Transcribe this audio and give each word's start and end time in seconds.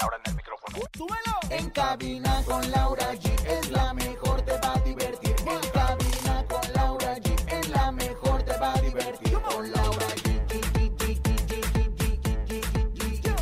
Ahora 0.00 0.16
en 0.16 0.30
el 0.30 0.36
micrófono. 0.36 0.78
¡Súbelo! 0.96 1.38
En 1.50 1.70
cabina 1.70 2.42
con 2.46 2.70
Laura 2.70 3.12
G 3.14 3.46
es 3.46 3.70
la 3.70 3.92
mejor, 3.92 4.40
te 4.42 4.52
va 4.58 4.72
a 4.74 4.80
divertir. 4.80 5.36
En 5.40 5.70
cabina 5.70 6.44
con 6.48 6.72
Laura 6.72 7.16
G 7.18 7.52
es 7.52 7.68
la 7.68 7.92
mejor, 7.92 8.42
te 8.42 8.56
va 8.56 8.72
a 8.72 8.80
divertir. 8.80 9.32
Con 9.40 9.70
Laura 9.72 10.06
G. 10.06 10.30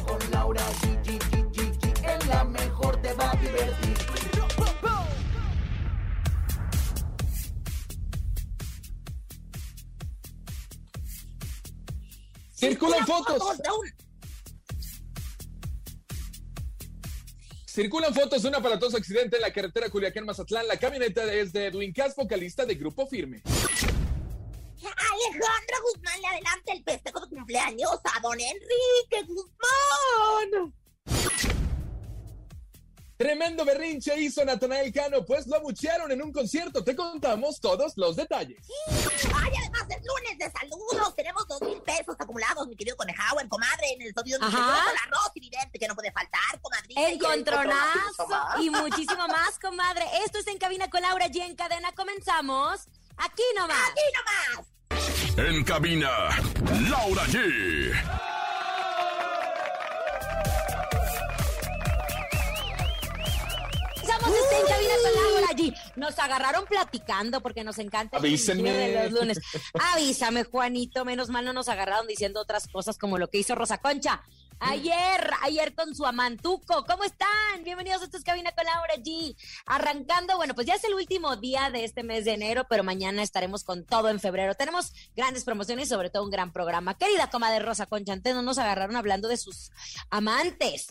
Con 0.06 0.30
Laura 0.32 0.62
G. 0.82 1.08
Es 2.04 2.26
la 2.26 2.44
mejor, 2.44 3.02
te 3.02 3.12
va 3.14 3.30
a 3.30 3.36
divertir. 3.36 3.96
Circulan 12.54 13.06
fotos. 13.06 13.42
Circulan 17.78 18.12
fotos 18.12 18.42
de 18.42 18.48
un 18.48 18.56
aparatoso 18.56 18.96
accidente 18.96 19.36
en 19.36 19.42
la 19.42 19.52
carretera 19.52 19.88
Culiacán-Mazatlán. 19.88 20.66
La 20.66 20.76
camioneta 20.78 21.32
es 21.32 21.52
de 21.52 21.66
Edwin 21.66 21.92
Cas, 21.92 22.16
vocalista 22.16 22.66
de 22.66 22.74
Grupo 22.74 23.06
Firme. 23.06 23.40
Alejandra 24.82 25.76
Guzmán 25.84 26.20
le 26.20 26.26
adelanta 26.26 26.72
el 26.72 26.82
festejo 26.82 27.20
de 27.20 27.28
cumpleaños 27.28 27.90
a 28.02 28.20
don 28.20 28.36
Enrique 28.40 29.22
Guzmán. 29.28 30.74
Tremendo 33.16 33.64
berrinche 33.64 34.20
hizo 34.20 34.44
Natanael 34.44 34.92
Cano, 34.92 35.24
pues 35.24 35.46
lo 35.46 35.54
abuchearon 35.54 36.10
en 36.10 36.20
un 36.20 36.32
concierto. 36.32 36.82
Te 36.82 36.96
contamos 36.96 37.60
todos 37.60 37.92
los 37.94 38.16
detalles. 38.16 38.58
Además 38.88 39.07
es 39.98 40.06
lunes 40.06 40.38
de 40.38 40.50
saludos. 40.58 41.14
Tenemos 41.16 41.46
dos 41.48 41.60
mil 41.62 41.80
pesos 41.82 42.14
acumulados, 42.18 42.66
mi 42.68 42.76
querido 42.76 42.96
Conejauer, 42.96 43.48
comadre, 43.48 43.92
en 43.94 44.02
el 44.02 44.08
estudio 44.08 44.38
de 44.38 44.46
Ajá. 44.46 44.58
la 44.58 45.00
arroz 45.06 45.30
evidente 45.34 45.78
que 45.78 45.88
no 45.88 45.94
puede 45.94 46.12
faltar, 46.12 46.60
comadrita. 46.60 47.00
El 47.00 47.14
y 47.14 47.18
muchísimo 47.18 47.34
contronazo 47.34 48.28
más. 48.28 48.60
y 48.60 48.70
muchísimo 48.70 49.28
más, 49.28 49.58
comadre. 49.58 50.04
Esto 50.24 50.38
es 50.38 50.46
En 50.46 50.58
Cabina 50.58 50.88
con 50.90 51.02
Laura 51.02 51.26
y 51.32 51.40
en 51.40 51.56
cadena 51.56 51.92
comenzamos. 51.92 52.86
Aquí 53.16 53.42
nomás. 53.56 53.90
Aquí 53.90 54.00
nomás. 54.16 54.66
En 55.36 55.64
cabina, 55.64 56.10
Laura 56.90 57.24
G. 57.26 58.37
En 64.28 64.66
Cabina 64.66 64.94
con 65.02 65.14
Laura 65.14 65.46
allí. 65.50 65.74
Nos 65.96 66.18
agarraron 66.18 66.64
platicando 66.66 67.40
porque 67.40 67.64
nos 67.64 67.78
encanta 67.78 68.18
el 68.18 68.24
Avísenme. 68.24 68.70
de 68.70 69.04
los 69.04 69.12
lunes. 69.12 69.38
Avísame, 69.94 70.44
Juanito. 70.44 71.04
Menos 71.04 71.28
mal 71.30 71.44
no 71.44 71.52
nos 71.52 71.68
agarraron 71.68 72.06
diciendo 72.06 72.40
otras 72.40 72.68
cosas 72.68 72.98
como 72.98 73.18
lo 73.18 73.28
que 73.28 73.38
hizo 73.38 73.54
Rosa 73.54 73.78
Concha. 73.78 74.22
Ayer, 74.60 75.30
ayer 75.42 75.74
con 75.74 75.94
su 75.94 76.04
amantuco. 76.04 76.84
¿Cómo 76.84 77.04
están? 77.04 77.62
Bienvenidos 77.64 78.02
a 78.02 78.04
esto 78.06 78.16
es 78.18 78.24
Cabina 78.24 78.52
con 78.52 78.64
Laura 78.64 78.94
G. 78.96 79.36
Arrancando, 79.66 80.36
bueno, 80.36 80.54
pues 80.54 80.66
ya 80.66 80.74
es 80.74 80.84
el 80.84 80.94
último 80.94 81.36
día 81.36 81.70
de 81.70 81.84
este 81.84 82.02
mes 82.02 82.24
de 82.24 82.32
enero, 82.34 82.66
pero 82.68 82.82
mañana 82.82 83.22
estaremos 83.22 83.62
con 83.62 83.84
todo 83.86 84.08
en 84.08 84.18
febrero. 84.20 84.54
Tenemos 84.56 84.92
grandes 85.16 85.44
promociones 85.44 85.86
y 85.86 85.88
sobre 85.90 86.10
todo 86.10 86.24
un 86.24 86.30
gran 86.30 86.52
programa. 86.52 86.98
Querida 86.98 87.30
comadre 87.30 87.60
Rosa 87.60 87.86
Concha, 87.86 88.12
antes 88.12 88.34
no 88.34 88.42
nos 88.42 88.58
agarraron 88.58 88.96
hablando 88.96 89.28
de 89.28 89.36
sus 89.36 89.70
amantes. 90.10 90.88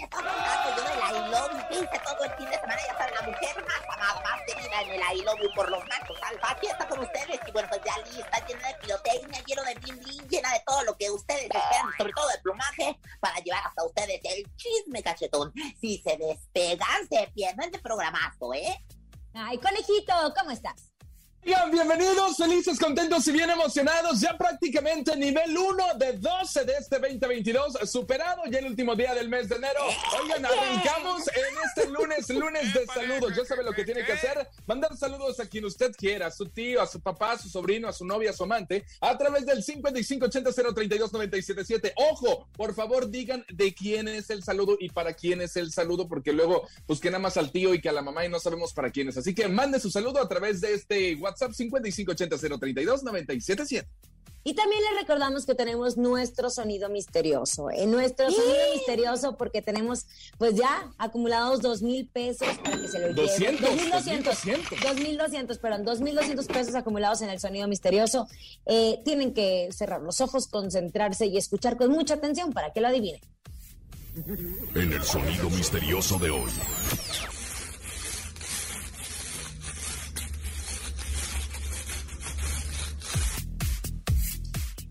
Me 0.00 0.06
estoy 0.06 0.24
hablando 0.26 0.76
yo 0.76 0.82
del 0.82 0.98
I 0.98 1.30
love 1.30 1.52
you, 1.70 1.82
hice 1.82 2.00
todo 2.02 2.24
el 2.24 2.30
fin 2.32 2.48
de 2.48 2.58
semana, 2.58 2.80
ya 2.86 2.96
saben, 2.96 3.14
la 3.16 3.22
mujer 3.22 3.64
más 3.68 3.96
amada, 3.96 4.22
más 4.22 4.40
querida 4.46 4.80
en 4.80 4.90
el 4.92 5.18
I 5.18 5.22
love 5.24 5.54
por 5.54 5.70
los 5.70 5.86
machos 5.88 6.16
alfa. 6.22 6.52
Aquí 6.52 6.68
está 6.68 6.88
con 6.88 7.00
ustedes 7.00 7.38
y 7.46 7.50
bueno, 7.52 7.68
pues 7.68 7.82
ya 7.84 7.98
lista, 8.10 8.46
llena 8.46 8.68
de 8.68 8.74
pirotecnia, 8.76 9.44
llena 9.44 9.62
de 9.62 9.74
bling 9.74 9.98
bling, 10.00 10.28
llena 10.28 10.52
de 10.54 10.62
todo 10.66 10.84
lo 10.84 10.96
que 10.96 11.10
ustedes 11.10 11.42
esperan, 11.42 11.92
sobre 11.98 12.12
todo 12.14 12.28
de 12.28 12.38
plumaje, 12.38 12.98
para 13.20 13.40
llevar 13.40 13.66
hasta 13.66 13.84
ustedes 13.84 14.20
el 14.24 14.56
chisme 14.56 15.02
cachetón. 15.02 15.52
Si 15.78 15.98
se 15.98 16.16
despegan, 16.16 17.06
se 17.10 17.30
pierden 17.34 17.70
de 17.70 17.78
programazo, 17.78 18.54
¿eh? 18.54 18.82
Ay, 19.34 19.58
conejito, 19.58 20.14
¿cómo 20.34 20.50
estás? 20.50 20.92
Bienvenidos, 21.42 22.36
felices, 22.36 22.78
contentos 22.78 23.26
y 23.26 23.32
bien 23.32 23.48
emocionados. 23.48 24.20
Ya 24.20 24.36
prácticamente 24.36 25.16
nivel 25.16 25.56
1 25.56 25.94
de 25.96 26.18
12 26.18 26.66
de 26.66 26.74
este 26.74 26.98
2022, 26.98 27.78
superado 27.90 28.42
ya 28.50 28.58
el 28.58 28.66
último 28.66 28.94
día 28.94 29.14
del 29.14 29.30
mes 29.30 29.48
de 29.48 29.56
enero. 29.56 29.80
Oigan, 30.20 30.44
arrancamos 30.44 31.22
en 31.28 31.56
este 31.64 31.88
lunes, 31.88 32.28
lunes 32.28 32.74
de 32.74 32.84
saludos. 32.86 33.34
Ya 33.34 33.46
sabe 33.46 33.64
lo 33.64 33.72
que 33.72 33.84
tiene 33.84 34.04
que 34.04 34.12
hacer, 34.12 34.46
mandar 34.66 34.94
saludos 34.96 35.40
a 35.40 35.46
quien 35.46 35.64
usted 35.64 35.92
quiera, 35.96 36.26
a 36.26 36.30
su 36.30 36.50
tío, 36.50 36.82
a 36.82 36.86
su 36.86 37.00
papá, 37.00 37.32
a 37.32 37.38
su 37.38 37.48
sobrino, 37.48 37.88
a 37.88 37.94
su 37.94 38.04
novia, 38.04 38.28
a 38.30 38.34
su 38.34 38.44
amante, 38.44 38.84
a 39.00 39.16
través 39.16 39.46
del 39.46 39.64
5580-032-977. 39.64 41.94
Ojo, 41.96 42.48
por 42.52 42.74
favor 42.74 43.10
digan 43.10 43.46
de 43.48 43.72
quién 43.72 44.08
es 44.08 44.28
el 44.28 44.42
saludo 44.42 44.76
y 44.78 44.90
para 44.90 45.14
quién 45.14 45.40
es 45.40 45.56
el 45.56 45.72
saludo, 45.72 46.08
porque 46.08 46.34
luego 46.34 46.68
pues 46.86 47.00
que 47.00 47.10
nada 47.10 47.22
más 47.22 47.38
al 47.38 47.50
tío 47.50 47.72
y 47.72 47.80
que 47.80 47.88
a 47.88 47.92
la 47.92 48.02
mamá 48.02 48.26
y 48.26 48.28
no 48.28 48.38
sabemos 48.38 48.74
para 48.74 48.90
quién 48.90 49.08
es. 49.08 49.16
Así 49.16 49.34
que 49.34 49.48
mande 49.48 49.80
su 49.80 49.90
saludo 49.90 50.20
a 50.20 50.28
través 50.28 50.60
de 50.60 50.74
este 50.74 51.14
WhatsApp 51.14 51.29
5580-032-977. 51.36 53.86
Y 54.42 54.54
también 54.54 54.80
les 54.82 55.02
recordamos 55.02 55.44
que 55.44 55.54
tenemos 55.54 55.98
nuestro 55.98 56.48
sonido 56.48 56.88
misterioso, 56.88 57.70
¿eh? 57.70 57.86
nuestro 57.86 58.30
sonido 58.30 58.54
misterioso 58.74 59.36
porque 59.36 59.60
tenemos 59.60 60.06
pues 60.38 60.54
ya 60.54 60.90
acumulados 60.96 61.60
dos 61.60 61.82
mil 61.82 62.08
pesos 62.08 62.48
para 62.64 62.80
que 62.80 62.88
se 62.88 63.00
lo 63.00 63.08
lleven. 63.08 63.26
200, 63.26 63.60
2200, 63.60 64.24
2200. 64.24 64.80
2200, 64.80 65.58
perdón, 65.58 65.84
2200 65.84 66.46
pesos 66.46 66.74
acumulados 66.74 67.20
en 67.20 67.28
el 67.28 67.38
sonido 67.38 67.68
misterioso. 67.68 68.26
Eh, 68.64 69.02
tienen 69.04 69.34
que 69.34 69.68
cerrar 69.72 70.00
los 70.00 70.22
ojos, 70.22 70.46
concentrarse 70.46 71.26
y 71.26 71.36
escuchar 71.36 71.76
con 71.76 71.90
mucha 71.90 72.14
atención 72.14 72.54
para 72.54 72.72
que 72.72 72.80
lo 72.80 72.88
adivinen. 72.88 73.20
En 74.74 74.92
el 74.92 75.02
sonido 75.02 75.50
misterioso 75.50 76.18
de 76.18 76.30
hoy. 76.30 76.50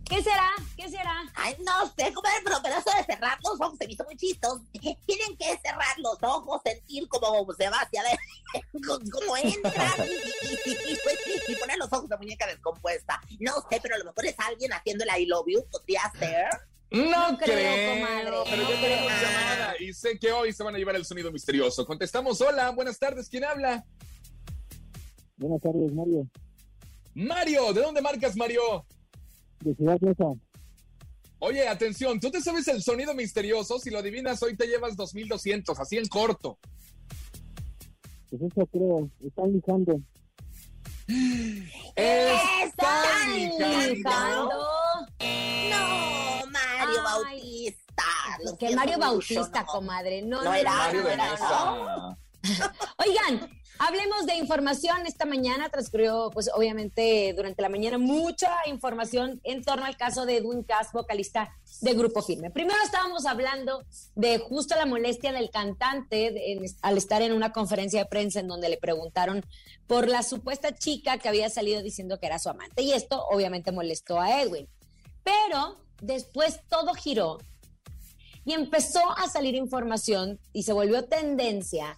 ¿Qué 0.10 0.24
será? 0.24 0.50
¿Qué 0.76 0.90
será? 0.90 1.14
Ay, 1.36 1.56
no 1.64 1.86
sé, 1.96 2.12
comadre, 2.14 2.40
pero, 2.44 2.56
pero 2.64 2.76
eso 2.80 2.90
de 2.98 3.04
cerrar 3.04 3.38
los 3.44 3.62
ojos 3.62 3.78
se 3.78 3.86
me 3.86 3.94
hizo 3.94 4.04
muy 4.06 4.18
chistoso. 4.18 4.62
Tienen 4.72 5.38
que 5.38 5.56
cerrar 5.62 5.98
los 6.00 6.18
ojos, 6.24 6.62
sentir 6.66 7.08
como 7.08 7.46
se 7.54 7.70
va 7.70 7.78
hacia 7.78 8.02
adentro, 8.02 9.00
como 9.12 9.38
entra 9.38 9.94
y, 10.06 10.70
y- 10.70 10.72
y- 10.94 10.98
pues 11.04 11.18
y 11.48 11.56
poner 11.56 11.78
los 11.78 11.94
ojos 11.94 12.10
de 12.10 12.18
muñeca 12.18 12.48
descompuesta. 12.48 13.22
No 13.40 13.54
sé, 13.70 13.80
pero 13.82 13.96
a 13.96 13.98
lo 14.00 14.06
mejor 14.06 14.26
es 14.26 14.36
alguien 14.40 14.74
haciendo 14.74 15.04
el 15.04 15.22
I 15.22 15.26
love 15.28 15.46
you, 15.48 15.64
podría 15.72 16.02
ser. 16.18 16.48
No, 16.92 17.32
No 17.34 17.38
creo, 17.38 17.56
creo, 17.56 17.94
comadre, 17.94 18.24
pero 18.50 18.64
ya 18.64 18.82
tenemos 18.82 19.12
creo. 19.14 19.22
llamada 19.22 19.76
y 19.80 19.94
sé 19.94 20.18
que 20.18 20.32
hoy 20.32 20.52
se 20.54 20.64
van 20.64 20.74
a 20.74 20.80
llevar 20.80 20.96
el 20.96 21.06
sonido 21.06 21.32
misterioso. 21.32 21.86
Contestamos, 21.86 22.42
hola, 22.42 22.72
buenas 22.72 22.98
tardes, 22.98 23.30
¿quién 23.30 23.44
habla? 23.46 23.86
Buenas 25.38 25.62
tardes, 25.62 25.94
Mario. 25.94 26.28
Mario, 27.14 27.74
¿de 27.74 27.82
dónde 27.82 28.02
marcas, 28.02 28.36
Mario? 28.36 28.88
De 29.62 29.76
Ciudad 29.76 29.98
Neza. 30.02 30.26
Oye, 31.40 31.68
atención, 31.68 32.20
tú 32.20 32.30
te 32.32 32.42
sabes 32.42 32.68
el 32.68 32.82
sonido 32.84 33.14
misterioso, 33.14 33.80
si 33.80 33.90
lo 33.90 34.00
adivinas 34.00 34.44
hoy 34.44 34.58
te 34.58 34.68
llevas 34.68 34.96
2200, 34.98 35.80
así 35.80 35.98
en 35.98 36.08
corto. 36.08 36.60
Pues 38.30 38.42
eso 38.42 38.66
creo. 38.68 39.10
Están 39.26 39.54
lijando. 39.54 40.02
Están 41.96 43.34
lijando. 43.36 44.50
No, 45.70 46.46
Mario 46.52 47.00
Ay. 47.00 47.04
Bautista. 47.04 48.04
lo 48.44 48.52
Que 48.58 48.68
siento 48.68 48.76
Mario 48.76 48.98
Bautista, 49.00 49.62
no. 49.62 49.66
comadre. 49.66 50.22
No, 50.22 50.38
No 50.38 50.44
no, 50.44 50.54
era, 50.54 50.74
Mario. 50.74 51.04
Oigan, 52.98 53.50
hablemos 53.80 54.26
de 54.26 54.36
información. 54.36 55.06
Esta 55.08 55.26
mañana 55.26 55.70
transcurrió, 55.70 56.30
pues 56.32 56.50
obviamente 56.54 57.34
durante 57.36 57.62
la 57.62 57.70
mañana, 57.70 57.98
mucha 57.98 58.52
información 58.68 59.40
en 59.44 59.64
torno 59.64 59.86
al 59.86 59.98
caso 59.98 60.26
de 60.26 60.38
Edwin 60.38 60.64
Cass, 60.64 60.92
vocalista 60.92 61.58
de 61.82 61.94
Grupo 61.94 62.22
Firme. 62.22 62.52
Primero 62.52 62.78
estábamos 62.84 63.26
hablando 63.26 63.84
de 64.16 64.38
justo 64.38 64.76
la 64.76 64.86
molestia 64.86 65.32
del 65.32 65.50
cantante 65.50 66.60
al 66.82 66.98
estar 66.98 67.22
en 67.22 67.32
una 67.32 67.52
conferencia 67.52 68.04
de 68.04 68.10
prensa 68.10 68.42
en 68.42 68.48
donde 68.48 68.70
le 68.70 68.78
preguntaron 68.78 69.44
por 69.88 70.08
la 70.08 70.22
supuesta 70.24 70.76
chica 70.76 71.18
que 71.18 71.30
había 71.30 71.50
salido 71.50 71.82
diciendo 71.82 72.20
que 72.20 72.28
era 72.28 72.38
su 72.38 72.50
amante. 72.50 72.84
Y 72.84 72.92
esto 72.92 73.26
obviamente 73.32 73.72
molestó 73.72 74.20
a 74.20 74.42
Edwin. 74.42 74.68
Pero 75.24 75.78
después 76.02 76.60
todo 76.68 76.94
giró 76.94 77.40
y 78.46 78.54
empezó 78.54 79.02
a 79.18 79.28
salir 79.30 79.56
información 79.56 80.40
y 80.54 80.64
se 80.64 80.74
volvió 80.74 81.06
tendencia 81.06 81.98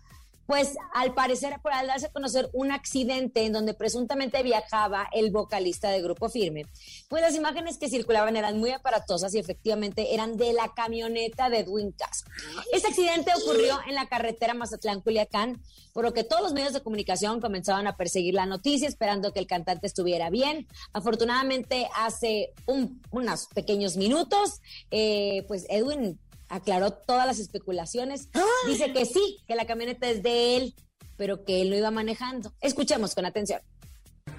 pues 0.51 0.75
al 0.93 1.13
parecer, 1.13 1.61
por 1.61 1.71
al 1.71 1.87
darse 1.87 2.07
a 2.07 2.11
conocer 2.11 2.49
un 2.51 2.73
accidente 2.73 3.45
en 3.45 3.53
donde 3.53 3.73
presuntamente 3.73 4.43
viajaba 4.43 5.07
el 5.13 5.31
vocalista 5.31 5.89
de 5.89 6.01
Grupo 6.01 6.27
Firme, 6.27 6.65
pues 7.07 7.21
las 7.21 7.35
imágenes 7.35 7.77
que 7.77 7.87
circulaban 7.87 8.35
eran 8.35 8.59
muy 8.59 8.71
aparatosas 8.71 9.33
y 9.33 9.39
efectivamente 9.39 10.13
eran 10.13 10.35
de 10.35 10.51
la 10.51 10.73
camioneta 10.73 11.49
de 11.49 11.59
Edwin 11.59 11.93
Cass. 11.93 12.25
Este 12.73 12.89
accidente 12.89 13.31
ocurrió 13.41 13.79
en 13.87 13.95
la 13.95 14.07
carretera 14.07 14.53
Mazatlán-Culiacán, 14.53 15.61
por 15.93 16.03
lo 16.03 16.11
que 16.11 16.25
todos 16.25 16.41
los 16.41 16.51
medios 16.51 16.73
de 16.73 16.81
comunicación 16.81 17.39
comenzaban 17.39 17.87
a 17.87 17.95
perseguir 17.95 18.33
la 18.33 18.45
noticia, 18.45 18.89
esperando 18.89 19.31
que 19.31 19.39
el 19.39 19.47
cantante 19.47 19.87
estuviera 19.87 20.29
bien. 20.29 20.67
Afortunadamente, 20.91 21.87
hace 21.95 22.51
unos 22.65 23.47
pequeños 23.55 23.95
minutos, 23.95 24.59
eh, 24.91 25.45
pues 25.47 25.65
Edwin 25.69 26.19
aclaró 26.51 26.91
todas 26.91 27.25
las 27.25 27.39
especulaciones. 27.39 28.29
Dice 28.67 28.93
que 28.93 29.05
sí, 29.05 29.39
que 29.47 29.55
la 29.55 29.65
camioneta 29.65 30.09
es 30.09 30.21
de 30.21 30.57
él, 30.57 30.75
pero 31.17 31.43
que 31.45 31.61
él 31.61 31.69
lo 31.69 31.77
iba 31.77 31.89
manejando. 31.91 32.53
Escuchemos 32.61 33.15
con 33.15 33.25
atención. 33.25 33.61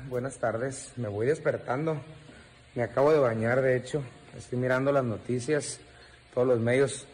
Buenas 0.08 0.36
tardes, 0.36 0.90
me 0.96 1.08
voy 1.08 1.26
despertando. 1.26 2.00
Me 2.74 2.82
acabo 2.82 3.12
de 3.12 3.18
bañar, 3.18 3.62
de 3.62 3.76
hecho. 3.76 4.02
Estoy 4.36 4.58
mirando 4.58 4.92
las 4.92 5.04
noticias, 5.04 5.78
todos 6.34 6.46
los 6.46 6.60
medios. 6.60 7.06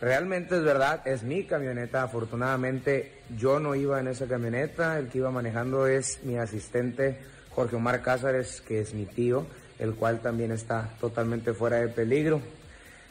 Realmente 0.00 0.56
es 0.56 0.62
verdad, 0.62 1.06
es 1.06 1.22
mi 1.22 1.44
camioneta. 1.44 2.02
Afortunadamente 2.02 3.22
yo 3.38 3.60
no 3.60 3.74
iba 3.74 4.00
en 4.00 4.08
esa 4.08 4.26
camioneta. 4.26 4.98
El 4.98 5.08
que 5.08 5.18
iba 5.18 5.30
manejando 5.30 5.86
es 5.86 6.22
mi 6.24 6.36
asistente 6.36 7.18
Jorge 7.54 7.76
Omar 7.76 8.02
Cázares, 8.02 8.62
que 8.62 8.80
es 8.80 8.94
mi 8.94 9.06
tío, 9.06 9.46
el 9.78 9.94
cual 9.94 10.20
también 10.20 10.52
está 10.52 10.90
totalmente 11.00 11.52
fuera 11.52 11.78
de 11.78 11.88
peligro. 11.88 12.40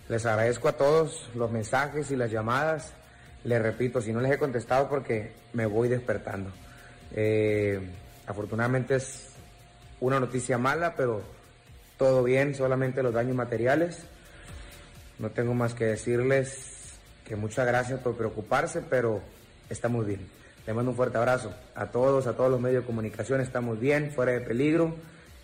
Les 0.08 0.24
agradezco 0.26 0.68
a 0.68 0.74
todos 0.74 1.30
los 1.34 1.52
mensajes 1.52 2.12
y 2.12 2.16
las 2.16 2.30
llamadas. 2.30 2.94
Les 3.44 3.62
repito, 3.62 4.02
si 4.02 4.14
no 4.14 4.22
les 4.22 4.32
he 4.32 4.38
contestado 4.38 4.88
porque 4.88 5.32
me 5.54 5.66
voy 5.66 5.88
despertando. 5.90 6.52
Eh, 7.16 7.80
afortunadamente 8.28 8.96
es 8.96 9.30
una 10.00 10.20
noticia 10.20 10.58
mala, 10.58 10.96
pero 10.96 11.24
todo 11.98 12.24
bien, 12.24 12.54
solamente 12.54 13.02
los 13.02 13.14
daños 13.14 13.36
materiales. 13.36 14.04
No 15.18 15.32
tengo 15.32 15.54
más 15.56 15.74
que 15.74 15.86
decirles 15.86 16.98
que 17.26 17.36
muchas 17.36 17.66
gracias 17.66 18.00
por 18.02 18.16
preocuparse, 18.16 18.84
pero 18.88 19.22
estamos 19.70 20.06
bien. 20.06 20.28
Les 20.68 20.76
mando 20.76 20.92
un 20.92 20.98
fuerte 20.98 21.18
abrazo 21.18 21.54
a 21.74 21.88
todos, 21.88 22.28
a 22.28 22.34
todos 22.34 22.52
los 22.52 22.60
medios 22.60 22.84
de 22.84 22.88
comunicación, 22.88 23.42
estamos 23.42 23.80
bien, 23.80 24.12
fuera 24.12 24.34
de 24.34 24.42
peligro. 24.42 24.96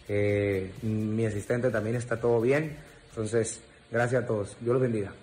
Eh, 0.08 0.72
mi 0.82 1.26
asistente 1.26 1.70
también 1.72 1.96
está 1.96 2.20
todo 2.20 2.42
bien. 2.42 2.78
Entonces, 3.10 3.62
Gracias 3.92 4.24
a 4.24 4.26
todos. 4.26 4.56
Dios 4.62 4.74
los 4.74 4.82
bendiga. 4.82 5.14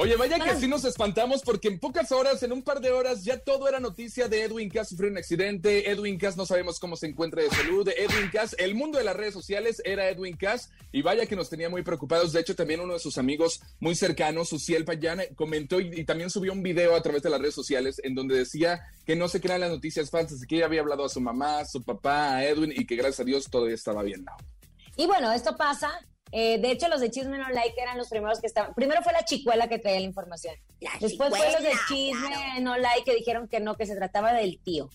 Oye, 0.00 0.14
vaya 0.14 0.38
que 0.38 0.54
sí 0.54 0.68
nos 0.68 0.84
espantamos 0.84 1.42
porque 1.42 1.66
en 1.66 1.80
pocas 1.80 2.12
horas, 2.12 2.40
en 2.44 2.52
un 2.52 2.62
par 2.62 2.80
de 2.80 2.92
horas, 2.92 3.24
ya 3.24 3.36
todo 3.36 3.68
era 3.68 3.80
noticia 3.80 4.28
de 4.28 4.44
Edwin 4.44 4.70
Cass 4.70 4.90
sufrió 4.90 5.10
un 5.10 5.18
accidente. 5.18 5.90
Edwin 5.90 6.16
Cass 6.18 6.36
no 6.36 6.46
sabemos 6.46 6.78
cómo 6.78 6.94
se 6.94 7.08
encuentra 7.08 7.42
de 7.42 7.50
salud. 7.50 7.88
Edwin 7.88 8.30
Cass, 8.32 8.54
el 8.60 8.76
mundo 8.76 8.98
de 8.98 9.02
las 9.02 9.16
redes 9.16 9.34
sociales 9.34 9.82
era 9.84 10.08
Edwin 10.08 10.36
Cass 10.36 10.70
y 10.92 11.02
vaya 11.02 11.26
que 11.26 11.34
nos 11.34 11.50
tenía 11.50 11.68
muy 11.68 11.82
preocupados. 11.82 12.32
De 12.32 12.40
hecho, 12.40 12.54
también 12.54 12.78
uno 12.78 12.92
de 12.92 13.00
sus 13.00 13.18
amigos 13.18 13.60
muy 13.80 13.96
cercanos, 13.96 14.50
Suciel 14.50 14.84
Payán, 14.84 15.20
comentó 15.34 15.80
y, 15.80 16.04
también 16.04 16.30
subió 16.30 16.52
un 16.52 16.62
video 16.62 16.94
a 16.94 17.02
través 17.02 17.24
de 17.24 17.30
las 17.30 17.40
redes 17.40 17.56
sociales 17.56 18.00
en 18.04 18.14
donde 18.14 18.36
decía 18.38 18.80
que 19.04 19.16
no 19.16 19.26
se 19.26 19.40
crean 19.40 19.62
las 19.62 19.70
noticias 19.70 20.10
falsas, 20.10 20.46
que 20.46 20.54
ella 20.58 20.66
había 20.66 20.82
hablado 20.82 21.04
a 21.04 21.08
su 21.08 21.20
mamá, 21.20 21.58
a 21.58 21.64
su 21.64 21.82
papá, 21.82 22.36
a 22.36 22.44
Edwin 22.44 22.70
y 22.70 22.86
que 22.86 22.94
gracias 22.94 23.18
a 23.18 23.24
Dios 23.24 23.50
todavía 23.50 23.74
estaba 23.74 24.04
bien. 24.04 24.24
Y 24.96 25.06
bueno, 25.06 25.32
esto 25.32 25.56
pasa 25.56 25.90
eh, 26.32 26.58
de 26.58 26.70
hecho, 26.70 26.88
los 26.88 27.00
de 27.00 27.10
Chisme 27.10 27.38
No 27.38 27.48
Like 27.48 27.80
eran 27.80 27.96
los 27.96 28.08
primeros 28.08 28.40
que 28.40 28.46
estaban. 28.46 28.74
Primero 28.74 29.02
fue 29.02 29.12
la 29.12 29.24
chicuela 29.24 29.68
que 29.68 29.78
traía 29.78 30.00
la 30.00 30.06
información. 30.06 30.54
Después 31.00 31.30
fue 31.30 31.52
los 31.52 31.62
de 31.62 31.72
Chisme 31.88 32.60
No 32.60 32.76
Like 32.76 33.04
que 33.04 33.14
dijeron 33.14 33.48
que 33.48 33.60
no, 33.60 33.76
que 33.76 33.86
se 33.86 33.96
trataba 33.96 34.32
del 34.32 34.58
tío 34.58 34.90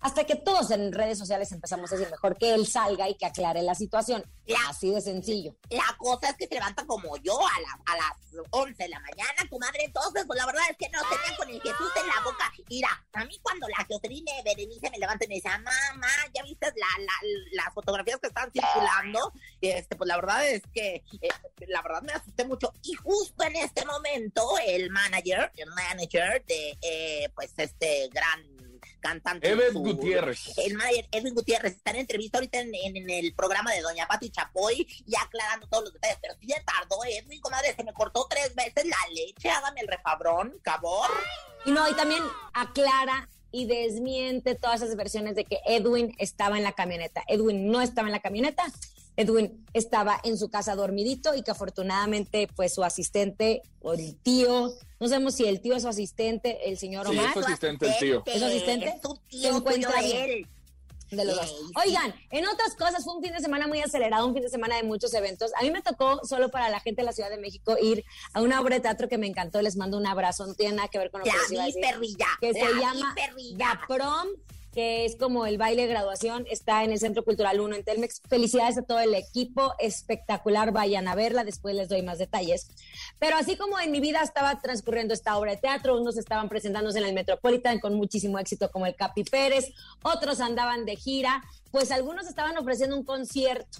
hasta 0.00 0.24
que 0.24 0.36
todos 0.36 0.70
en 0.70 0.92
redes 0.92 1.18
sociales 1.18 1.50
empezamos 1.52 1.90
a 1.90 1.96
decir 1.96 2.10
mejor 2.10 2.36
que 2.36 2.54
él 2.54 2.66
salga 2.66 3.08
y 3.08 3.16
que 3.16 3.26
aclare 3.26 3.62
la 3.62 3.74
situación. 3.74 4.24
Así 4.68 4.90
de 4.90 5.00
sencillo. 5.00 5.54
La 5.70 5.96
cosa 5.98 6.30
es 6.30 6.36
que 6.36 6.46
se 6.46 6.54
levanta 6.54 6.86
como 6.86 7.16
yo 7.18 7.38
a, 7.40 7.92
a 7.92 7.96
las 7.96 8.28
11 8.50 8.82
de 8.82 8.88
la 8.88 9.00
mañana, 9.00 9.48
tu 9.48 9.58
madre. 9.58 9.84
Entonces, 9.84 10.24
pues 10.26 10.38
la 10.38 10.46
verdad 10.46 10.62
es 10.70 10.76
que 10.76 10.88
no 10.90 11.00
tenía 11.02 11.36
con 11.36 11.48
el 11.48 11.60
Jesús 11.60 11.90
en 11.96 12.06
la 12.06 12.22
boca. 12.24 12.52
Mira, 12.68 13.06
a 13.12 13.24
mí 13.24 13.38
cuando 13.42 13.66
la 13.68 13.86
Jocelyn 13.88 14.24
Berenice 14.44 14.90
me 14.90 14.98
levanta 14.98 15.24
y 15.24 15.28
me 15.28 15.34
dice, 15.36 15.48
mamá, 15.48 16.08
¿ya 16.34 16.42
viste 16.42 16.66
la, 16.66 17.02
la, 17.04 17.12
las 17.52 17.74
fotografías 17.74 18.18
que 18.20 18.28
están 18.28 18.50
circulando? 18.52 19.32
Este, 19.60 19.96
pues 19.96 20.08
la 20.08 20.16
verdad 20.16 20.46
es 20.48 20.62
que, 20.72 21.02
eh, 21.20 21.28
la 21.66 21.82
verdad 21.82 22.02
me 22.02 22.12
asusté 22.12 22.44
mucho. 22.44 22.72
Y 22.82 22.94
justo 22.94 23.44
en 23.44 23.56
este 23.56 23.84
momento, 23.84 24.42
el 24.66 24.90
manager, 24.90 25.50
el 25.56 25.70
manager 25.70 26.44
de, 26.46 26.78
eh, 26.82 27.30
pues, 27.34 27.52
este 27.56 28.08
gran 28.12 28.58
cantante. 29.00 29.48
Edwin 29.48 29.82
Gutiérrez. 29.82 30.56
El 30.58 30.74
manager 30.74 31.08
Edwin 31.12 31.34
Gutiérrez 31.34 31.72
está 31.74 31.90
en 31.90 31.96
entrevista 31.98 32.38
ahorita 32.38 32.60
en, 32.60 33.10
el 33.10 33.34
programa 33.34 33.72
de 33.72 33.80
Doña 33.80 34.06
Pati 34.06 34.30
Chapoy 34.30 34.86
y 35.06 35.16
aclarando 35.16 35.66
todos 35.68 35.84
los 35.84 35.92
detalles. 35.92 36.18
Pero 36.20 36.34
si 36.40 36.46
ya 36.46 36.62
tardó 36.64 37.04
Edwin, 37.04 37.40
comadre, 37.40 37.74
se 37.74 37.84
me 37.84 37.92
cortó 37.92 38.26
tres 38.28 38.54
veces 38.54 38.84
la 38.86 38.96
leche. 39.12 39.50
Hágame 39.50 39.80
el 39.80 39.88
refabrón, 39.88 40.58
cabor. 40.62 41.10
Y 41.64 41.70
no, 41.70 41.88
y 41.88 41.94
también 41.94 42.22
aclara 42.52 43.28
y 43.50 43.66
desmiente 43.66 44.54
todas 44.54 44.82
esas 44.82 44.96
versiones 44.96 45.34
de 45.34 45.44
que 45.44 45.60
Edwin 45.64 46.14
estaba 46.18 46.58
en 46.58 46.64
la 46.64 46.72
camioneta. 46.72 47.22
Edwin 47.26 47.70
no 47.70 47.80
estaba 47.80 48.08
en 48.08 48.12
la 48.12 48.20
camioneta. 48.20 48.64
Edwin 49.18 49.66
estaba 49.72 50.20
en 50.22 50.38
su 50.38 50.48
casa 50.48 50.76
dormidito 50.76 51.34
y 51.34 51.42
que 51.42 51.50
afortunadamente 51.50 52.48
pues 52.54 52.72
su 52.72 52.84
asistente 52.84 53.62
o 53.80 53.92
el 53.92 54.16
tío, 54.16 54.72
no 55.00 55.08
sabemos 55.08 55.34
si 55.34 55.44
el 55.44 55.60
tío 55.60 55.74
es 55.74 55.82
su 55.82 55.88
asistente, 55.88 56.70
el 56.70 56.78
señor 56.78 57.08
Omar. 57.08 57.24
Sí, 57.24 57.26
es 57.26 57.34
su 57.34 57.40
asistente, 57.40 57.88
el 57.88 57.98
tío. 57.98 58.22
¿Es 58.24 58.38
su 58.38 58.44
asistente? 58.44 58.86
Es 58.86 59.02
su 59.02 59.16
tío, 59.28 59.50
se 59.50 59.56
encuentra 59.56 60.00
él. 60.00 60.46
De 61.10 61.24
los 61.24 61.34
dos. 61.34 61.52
Oigan, 61.84 62.14
en 62.30 62.46
otras 62.46 62.76
cosas 62.76 63.02
fue 63.02 63.16
un 63.16 63.22
fin 63.22 63.32
de 63.32 63.40
semana 63.40 63.66
muy 63.66 63.80
acelerado, 63.80 64.26
un 64.26 64.34
fin 64.34 64.42
de 64.42 64.50
semana 64.50 64.76
de 64.76 64.84
muchos 64.84 65.12
eventos. 65.14 65.50
A 65.58 65.62
mí 65.62 65.70
me 65.72 65.82
tocó 65.82 66.20
solo 66.24 66.50
para 66.50 66.68
la 66.68 66.78
gente 66.80 67.00
de 67.00 67.06
la 67.06 67.12
Ciudad 67.12 67.30
de 67.30 67.38
México 67.38 67.76
ir 67.82 68.04
a 68.34 68.42
una 68.42 68.60
obra 68.60 68.76
de 68.76 68.82
teatro 68.82 69.08
que 69.08 69.18
me 69.18 69.26
encantó. 69.26 69.62
Les 69.62 69.76
mando 69.76 69.96
un 69.96 70.06
abrazo. 70.06 70.46
No 70.46 70.54
tiene 70.54 70.76
nada 70.76 70.88
que 70.88 70.98
ver 70.98 71.10
con 71.10 71.20
lo 71.20 71.24
que 71.24 71.32
les 71.32 71.50
iba 71.50 71.62
a 71.62 71.66
decir. 71.66 71.80
Perrilla, 71.80 72.26
que 72.40 72.52
se 72.52 72.60
llama 72.60 73.16
La 73.56 73.80
Prom 73.88 74.28
que 74.72 75.04
es 75.04 75.16
como 75.16 75.46
el 75.46 75.58
baile 75.58 75.82
de 75.82 75.88
graduación, 75.88 76.46
está 76.50 76.84
en 76.84 76.92
el 76.92 76.98
Centro 76.98 77.24
Cultural 77.24 77.60
1 77.60 77.76
en 77.76 77.84
Telmex. 77.84 78.20
Felicidades 78.28 78.78
a 78.78 78.82
todo 78.82 79.00
el 79.00 79.14
equipo, 79.14 79.74
espectacular, 79.78 80.72
vayan 80.72 81.08
a 81.08 81.14
verla, 81.14 81.44
después 81.44 81.74
les 81.74 81.88
doy 81.88 82.02
más 82.02 82.18
detalles. 82.18 82.68
Pero 83.18 83.36
así 83.36 83.56
como 83.56 83.80
en 83.80 83.90
mi 83.90 84.00
vida 84.00 84.22
estaba 84.22 84.60
transcurriendo 84.60 85.14
esta 85.14 85.36
obra 85.38 85.52
de 85.52 85.58
teatro, 85.58 85.98
unos 86.00 86.16
estaban 86.18 86.48
presentándose 86.48 86.98
en 86.98 87.06
el 87.06 87.14
Metropolitan 87.14 87.80
con 87.80 87.94
muchísimo 87.94 88.38
éxito 88.38 88.70
como 88.70 88.86
el 88.86 88.94
Capi 88.94 89.24
Pérez, 89.24 89.72
otros 90.02 90.40
andaban 90.40 90.84
de 90.84 90.96
gira, 90.96 91.42
pues 91.70 91.90
algunos 91.90 92.26
estaban 92.26 92.56
ofreciendo 92.58 92.96
un 92.96 93.04
concierto. 93.04 93.78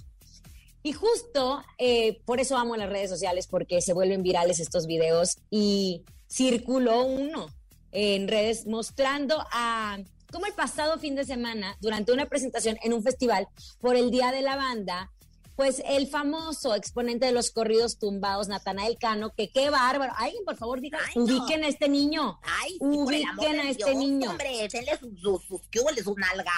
Y 0.81 0.93
justo 0.93 1.61
eh, 1.77 2.21
por 2.25 2.39
eso 2.39 2.57
amo 2.57 2.75
las 2.75 2.89
redes 2.89 3.09
sociales, 3.09 3.47
porque 3.47 3.81
se 3.81 3.93
vuelven 3.93 4.23
virales 4.23 4.59
estos 4.59 4.87
videos 4.87 5.37
y 5.49 6.03
circuló 6.29 7.03
uno 7.03 7.47
en 7.91 8.27
redes 8.27 8.65
mostrando 8.65 9.45
a 9.51 9.97
como 10.31 10.45
el 10.45 10.53
pasado 10.53 10.99
fin 10.99 11.15
de 11.15 11.25
semana, 11.25 11.77
durante 11.81 12.11
una 12.11 12.25
presentación 12.25 12.77
en 12.83 12.93
un 12.93 13.03
festival 13.03 13.47
por 13.79 13.95
el 13.95 14.11
Día 14.11 14.31
de 14.31 14.41
la 14.41 14.55
Banda, 14.55 15.11
pues 15.55 15.83
el 15.85 16.07
famoso 16.07 16.73
exponente 16.73 17.25
de 17.25 17.33
los 17.33 17.51
corridos 17.51 17.99
tumbados, 17.99 18.47
Natanael 18.47 18.97
Cano, 18.97 19.33
que 19.35 19.49
qué 19.49 19.69
bárbaro. 19.69 20.13
Alguien, 20.15 20.45
por 20.45 20.55
favor, 20.55 20.79
diga, 20.79 20.99
ubiquen 21.15 21.65
a 21.65 21.67
este 21.67 21.89
niño. 21.89 22.39
Ay, 22.43 22.77
ubiquen 22.79 23.59
a 23.59 23.69
este 23.69 23.93
niño. 23.93 24.29
Hombre, 24.29 24.69
sus, 24.69 25.19
sus, 25.19 25.43
sus, 25.43 25.61
sus 26.03 26.15
nalgadas. 26.15 26.49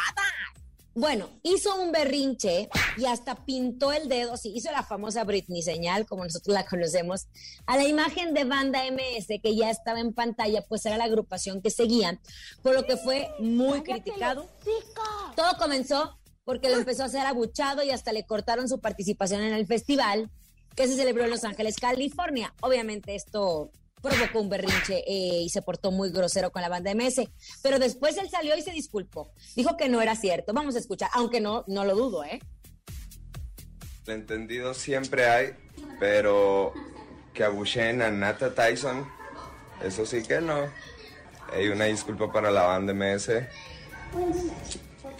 Bueno, 0.93 1.29
hizo 1.43 1.81
un 1.81 1.93
berrinche 1.93 2.69
y 2.97 3.05
hasta 3.05 3.45
pintó 3.45 3.93
el 3.93 4.09
dedo, 4.09 4.35
sí, 4.35 4.51
hizo 4.53 4.71
la 4.71 4.83
famosa 4.83 5.23
Britney 5.23 5.61
señal, 5.61 6.05
como 6.05 6.25
nosotros 6.25 6.53
la 6.53 6.65
conocemos, 6.65 7.27
a 7.65 7.77
la 7.77 7.85
imagen 7.85 8.33
de 8.33 8.43
banda 8.43 8.81
MS 8.91 9.27
que 9.41 9.55
ya 9.55 9.69
estaba 9.69 10.01
en 10.01 10.13
pantalla, 10.13 10.63
pues 10.67 10.85
era 10.85 10.97
la 10.97 11.05
agrupación 11.05 11.61
que 11.61 11.69
seguían, 11.69 12.19
por 12.61 12.75
lo 12.75 12.85
que 12.85 12.97
fue 12.97 13.29
muy 13.39 13.83
criticado. 13.83 14.49
Todo 15.37 15.57
comenzó 15.57 16.17
porque 16.43 16.69
lo 16.69 16.75
empezó 16.75 17.03
a 17.03 17.05
hacer 17.05 17.25
abuchado 17.25 17.83
y 17.83 17.91
hasta 17.91 18.11
le 18.11 18.25
cortaron 18.25 18.67
su 18.67 18.81
participación 18.81 19.41
en 19.43 19.53
el 19.53 19.67
festival 19.67 20.29
que 20.75 20.87
se 20.87 20.95
celebró 20.95 21.23
en 21.23 21.29
Los 21.29 21.45
Ángeles, 21.45 21.77
California. 21.77 22.53
Obviamente 22.61 23.15
esto 23.15 23.71
provocó 24.01 24.39
un 24.39 24.49
berrinche 24.49 25.03
eh, 25.07 25.41
y 25.43 25.49
se 25.49 25.61
portó 25.61 25.91
muy 25.91 26.11
grosero 26.11 26.51
con 26.51 26.61
la 26.61 26.69
banda 26.69 26.93
MS. 26.93 27.21
Pero 27.61 27.79
después 27.79 28.17
él 28.17 28.29
salió 28.29 28.57
y 28.57 28.61
se 28.61 28.71
disculpó. 28.71 29.31
Dijo 29.55 29.77
que 29.77 29.89
no 29.89 30.01
era 30.01 30.15
cierto. 30.15 30.53
Vamos 30.53 30.75
a 30.75 30.79
escuchar, 30.79 31.09
aunque 31.13 31.39
no, 31.39 31.63
no 31.67 31.85
lo 31.85 31.95
dudo, 31.95 32.23
¿eh? 32.23 32.39
El 34.07 34.13
entendido 34.13 34.73
siempre 34.73 35.27
hay, 35.29 35.53
pero 35.99 36.73
que 37.33 37.43
abuchen 37.43 38.01
a 38.01 38.09
Nata 38.09 38.53
Tyson, 38.53 39.07
eso 39.83 40.05
sí 40.05 40.23
que 40.23 40.41
no. 40.41 40.69
Hay 41.53 41.67
una 41.67 41.85
disculpa 41.85 42.31
para 42.31 42.51
la 42.51 42.63
banda 42.63 42.93
MS. 42.93 43.31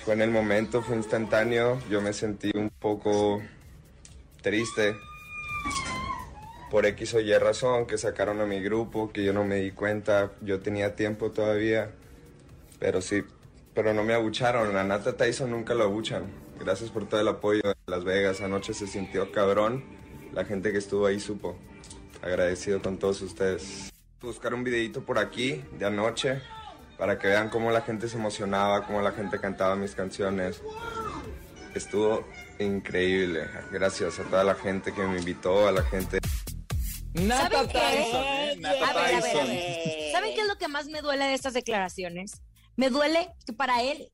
Fue 0.03 0.13
en 0.13 0.21
el 0.21 0.31
momento, 0.31 0.81
fue 0.81 0.95
instantáneo. 0.95 1.79
Yo 1.89 2.01
me 2.01 2.11
sentí 2.11 2.51
un 2.55 2.69
poco 2.69 3.41
triste 4.41 4.95
por 6.72 6.86
X 6.86 7.16
o 7.16 7.20
Y 7.20 7.38
razón 7.38 7.86
que 7.86 7.98
sacaron 7.98 8.40
a 8.40 8.46
mi 8.46 8.62
grupo, 8.62 9.12
que 9.12 9.25
yo 9.25 9.34
no 9.34 9.44
me 9.44 9.58
di 9.58 9.72
cuenta, 9.72 10.32
yo 10.40 10.62
tenía 10.62 10.96
tiempo 10.96 11.30
todavía, 11.32 11.92
pero 12.80 13.01
sí, 13.01 13.25
pero 13.74 13.94
no 13.94 14.06
me 14.06 14.13
abucharon, 14.13 14.78
a 14.78 14.84
Nata 14.86 15.18
Tyson 15.18 15.51
nunca 15.51 15.74
lo 15.74 15.84
abuchan. 15.84 16.32
Gracias 16.58 16.90
por 16.90 17.10
todo 17.10 17.20
el 17.20 17.28
apoyo 17.28 17.62
de 17.62 17.75
Las 17.88 18.06
Vegas, 18.06 18.40
anoche 18.40 18.74
se 18.74 18.88
sintió 18.88 19.34
cabrón, 19.34 19.84
la 20.32 20.46
gente 20.46 20.72
que 20.72 20.78
estuvo 20.78 21.06
ahí 21.06 21.20
supo, 21.20 21.58
agradecido 22.22 22.82
con 22.82 22.98
todos 22.98 23.22
ustedes. 23.22 23.92
Buscar 24.22 24.54
un 24.54 24.63
videito 24.63 25.04
por 25.04 25.20
aquí 25.20 25.62
de 25.78 25.86
anoche 25.86 26.42
para 26.98 27.20
que 27.20 27.28
vean 27.28 27.50
cómo 27.50 27.70
la 27.72 27.82
gente 27.82 28.08
se 28.08 28.16
emocionaba, 28.16 28.88
cómo 28.88 29.01
la 29.01 29.12
gente 29.12 29.42
cantaba 29.42 29.75
mis 29.75 29.94
canciones. 29.94 30.62
Estuvo 31.75 32.24
increíble. 32.60 33.48
Gracias 33.72 34.20
a 34.20 34.24
toda 34.24 34.46
la 34.46 34.56
gente 34.56 34.94
que 34.94 35.04
me 35.04 35.18
invitó, 35.18 35.68
a 35.68 35.74
la 35.74 35.84
gente. 35.84 36.20
Nata. 37.13 37.68
Tyson, 37.68 38.24
¿eh? 38.25 38.56
Nata 38.58 38.89
A 38.89 38.94
ver, 38.94 39.06
a 39.06 39.10
ver, 39.10 39.15
a 39.15 39.22
Tyson. 39.22 39.48
ver. 39.48 40.12
¿Saben 40.12 40.34
qué 40.34 40.41
es 40.41 40.48
lo 40.48 40.58
que 40.58 40.68
más 40.68 40.88
me 40.88 41.01
duele 41.01 41.25
de 41.25 41.34
estas 41.34 41.53
declaraciones? 41.53 42.41
Me 42.75 42.89
duele 42.89 43.30
que 43.46 43.53
para 43.53 43.82
él, 43.84 44.12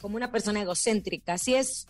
como 0.00 0.16
una 0.16 0.30
persona 0.30 0.60
egocéntrica, 0.60 1.38
si 1.38 1.54
es. 1.54 1.86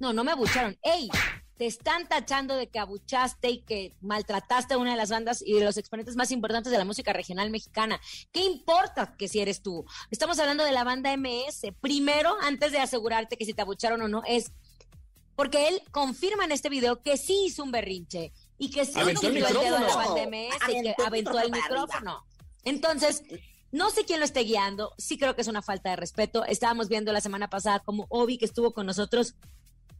No, 0.00 0.12
no 0.12 0.24
me 0.24 0.32
abucharon. 0.32 0.76
¡Ey! 0.82 1.08
Te 1.56 1.66
están 1.66 2.08
tachando 2.08 2.56
de 2.56 2.66
que 2.66 2.80
abuchaste 2.80 3.50
y 3.50 3.62
que 3.62 3.94
maltrataste 4.00 4.74
a 4.74 4.78
una 4.78 4.92
de 4.92 4.96
las 4.96 5.10
bandas 5.10 5.42
y 5.46 5.52
de 5.52 5.64
los 5.64 5.76
exponentes 5.76 6.16
más 6.16 6.32
importantes 6.32 6.72
de 6.72 6.78
la 6.78 6.84
música 6.84 7.12
regional 7.12 7.50
mexicana. 7.50 8.00
¿Qué 8.32 8.42
importa 8.44 9.14
que 9.16 9.28
si 9.28 9.38
eres 9.38 9.62
tú? 9.62 9.84
Estamos 10.10 10.40
hablando 10.40 10.64
de 10.64 10.72
la 10.72 10.82
banda 10.82 11.16
MS. 11.16 11.72
Primero, 11.80 12.34
antes 12.42 12.72
de 12.72 12.78
asegurarte 12.80 13.36
que 13.36 13.44
si 13.44 13.54
te 13.54 13.62
abucharon 13.62 14.02
o 14.02 14.08
no, 14.08 14.22
es 14.26 14.50
porque 15.36 15.68
él 15.68 15.80
confirma 15.92 16.44
en 16.44 16.52
este 16.52 16.68
video 16.68 17.00
que 17.02 17.16
sí 17.16 17.44
hizo 17.46 17.62
un 17.62 17.70
berrinche 17.70 18.32
y 18.62 18.70
que 18.70 18.84
sí 18.84 18.92
Aventó 18.94 19.26
el 19.26 19.38
el 19.38 19.42
dedo 19.42 19.76
a 19.76 19.80
la 19.80 20.26
MS 20.26 20.68
y 20.68 20.82
que 20.82 20.94
Aventó 21.04 21.40
el 21.40 21.50
micrófono. 21.50 22.24
Entonces, 22.62 23.24
no 23.72 23.90
sé 23.90 24.04
quién 24.04 24.20
lo 24.20 24.24
esté 24.24 24.44
guiando, 24.44 24.94
sí 24.98 25.18
creo 25.18 25.34
que 25.34 25.42
es 25.42 25.48
una 25.48 25.62
falta 25.62 25.90
de 25.90 25.96
respeto. 25.96 26.44
Estábamos 26.44 26.88
viendo 26.88 27.12
la 27.12 27.20
semana 27.20 27.50
pasada 27.50 27.80
como 27.80 28.06
Obi, 28.08 28.38
que 28.38 28.44
estuvo 28.44 28.72
con 28.72 28.86
nosotros, 28.86 29.34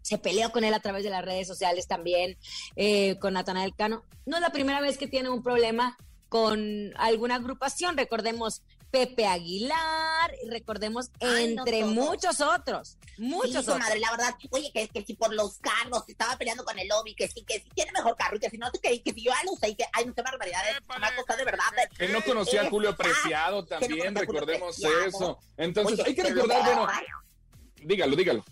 se 0.01 0.17
peleó 0.17 0.53
con 0.53 0.63
él 0.63 0.75
a 0.75 0.81
través 0.81 1.03
de 1.03 1.11
las 1.11 1.25
redes 1.25 1.49
sociales 1.49 1.89
también, 1.89 2.39
eh, 2.77 3.19
con 3.19 3.35
Natanael 3.35 3.75
Cano. 3.75 4.05
No 4.27 4.37
es 4.37 4.43
la 4.43 4.51
primera 4.51 4.81
vez 4.81 4.97
que 4.97 5.09
tiene 5.09 5.29
un 5.29 5.43
problema 5.43 5.99
con 6.29 6.93
alguna 6.99 7.35
agrupación, 7.35 7.97
recordemos 7.97 8.63
Pepe 8.93 9.27
Aguilar, 9.27 10.31
recordemos 10.51 11.11
Ay, 11.21 11.45
entre 11.55 11.83
muchos 11.87 12.43
otros, 12.43 12.99
Sí, 13.17 13.23
muchos 13.23 13.65
su 13.65 13.71
otros. 13.73 13.79
madre, 13.79 13.99
la 14.01 14.11
verdad, 14.11 14.35
oye, 14.51 14.71
que, 14.73 14.87
que 14.89 15.03
si 15.03 15.15
por 15.15 15.33
los 15.35 15.59
carros 15.61 16.05
estaba 16.09 16.37
peleando 16.37 16.63
con 16.63 16.79
el 16.79 16.87
lobby, 16.89 17.15
que 17.15 17.27
sí, 17.27 17.43
que 17.43 17.55
sí 17.61 17.69
tiene 17.75 17.91
mejor 17.93 18.15
carro, 18.17 18.37
y 18.37 18.41
que 18.41 18.51
si 18.51 18.59
no, 18.59 18.71
que, 18.71 19.03
que 19.03 19.13
si 19.15 19.25
yo 19.25 19.33
ya 19.33 19.43
lo 19.45 19.53
usé, 19.53 19.71
y 19.71 19.75
que, 19.77 19.85
ay, 19.95 20.05
no, 20.05 20.15
qué 20.15 20.21
barbaridad, 20.21 20.61
es 20.71 20.79
una 20.95 21.17
cosa 21.17 21.37
de 21.37 21.45
verdad. 21.47 21.65
Que 21.97 22.09
no 22.09 22.23
conocía 22.23 22.63
a 22.63 22.71
Julio 22.71 22.95
Preciado 22.95 23.63
no 23.63 23.67
también, 23.67 24.15
a 24.15 24.21
recordemos 24.21 24.77
Preciado. 24.77 25.07
eso. 25.07 25.39
Entonces, 25.57 25.99
Oye, 25.99 26.09
hay 26.11 26.15
que 26.15 26.23
recordar, 26.25 26.63
bueno, 26.63 26.89
dígalo, 27.83 28.15
dígalo. 28.15 28.45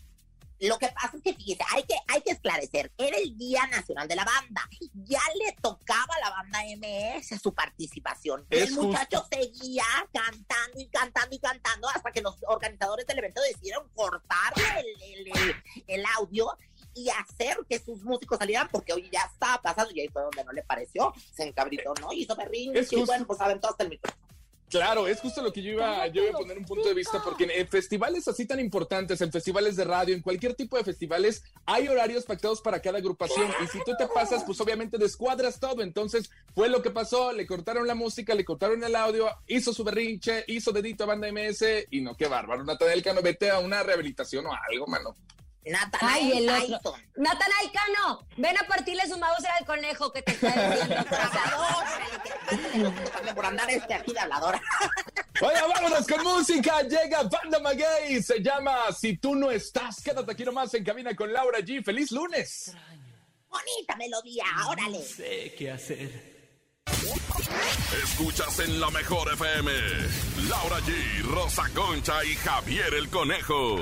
Lo 0.60 0.78
que 0.78 0.88
pasa 0.88 1.16
es 1.16 1.22
que, 1.22 1.34
fíjese, 1.34 1.62
hay 1.74 1.82
que, 1.84 1.94
hay 2.08 2.20
que 2.20 2.32
esclarecer, 2.32 2.92
era 2.98 3.16
el 3.16 3.36
Día 3.38 3.66
Nacional 3.68 4.06
de 4.08 4.14
la 4.16 4.24
Banda, 4.24 4.68
ya 4.92 5.20
le 5.42 5.52
tocaba 5.60 6.14
a 6.16 6.20
la 6.20 6.30
banda 6.30 6.60
MS 6.76 7.40
su 7.40 7.54
participación. 7.54 8.46
Es 8.50 8.68
el 8.68 8.74
muchacho 8.74 9.26
seguía 9.32 9.84
cantando 10.12 10.78
y 10.80 10.86
cantando 10.88 11.34
y 11.34 11.38
cantando 11.38 11.88
hasta 11.88 12.12
que 12.12 12.20
los 12.20 12.36
organizadores 12.46 13.06
del 13.06 13.18
evento 13.18 13.40
decidieron 13.40 13.88
cortarle 13.94 14.64
el, 14.80 15.02
el- 15.02 15.26
el- 15.28 15.54
el 15.86 16.04
audio 16.18 16.46
y 16.94 17.08
hacer 17.08 17.56
que 17.68 17.78
sus 17.78 18.02
músicos 18.02 18.38
salieran, 18.38 18.68
porque 18.70 18.92
oye, 18.92 19.08
ya 19.12 19.22
estaba 19.32 19.62
pasando, 19.62 19.92
y 19.94 20.00
ahí 20.00 20.08
fue 20.08 20.22
donde 20.22 20.44
no 20.44 20.52
le 20.52 20.62
pareció, 20.62 21.14
se 21.34 21.44
encabritó, 21.44 21.94
¿no? 22.00 22.12
Hizo 22.12 22.34
berrinche, 22.36 22.80
y 22.96 23.04
bueno, 23.06 23.26
pues 23.26 23.40
aventó 23.40 23.68
hasta 23.68 23.84
el 23.84 23.90
micrófono. 23.90 24.26
Claro, 24.70 25.08
es 25.08 25.20
justo 25.20 25.42
lo 25.42 25.52
que 25.52 25.62
yo 25.62 25.72
iba, 25.72 26.06
yo 26.06 26.22
iba 26.22 26.30
a 26.30 26.38
poner 26.38 26.56
un 26.56 26.64
punto 26.64 26.88
de 26.88 26.94
vista, 26.94 27.20
porque 27.24 27.48
en, 27.52 27.66
festivales 27.66 28.28
así 28.28 28.46
tan 28.46 28.60
importantes, 28.60 29.20
en 29.20 29.32
festivales 29.32 29.74
de 29.74 29.84
radio, 29.84 30.14
en 30.14 30.22
cualquier 30.22 30.54
tipo 30.54 30.76
de 30.76 30.84
festivales, 30.84 31.42
hay 31.66 31.88
horarios 31.88 32.24
pactados 32.24 32.60
para 32.60 32.80
cada 32.80 32.98
agrupación. 32.98 33.50
Y 33.64 33.66
si 33.66 33.78
tú 33.84 33.92
te 33.98 34.06
pasas, 34.06 34.44
pues 34.44 34.60
obviamente 34.60 34.96
descuadras 34.96 35.58
todo. 35.58 35.82
Entonces, 35.82 36.30
fue 36.54 36.68
lo 36.68 36.82
que 36.82 36.90
pasó, 36.90 37.32
le 37.32 37.48
cortaron 37.48 37.88
la 37.88 37.96
música, 37.96 38.32
le 38.34 38.44
cortaron 38.44 38.84
el 38.84 38.94
audio, 38.94 39.28
hizo 39.48 39.72
su 39.72 39.82
berrinche, 39.82 40.44
hizo 40.46 40.70
dedito 40.70 41.02
a 41.02 41.08
banda 41.08 41.28
MS, 41.32 41.86
y 41.90 42.00
no, 42.00 42.16
qué 42.16 42.28
bárbaro. 42.28 42.62
Natanael 42.62 43.02
Cano, 43.02 43.22
vete 43.22 43.50
a 43.50 43.58
una 43.58 43.82
rehabilitación 43.82 44.46
o 44.46 44.52
algo, 44.52 44.86
mano. 44.86 45.16
Natanael 45.64 46.22
Ay, 46.22 46.32
el 46.38 46.48
otro. 46.74 46.92
Tyson. 46.92 47.10
Natanael 47.16 47.70
Cano, 47.72 48.26
ven 48.36 48.56
a 48.58 48.66
partirle 48.66 49.06
su 49.06 49.18
mouse 49.18 49.44
al 49.58 49.66
conejo 49.66 50.10
que 50.12 50.22
te 50.22 50.32
está 50.32 50.70
diciendo. 50.70 51.04
Por 53.34 53.46
andar 53.46 53.70
este 53.70 53.94
aquí 53.94 54.12
de 54.12 54.20
habladora. 54.20 54.60
Oiga, 55.40 55.66
vámonos 55.66 56.06
con 56.06 56.22
música. 56.24 56.82
Llega 56.82 57.22
Banda 57.24 57.58
Maguey. 57.60 58.22
Se 58.22 58.40
llama 58.42 58.90
Si 58.98 59.16
tú 59.18 59.34
no 59.34 59.50
estás. 59.50 60.02
Quédate 60.02 60.32
aquí 60.32 60.44
nomás 60.44 60.72
en 60.74 60.84
cabina 60.84 61.14
con 61.14 61.32
Laura 61.32 61.58
G. 61.60 61.84
¡Feliz 61.84 62.10
lunes! 62.10 62.74
Bonita 63.48 63.96
melodía, 63.96 64.44
órale. 64.68 65.02
sé 65.02 65.54
qué 65.58 65.72
hacer. 65.72 66.30
Escuchas 68.02 68.58
en 68.60 68.80
la 68.80 68.90
mejor 68.90 69.32
FM. 69.32 69.72
Laura 70.48 70.78
G, 70.80 71.22
Rosa 71.24 71.64
Concha 71.74 72.24
y 72.24 72.34
Javier 72.36 72.94
el 72.94 73.08
Conejo. 73.10 73.76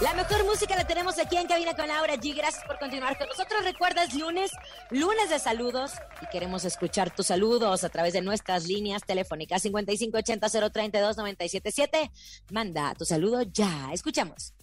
La 0.00 0.14
mejor 0.14 0.44
música 0.44 0.76
la 0.76 0.86
tenemos 0.86 1.18
aquí 1.18 1.36
en 1.36 1.48
Cabina 1.48 1.74
con 1.74 1.88
Laura 1.88 2.14
G. 2.14 2.36
Gracias 2.36 2.64
por 2.64 2.78
continuar 2.78 3.18
con 3.18 3.26
nosotros. 3.26 3.64
Recuerdas 3.64 4.14
lunes, 4.14 4.52
lunes 4.90 5.28
de 5.28 5.40
saludos 5.40 5.90
y 6.22 6.26
queremos 6.28 6.64
escuchar 6.64 7.12
tus 7.12 7.26
saludos 7.26 7.82
a 7.82 7.88
través 7.88 8.12
de 8.12 8.22
nuestras 8.22 8.68
líneas 8.68 9.02
telefónicas 9.04 9.64
5580-032-977. 9.64 12.12
Manda 12.52 12.94
tu 12.94 13.04
saludo 13.04 13.42
ya. 13.42 13.90
Escuchamos. 13.92 14.54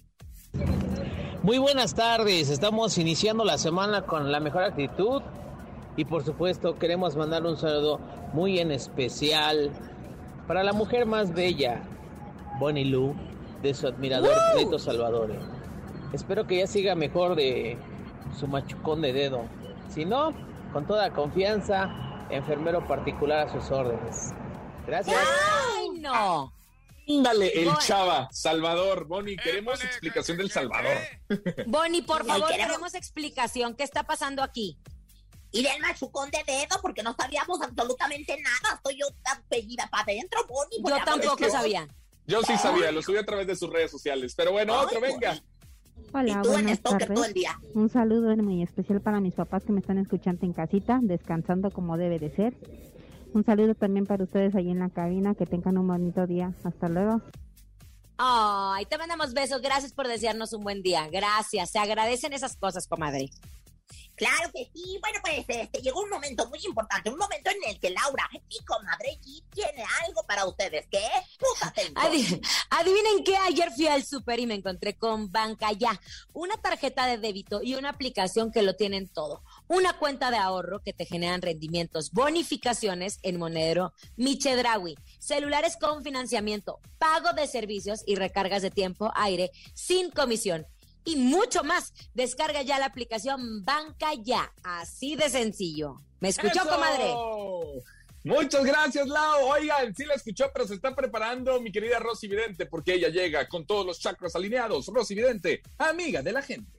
Muy 1.44 1.58
buenas 1.58 1.96
tardes, 1.96 2.50
estamos 2.50 2.98
iniciando 2.98 3.44
la 3.44 3.58
semana 3.58 4.04
con 4.04 4.32
la 4.32 4.40
mejor 4.40 4.64
actitud 4.64 5.22
y 5.98 6.06
por 6.06 6.24
supuesto 6.24 6.80
queremos 6.80 7.18
mandar 7.18 7.46
un 7.46 7.58
saludo 7.58 8.00
muy 8.32 8.60
en 8.60 8.72
especial 8.72 9.70
para 10.48 10.64
la 10.64 10.72
mujer 10.72 11.06
más 11.06 11.34
bella, 11.34 11.84
Bonnie 12.58 12.86
Lou, 12.86 13.14
de 13.66 13.74
su 13.74 13.88
admirador 13.88 14.32
Neto 14.56 14.78
Salvador. 14.78 15.34
Espero 16.14 16.46
que 16.46 16.60
ya 16.60 16.68
siga 16.68 16.94
mejor 16.94 17.36
de 17.36 17.78
su 18.40 18.48
machucón 18.48 19.02
de 19.02 19.12
dedo. 19.12 19.46
Si 19.90 20.06
no, 20.06 20.34
con 20.72 20.86
toda 20.86 21.12
confianza, 21.12 21.90
enfermero 22.30 22.88
particular 22.88 23.48
a 23.48 23.52
sus 23.52 23.72
órdenes. 23.72 24.34
Gracias. 24.86 25.18
¡Ay, 25.18 26.00
no! 26.00 26.54
Dale, 27.08 27.48
el 27.60 27.66
Bon- 27.66 27.78
Chava, 27.80 28.30
Salvador, 28.32 29.06
Bonnie, 29.06 29.36
queremos 29.38 29.84
explicación 29.84 30.38
del 30.38 30.52
Salvador. 30.52 30.98
Bonnie, 31.68 32.04
por 32.04 32.24
favor, 32.26 32.48
queremos- 32.50 32.68
queremos 32.68 32.94
explicación. 32.96 33.76
¿Qué 33.76 33.84
está 33.84 34.04
pasando 34.04 34.44
aquí? 34.44 34.78
Y 35.52 35.64
del 35.64 35.80
machucón 35.82 36.30
de 36.30 36.44
dedo, 36.46 36.80
porque 36.82 37.02
no 37.02 37.16
sabíamos 37.16 37.62
absolutamente 37.62 38.38
nada. 38.42 38.76
Estoy 38.76 39.00
yo 39.00 39.08
tan 39.24 39.42
para 39.90 40.04
adentro, 40.04 40.46
Bonnie. 40.48 40.80
Yo 40.88 41.04
tampoco 41.04 41.50
sabía. 41.50 41.88
Yo 42.28 42.42
sí 42.44 42.58
sabía, 42.58 42.92
lo 42.92 43.02
subí 43.02 43.18
a 43.18 43.26
través 43.26 43.48
de 43.48 43.56
sus 43.56 43.70
redes 43.72 43.92
sociales. 43.92 44.34
Pero 44.36 44.52
bueno, 44.52 44.74
Ay, 44.78 44.86
otro, 44.86 45.02
venga. 45.02 45.42
Hola, 46.14 46.42
tú 46.42 46.50
en 46.50 46.54
buenas 46.54 46.78
stalker 46.80 47.08
todo 47.08 47.18
el 47.18 47.22
tardes. 47.22 47.34
día. 47.34 47.60
Un 47.74 47.90
saludo 47.90 48.36
muy 48.38 48.64
especial 48.64 49.02
para 49.02 49.20
mis 49.20 49.34
papás 49.34 49.64
que 49.64 49.72
me 49.72 49.80
están 49.80 49.98
escuchando 49.98 50.46
en 50.46 50.54
casita, 50.54 51.00
descansando 51.02 51.72
como 51.72 51.98
debe 51.98 52.20
de 52.20 52.30
ser. 52.32 52.54
Un 53.34 53.44
saludo 53.44 53.76
también 53.76 54.06
para 54.06 54.24
ustedes 54.24 54.56
ahí 54.56 54.70
en 54.72 54.80
la 54.80 54.90
cabina, 54.90 55.36
que 55.36 55.46
tengan 55.46 55.78
un 55.78 55.88
bonito 55.88 56.26
día. 56.26 56.54
Hasta 56.64 56.88
luego. 56.88 57.22
Ay, 58.18 58.86
te 58.86 58.98
mandamos 58.98 59.34
besos. 59.34 59.62
Gracias 59.62 59.92
por 59.94 60.08
desearnos 60.08 60.54
un 60.54 60.64
buen 60.64 60.82
día. 60.82 61.10
Gracias. 61.10 61.72
Se 61.72 61.80
agradecen 61.80 62.32
esas 62.34 62.56
cosas, 62.56 62.88
comadre. 62.88 63.30
Claro 64.16 64.52
que 64.54 64.70
sí. 64.74 64.98
Bueno, 65.02 65.20
pues 65.22 65.46
este, 65.48 65.82
llegó 65.82 66.02
un 66.02 66.10
momento 66.10 66.48
muy 66.50 66.60
importante, 66.66 67.10
un 67.10 67.18
momento 67.18 67.50
en 67.50 67.70
el 67.70 67.80
que 67.80 67.90
Laura, 67.90 68.30
mi 68.32 68.66
comadre 68.66 69.20
G, 69.22 69.44
tiene 69.52 69.84
algo 70.06 70.24
para 70.24 70.46
ustedes. 70.46 70.88
¿Qué? 70.90 71.06
Puta 71.38 71.74
adivinen 72.70 73.24
qué, 73.24 73.36
ayer 73.38 73.72
fui 73.72 73.88
al 73.88 74.04
súper 74.06 74.40
y 74.40 74.48
me 74.48 74.56
encontré 74.56 74.98
con 74.98 75.32
Banca 75.32 75.72
Ya, 75.72 76.00
una 76.34 76.58
tarjeta 76.58 77.08
de 77.08 77.18
débito 77.18 77.62
y 77.62 77.76
una 77.76 77.90
aplicación 77.90 78.52
que 78.52 78.62
lo 78.62 78.76
tienen 78.76 79.08
todo. 79.08 79.44
Una 79.68 79.98
cuenta 79.98 80.32
de 80.32 80.38
ahorro 80.38 80.82
que 80.82 80.94
te 80.94 81.06
generan 81.06 81.42
rendimientos, 81.42 82.12
bonificaciones 82.12 83.20
en 83.24 83.38
Monedero, 83.38 83.94
Michedrawi, 84.16 84.96
celulares 85.20 85.78
con 85.78 86.04
financiamiento, 86.04 86.80
pago 86.98 87.34
de 87.34 87.48
servicios 87.48 88.04
y 88.06 88.16
recargas 88.16 88.62
de 88.62 88.72
tiempo, 88.72 89.12
aire, 89.16 89.52
sin 89.74 90.12
comisión. 90.12 90.66
Y 91.06 91.16
mucho 91.16 91.64
más. 91.64 91.94
Descarga 92.14 92.64
ya 92.64 92.80
la 92.80 92.88
aplicación 92.88 93.64
Banca 93.64 94.14
Ya. 94.16 94.52
Así 94.64 95.16
de 95.16 95.30
sencillo. 95.30 96.02
¿Me 96.20 96.30
escuchó, 96.30 96.62
¡Eso! 96.62 96.70
comadre? 96.70 97.14
Muchas 98.24 98.66
gracias, 98.66 99.08
Lau. 99.08 99.46
Oigan, 99.52 99.96
sí 99.96 100.04
la 100.04 100.16
escuchó, 100.16 100.50
pero 100.52 100.68
se 100.68 100.74
está 100.74 100.96
preparando 100.96 101.62
mi 101.62 101.72
querida 101.72 102.00
Rosy 102.00 102.28
Vidente, 102.28 102.66
porque 102.66 102.96
ella 102.96 103.10
llega 103.10 103.48
con 103.48 103.68
todos 103.68 103.86
los 103.86 104.00
chakras 104.00 104.36
alineados. 104.36 104.88
Rosy 104.88 105.14
Vidente, 105.14 105.62
amiga 105.78 106.24
de 106.24 106.32
la 106.32 106.42
gente. 106.42 106.72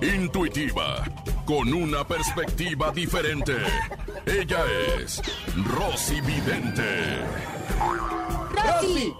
Intuitiva, 0.00 1.04
con 1.44 1.72
una 1.74 2.06
perspectiva 2.06 2.90
diferente. 2.90 3.54
Ella 4.24 4.64
es 4.98 5.20
Rosy 5.66 6.20
Vidente. 6.22 7.18
Rosy, 8.52 9.14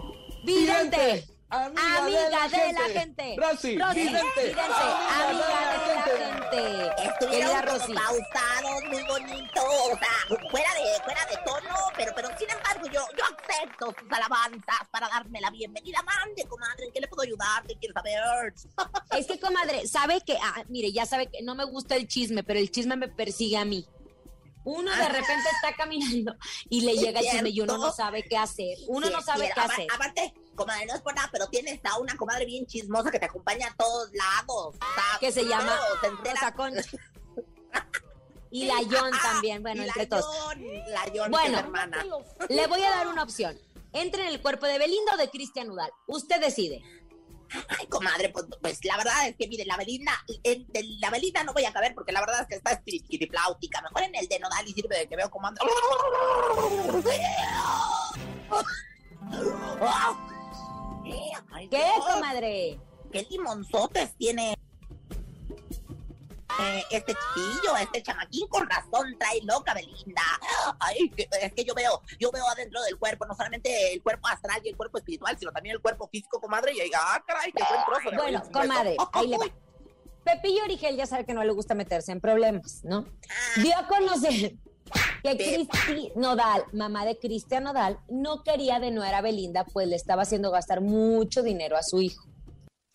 vidente. 0.45 1.25
Amiga, 1.51 1.99
Amiga 1.99 2.25
de, 2.25 2.31
la, 2.31 2.43
de 2.43 2.57
gente. 2.59 2.73
la 2.75 3.01
gente. 3.01 3.37
Rosy, 3.39 3.79
Rosy, 3.79 4.01
vidente. 4.01 4.21
vidente. 4.37 4.61
Amiga 4.61 5.47
de 5.79 6.19
la 6.19 6.35
gente. 6.35 7.09
Estuvieron 7.09 7.63
Rosy. 7.63 7.87
como 7.87 8.01
pausados, 8.01 8.85
muy 8.91 9.03
bonito, 9.05 9.61
o 9.65 9.99
sea, 9.99 10.39
fuera 10.51 10.69
de, 10.75 11.03
fuera 11.05 11.25
de 11.25 11.37
tono, 11.47 11.75
pero, 11.97 12.13
pero 12.15 12.29
sin 12.39 12.51
embargo 12.51 12.87
yo, 12.87 13.01
yo 13.17 13.25
acepto 13.25 13.95
sus 13.99 14.13
alabanzas 14.13 14.89
para 14.91 15.09
darme 15.09 15.41
la 15.41 15.51
bienvenida. 15.51 16.03
Mande, 16.03 16.45
comadre, 16.45 16.85
¿en 16.85 16.93
qué 16.93 17.01
le 17.01 17.09
puedo 17.09 17.23
ayudar? 17.23 17.65
¿Qué 17.67 17.77
quiere 17.77 17.95
saber? 17.95 18.55
Es 19.19 19.27
que, 19.27 19.41
comadre, 19.41 19.89
sabe 19.89 20.21
que, 20.21 20.37
ah, 20.37 20.63
mire, 20.69 20.93
ya 20.93 21.07
sabe 21.07 21.29
que 21.29 21.41
no 21.43 21.55
me 21.55 21.65
gusta 21.65 21.97
el 21.97 22.07
chisme, 22.07 22.43
pero 22.45 22.59
el 22.59 22.71
chisme 22.71 22.95
me 22.97 23.09
persigue 23.09 23.57
a 23.57 23.65
mí. 23.65 23.87
Uno 24.65 24.91
de 24.91 25.09
repente 25.09 25.49
está 25.55 25.75
caminando 25.77 26.35
y 26.69 26.83
le 26.83 26.95
llega 26.95 27.21
el 27.21 27.27
chisme 27.27 27.51
y 27.51 27.61
uno 27.61 27.79
no 27.79 27.93
sabe 27.93 28.23
qué 28.25 28.37
hacer. 28.37 28.77
Uno 28.89 29.07
Sí, 29.07 29.13
no 29.13 29.23
sabe 29.23 29.51
qué 29.55 29.61
hacer. 29.61 29.87
Aparte, 29.95 30.35
comadre, 30.55 30.87
no 30.87 30.95
es 30.95 31.01
por 31.01 31.15
nada, 31.15 31.29
pero 31.33 31.47
tienes 31.49 31.81
a 31.85 31.99
una 31.99 32.17
comadre 32.17 32.45
bien 32.45 32.67
chismosa 32.67 33.11
que 33.11 33.19
te 33.19 33.27
acompaña 33.27 33.69
a 33.69 33.75
todos 33.77 34.11
lados. 34.13 34.77
Que 35.21 35.33
se 35.33 35.45
llama. 35.45 35.79
Rosa 36.23 36.53
Concha. 36.55 36.83
Y 38.51 38.65
la 38.65 38.77
John 38.77 39.11
también, 39.23 39.63
bueno, 39.63 39.83
la 39.83 39.89
entre 39.89 40.07
todos. 40.07 40.25
John, 40.25 40.63
la 40.89 41.05
John, 41.15 41.31
Bueno, 41.31 41.59
hermana. 41.59 42.03
le 42.49 42.67
voy 42.67 42.83
a 42.83 42.91
dar 42.91 43.09
una 43.09 43.23
opción. 43.23 43.59
Entre 43.93 44.23
en 44.23 44.29
el 44.29 44.41
cuerpo 44.41 44.65
de 44.67 44.79
Belinda 44.79 45.15
o 45.15 45.17
de 45.19 45.29
Cristian 45.31 45.69
Udal. 45.71 45.91
Usted 46.07 46.41
decide. 46.41 46.83
Ay, 47.69 47.87
comadre, 47.87 48.29
pues, 48.31 48.47
pues 48.61 48.85
la 48.85 48.97
verdad 48.97 49.29
es 49.29 49.37
que, 49.37 49.49
mire, 49.49 49.65
la 49.65 49.77
Belinda, 49.77 50.13
en, 50.43 50.67
de 50.69 50.83
la 51.01 51.11
Belinda 51.11 51.45
no 51.45 51.53
voy 51.53 51.65
a 51.65 51.73
caber 51.73 51.95
porque 51.95 52.13
la 52.13 52.21
verdad 52.21 52.43
es 52.43 52.49
que 52.49 52.55
está 52.57 52.73
espiritifláutica. 52.73 53.83
Mejor 53.83 54.03
en 54.03 54.15
el 54.15 54.29
de 54.29 54.39
Nodal 54.39 54.69
y 54.69 54.73
sirve 54.73 54.99
de 54.99 55.09
que 55.09 55.17
veo 55.17 55.31
cómo 55.31 55.47
anda. 55.47 55.61
¿Qué, 61.71 61.83
comadre? 62.13 62.81
¿Qué 63.13 63.27
limonzotes 63.31 64.15
tiene 64.17 64.55
eh, 66.61 66.85
este 66.91 67.15
chiquillo, 67.15 67.77
este 67.77 68.03
chamaquín? 68.03 68.49
Con 68.49 68.69
razón 68.69 69.17
trae 69.19 69.41
loca 69.43 69.75
Belinda. 69.75 70.23
Ay, 70.81 71.13
es 71.17 71.53
que 71.53 71.65
yo 71.65 71.75
veo, 71.75 72.03
yo 72.19 72.31
veo 72.31 72.47
adentro 72.49 72.83
del 72.83 72.99
cuerpo, 72.99 73.27
no 73.27 73.35
solamente 73.35 73.93
el 73.93 74.03
cuerpo 74.03 74.29
astral 74.29 74.61
y 74.65 74.69
el 74.69 74.77
cuerpo 74.77 74.99
espiritual, 74.99 75.37
sino 75.39 75.53
también 75.53 75.77
el 75.77 75.83
cuerpo 75.83 76.09
físico, 76.09 76.41
comadre. 76.41 76.75
Y 76.75 76.81
ahí, 76.81 76.91
ah, 76.95 77.23
caray, 77.27 77.53
qué 77.53 77.63
buen 77.69 77.85
trozo 77.85 78.17
Bueno, 78.17 78.43
comadre, 78.53 78.97
ahí 79.13 79.27
le 79.29 79.39
va. 79.39 79.45
Ay, 79.45 79.53
Pepillo 80.25 80.63
Origel 80.65 80.97
ya 80.97 81.07
sabe 81.07 81.25
que 81.25 81.33
no 81.33 81.43
le 81.43 81.53
gusta 81.53 81.75
meterse 81.75 82.13
en 82.13 82.21
problemas, 82.21 82.85
¿no? 82.85 83.07
Dio 83.57 83.77
a 83.77 83.87
conocer 83.87 84.57
que 85.23 85.37
Cristi 85.37 86.13
Nodal, 86.17 86.65
mamá 86.73 87.07
de 87.07 87.19
Cristian 87.19 87.65
Nodal, 87.65 87.99
no 88.09 88.43
quería 88.43 88.79
de 88.79 88.91
nuera 88.91 89.19
a 89.19 89.23
Belinda, 89.23 89.65
pues 89.65 89.89
le 89.89 89.97
estaba 89.97 90.23
haciendo 90.23 90.51
gastar 90.51 90.81
mucho 90.81 91.43
dinero 91.43 91.77
a 91.77 91.83
su 91.83 92.01
hijo. 92.01 92.27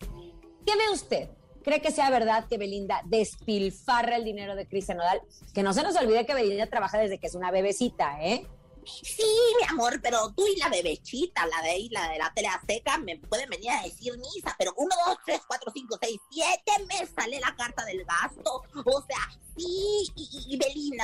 ¿Qué 0.00 0.76
ve 0.76 0.92
usted? 0.92 1.30
¿Cree 1.64 1.80
que 1.80 1.90
sea 1.90 2.10
verdad 2.10 2.46
que 2.46 2.58
Belinda 2.58 3.00
despilfarra 3.06 4.16
el 4.16 4.24
dinero 4.24 4.54
de 4.54 4.68
Cristian 4.68 4.98
Nodal? 4.98 5.22
Que 5.54 5.62
no 5.62 5.72
se 5.72 5.82
nos 5.82 5.96
olvide 5.96 6.26
que 6.26 6.34
Belinda 6.34 6.66
trabaja 6.66 6.98
desde 6.98 7.18
que 7.18 7.26
es 7.26 7.34
una 7.34 7.50
bebecita, 7.50 8.22
¿eh? 8.22 8.46
Sí, 8.84 9.24
mi 9.58 9.66
amor, 9.66 9.98
pero 10.02 10.30
tú 10.34 10.46
y 10.46 10.58
la 10.58 10.68
bebechita, 10.68 11.46
la 11.46 11.62
de 11.62 11.70
ahí, 11.70 11.88
la 11.88 12.10
de 12.10 12.18
la 12.18 12.30
tele 12.34 12.48
azteca, 12.48 12.98
me 12.98 13.16
pueden 13.16 13.48
venir 13.48 13.70
a 13.70 13.82
decir 13.82 14.12
misa, 14.18 14.54
pero 14.58 14.74
uno, 14.76 14.94
dos, 15.06 15.16
tres, 15.24 15.40
cuatro, 15.46 15.72
cinco, 15.74 15.98
seis, 16.00 16.20
siete 16.30 16.72
me 16.86 17.06
sale 17.06 17.40
la 17.40 17.54
carta 17.56 17.82
del 17.86 18.04
gasto. 18.04 18.62
O 18.84 19.02
sea, 19.02 19.40
sí, 19.56 20.12
y, 20.16 20.46
y 20.48 20.56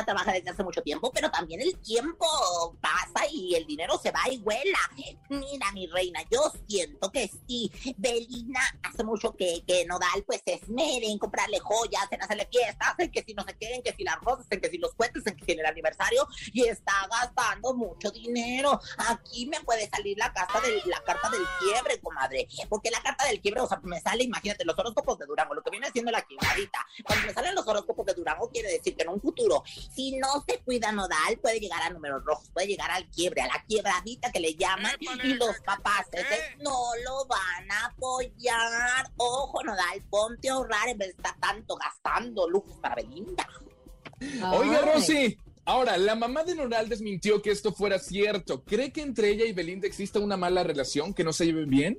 Trabaja 0.04 0.32
desde 0.32 0.50
hace 0.50 0.64
mucho 0.64 0.82
tiempo, 0.82 1.10
pero 1.12 1.30
también 1.30 1.60
el 1.60 1.78
tiempo 1.78 2.26
pasa 2.80 3.26
y 3.30 3.54
el 3.54 3.66
dinero 3.66 3.98
se 3.98 4.10
va 4.10 4.20
y 4.30 4.38
vuela. 4.38 4.78
Mira, 5.28 5.70
mi 5.72 5.86
reina, 5.86 6.20
yo 6.30 6.52
siento 6.68 7.10
que 7.10 7.30
sí, 7.46 7.70
Belinda 7.96 8.60
hace 8.82 9.04
mucho 9.04 9.34
que, 9.34 9.62
que 9.66 9.84
Nodal 9.86 10.24
pues 10.26 10.42
se 10.44 10.54
esmere 10.54 11.06
en 11.06 11.18
comprarle 11.18 11.58
joyas, 11.60 12.06
en 12.10 12.22
hacerle 12.22 12.48
fiestas, 12.50 12.94
en 12.98 13.10
que 13.10 13.22
si 13.22 13.34
no 13.34 13.44
se 13.44 13.56
queden, 13.56 13.82
que 13.82 13.92
si 13.92 14.04
las 14.04 14.16
rosas, 14.20 14.46
en 14.50 14.60
que 14.60 14.70
si 14.70 14.78
los 14.78 14.94
cohetes, 14.94 15.26
en 15.26 15.36
que 15.36 15.44
si 15.44 15.52
en 15.52 15.60
el 15.60 15.66
aniversario, 15.66 16.26
y 16.52 16.64
está 16.64 16.92
gastando 17.10 17.74
mucho 17.74 18.10
dinero. 18.10 18.80
Aquí 19.08 19.46
me 19.46 19.60
puede 19.60 19.88
salir 19.88 20.16
la 20.18 20.32
carta 20.32 20.60
del, 20.60 20.80
la 20.86 21.00
carta 21.02 21.30
del 21.30 21.42
quiebre, 21.60 22.00
comadre, 22.00 22.48
porque 22.68 22.90
la 22.90 23.02
carta 23.02 23.26
del 23.26 23.40
quiebre, 23.40 23.60
o 23.60 23.68
sea, 23.68 23.80
me 23.82 24.00
sale, 24.00 24.24
imagínate, 24.24 24.64
los 24.64 24.78
horóscopos 24.78 25.18
de 25.18 25.26
Durango, 25.26 25.54
lo 25.54 25.62
que 25.62 25.70
viene 25.70 25.90
siendo 25.92 26.10
la 26.10 26.22
quiebradita. 26.22 26.86
Cuando 27.04 27.26
me 27.26 27.34
salen 27.34 27.54
los 27.54 27.66
horóscopos 27.66 28.06
de 28.06 28.14
Durango, 28.14 28.50
quiere 28.50 28.70
decir 28.70 28.96
que 28.96 29.02
en 29.02 29.10
un 29.10 29.20
futuro, 29.20 29.62
si 29.94 30.16
no 30.18 30.44
se 30.46 30.58
cuida 30.60 30.92
Nodal, 30.92 31.38
puede 31.40 31.60
llegar 31.60 31.82
a 31.82 31.90
números 31.90 32.24
rojos, 32.24 32.48
puede 32.52 32.68
llegar 32.68 32.90
al 32.90 33.08
quiebre, 33.10 33.42
a 33.42 33.46
la 33.46 33.64
quiebradita 33.66 34.30
que 34.30 34.40
le 34.40 34.54
llaman, 34.54 34.92
y 35.00 35.34
los 35.34 35.58
papás 35.64 36.06
ese, 36.12 36.56
no 36.62 36.90
lo 37.04 37.26
van 37.26 37.70
a 37.70 37.86
apoyar. 37.86 39.10
Ojo, 39.16 39.62
Nodal, 39.62 40.02
ponte 40.08 40.48
a 40.48 40.54
ahorrar 40.54 40.88
en 40.88 40.98
vez 40.98 41.08
de 41.08 41.14
estar 41.14 41.38
tanto 41.40 41.76
gastando 41.76 42.48
lujos 42.48 42.78
para 42.80 42.96
Belinda. 42.96 43.48
Oiga. 44.52 44.80
Rosy. 44.82 45.38
Ahora, 45.64 45.96
la 45.96 46.14
mamá 46.14 46.42
de 46.42 46.54
Nodal 46.54 46.88
desmintió 46.88 47.42
que 47.42 47.50
esto 47.50 47.72
fuera 47.72 47.98
cierto. 47.98 48.64
¿Cree 48.64 48.92
que 48.92 49.02
entre 49.02 49.30
ella 49.30 49.44
y 49.44 49.52
Belinda 49.52 49.86
exista 49.86 50.18
una 50.18 50.36
mala 50.36 50.64
relación, 50.64 51.14
que 51.14 51.22
no 51.22 51.32
se 51.32 51.46
lleven 51.46 51.68
bien? 51.68 51.98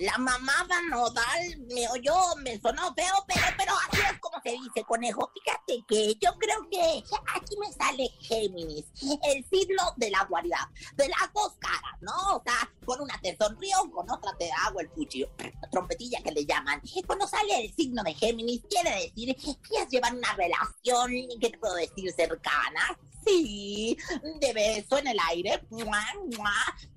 La 0.00 0.16
mamada 0.16 0.80
nodal 0.88 1.58
me 1.68 1.86
oyó, 1.88 2.34
me 2.38 2.58
sonó 2.58 2.94
feo, 2.94 3.22
pero, 3.26 3.42
pero 3.58 3.72
así 3.86 4.00
es 4.00 4.18
como 4.18 4.40
se 4.42 4.52
dice, 4.52 4.82
conejo. 4.88 5.30
Fíjate 5.34 5.84
que 5.86 6.14
yo 6.18 6.30
creo 6.38 6.66
que 6.70 7.04
aquí 7.34 7.54
me 7.58 7.70
sale 7.70 8.08
Géminis, 8.18 8.86
el 9.24 9.44
signo 9.50 9.82
de 9.96 10.10
la 10.10 10.24
dualidad, 10.26 10.66
de 10.94 11.06
las 11.06 11.30
dos 11.34 11.52
caras, 11.58 12.00
¿no? 12.00 12.36
O 12.36 12.42
sea, 12.42 12.72
con 12.86 13.02
una 13.02 13.20
te 13.20 13.36
sonrío, 13.36 13.76
con 13.92 14.10
otra 14.10 14.34
te 14.38 14.50
hago 14.50 14.80
el 14.80 14.88
fuchi, 14.88 15.26
trompetilla 15.70 16.22
que 16.22 16.32
le 16.32 16.46
llaman. 16.46 16.80
Cuando 17.06 17.28
sale 17.28 17.66
el 17.66 17.74
signo 17.74 18.02
de 18.02 18.14
Géminis, 18.14 18.62
quiere 18.70 19.12
decir 19.14 19.36
que 19.36 19.50
ellas 19.50 19.88
llevan 19.90 20.16
una 20.16 20.32
relación, 20.32 21.10
¿qué 21.38 21.50
te 21.50 21.58
puedo 21.58 21.74
decir? 21.74 22.10
Cercana. 22.10 22.98
Sí, 23.22 23.98
de 24.40 24.52
beso 24.54 24.96
en 24.96 25.08
el 25.08 25.18
aire, 25.28 25.62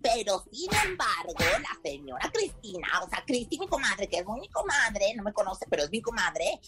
pero 0.02 0.46
sin 0.50 0.70
embargo, 0.74 1.34
la 1.38 1.78
señora 1.84 2.32
Cristina, 2.32 2.88
o 3.02 3.10
sea, 3.10 3.24
Cristi, 3.26 3.58
mi 3.58 3.68
comadre, 3.68 4.08
que 4.08 4.18
es 4.18 4.26
muy 4.26 4.40
mi 4.40 4.50
comadre, 4.50 5.14
no 5.16 5.24
me 5.24 5.34
conoce, 5.34 5.66
pero 5.70 5.84
es 5.84 5.92
mi 5.92 6.02
comadre, 6.02 6.60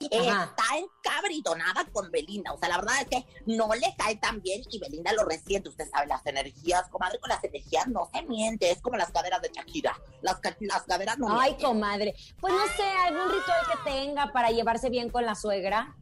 está 0.00 0.64
encabritonada 0.76 1.84
con 1.92 2.10
Belinda. 2.10 2.52
O 2.52 2.58
sea, 2.58 2.68
la 2.68 2.78
verdad 2.78 2.94
es 3.02 3.08
que 3.08 3.26
no 3.46 3.74
le 3.74 3.94
cae 3.96 4.16
tan 4.16 4.40
bien 4.40 4.62
y 4.70 4.78
Belinda 4.78 5.12
lo 5.12 5.24
resiente. 5.24 5.68
Usted 5.68 5.88
sabe, 5.90 6.06
las 6.06 6.24
energías, 6.26 6.88
comadre, 6.88 7.18
con 7.18 7.28
las 7.28 7.42
energías 7.44 7.86
no 7.88 8.08
se 8.12 8.22
miente. 8.22 8.70
Es 8.70 8.80
como 8.80 8.96
las 8.96 9.10
caderas 9.10 9.42
de 9.42 9.50
Shakira. 9.52 9.96
Las 10.22 10.38
caderas 10.86 11.18
no 11.18 11.28
Ay, 11.28 11.50
mienten. 11.50 11.66
comadre. 11.66 12.14
Pues 12.40 12.52
no 12.52 12.66
sé, 12.76 12.84
algún 13.06 13.30
ritual 13.30 13.60
que 13.66 13.90
tenga 13.90 14.32
para 14.32 14.50
llevarse 14.50 14.90
bien 14.90 15.10
con 15.10 15.24
la 15.24 15.34
suegra. 15.34 15.96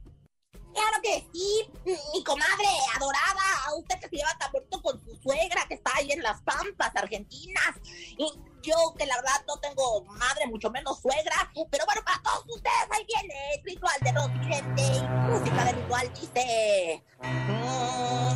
Claro 0.76 1.00
que 1.02 1.26
sí, 1.32 1.70
mi 2.12 2.22
comadre 2.22 2.66
adorada, 2.94 3.74
usted 3.78 3.98
que 3.98 4.08
se 4.10 4.16
lleva 4.16 4.36
tan 4.38 4.52
bonito 4.52 4.82
con 4.82 5.02
su 5.02 5.16
suegra 5.22 5.64
que 5.66 5.74
está 5.74 5.90
ahí 5.96 6.12
en 6.12 6.22
las 6.22 6.42
Pampas, 6.42 6.94
Argentinas. 6.94 7.76
Y 8.18 8.30
yo 8.66 8.94
que 8.98 9.06
la 9.06 9.16
verdad 9.16 9.44
no 9.46 9.56
tengo 9.58 10.04
madre, 10.04 10.46
mucho 10.48 10.70
menos 10.70 11.00
suegra, 11.00 11.50
pero 11.70 11.84
bueno, 11.86 12.02
para 12.04 12.20
todos 12.22 12.44
ustedes 12.48 12.86
ahí 12.90 13.06
viene 13.06 13.54
el 13.54 13.64
ritual 13.64 13.96
de 14.00 14.12
Rosy 14.12 14.52
Gente 14.52 14.82
y 14.82 15.02
música 15.30 15.64
del 15.64 15.76
ritual 15.76 16.12
dice... 16.14 17.02
mm, 17.22 18.26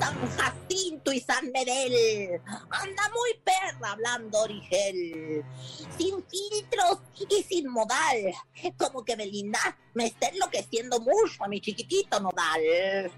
San 0.00 0.36
Jacinto 0.36 1.12
y 1.12 1.20
San 1.20 1.50
Medel, 1.50 2.40
anda 2.70 3.02
muy 3.14 3.34
perra 3.44 3.92
hablando 3.92 4.40
Origel, 4.40 5.44
sin 5.96 6.24
filtros 6.26 6.98
y 7.28 7.42
sin 7.42 7.68
modal, 7.68 8.32
como 8.76 9.04
que 9.04 9.16
Belinda 9.16 9.58
me 9.94 10.06
está 10.06 10.28
enloqueciendo 10.28 11.00
mucho 11.00 11.44
a 11.44 11.48
mi 11.48 11.60
chiquitito 11.60 12.20
Nodal. 12.20 13.10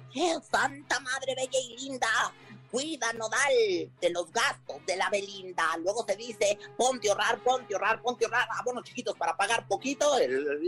Santa 0.50 1.00
Madre 1.00 1.34
Bella 1.34 1.58
y 1.58 1.76
Linda, 1.76 2.32
cuida 2.74 3.12
Nodal 3.12 3.92
de 4.00 4.10
los 4.10 4.32
gastos 4.32 4.84
de 4.84 4.96
la 4.96 5.08
Belinda. 5.08 5.64
Luego 5.78 6.04
se 6.04 6.16
dice, 6.16 6.58
ponte 6.76 7.08
a 7.08 7.12
ahorrar, 7.12 7.40
ponte 7.40 7.72
a 7.72 7.76
ahorrar, 7.76 8.02
ponte 8.02 8.24
a 8.24 8.28
ahorrar. 8.28 8.48
Ah, 8.50 8.62
bueno, 8.64 8.82
chiquitos, 8.82 9.16
para 9.16 9.36
pagar 9.36 9.68
poquito, 9.68 10.18
el 10.18 10.60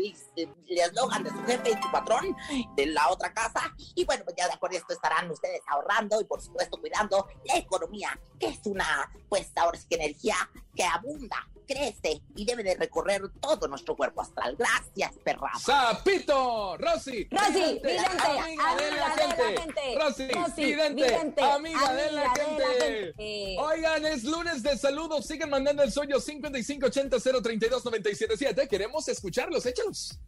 eslogan 0.68 1.24
de 1.24 1.30
su 1.30 1.42
jefe 1.42 1.70
y 1.70 1.82
su 1.82 1.90
patrón 1.90 2.36
de 2.76 2.86
la 2.86 3.08
otra 3.08 3.34
casa. 3.34 3.74
Y 3.96 4.04
bueno, 4.04 4.22
pues 4.22 4.36
ya 4.36 4.46
de 4.46 4.52
acuerdo 4.52 4.76
esto 4.76 4.92
estarán 4.92 5.28
ustedes 5.32 5.62
ahorrando 5.66 6.20
y 6.20 6.24
por 6.24 6.40
supuesto 6.40 6.78
cuidando 6.80 7.26
la 7.44 7.56
economía, 7.56 8.16
que 8.38 8.50
es 8.50 8.60
una, 8.66 9.10
pues 9.28 9.50
ahora 9.56 9.76
sí 9.76 9.88
que 9.90 9.96
energía 9.96 10.36
que 10.76 10.84
abunda, 10.84 11.44
crece 11.66 12.22
y 12.34 12.44
debe 12.44 12.62
de 12.62 12.74
recorrer 12.74 13.22
todo 13.40 13.68
nuestro 13.68 13.96
cuerpo 13.96 14.22
astral. 14.22 14.56
Gracias, 14.56 15.12
perra. 15.22 15.50
¡Sapito! 15.58 16.76
¡Rosy! 16.78 17.28
Rosy, 17.30 17.52
vidente, 17.52 17.88
vidente, 17.88 18.22
amiga 18.22 18.76
de 18.76 18.90
la 18.92 19.10
gente. 19.10 19.98
Rosy, 20.00 20.28
Rosy, 20.28 20.64
vidente, 20.64 21.02
vidente, 21.02 21.42
amiga 21.42 21.92
de 21.92 22.12
la 22.12 22.30
amiga 22.30 22.34
de 22.34 22.34
la 22.34 22.34
gente. 22.34 22.64
gente. 22.80 23.56
Oigan, 23.58 24.06
es 24.06 24.24
lunes 24.24 24.62
de 24.62 24.78
saludos. 24.78 25.26
Sigan 25.26 25.50
mandando 25.50 25.82
el 25.82 25.92
sueño 25.92 26.20
5580 26.20 27.18
032 27.42 27.84
977. 27.84 28.68
Queremos 28.68 29.08
escucharlos, 29.08 29.66
échalos. 29.66 30.18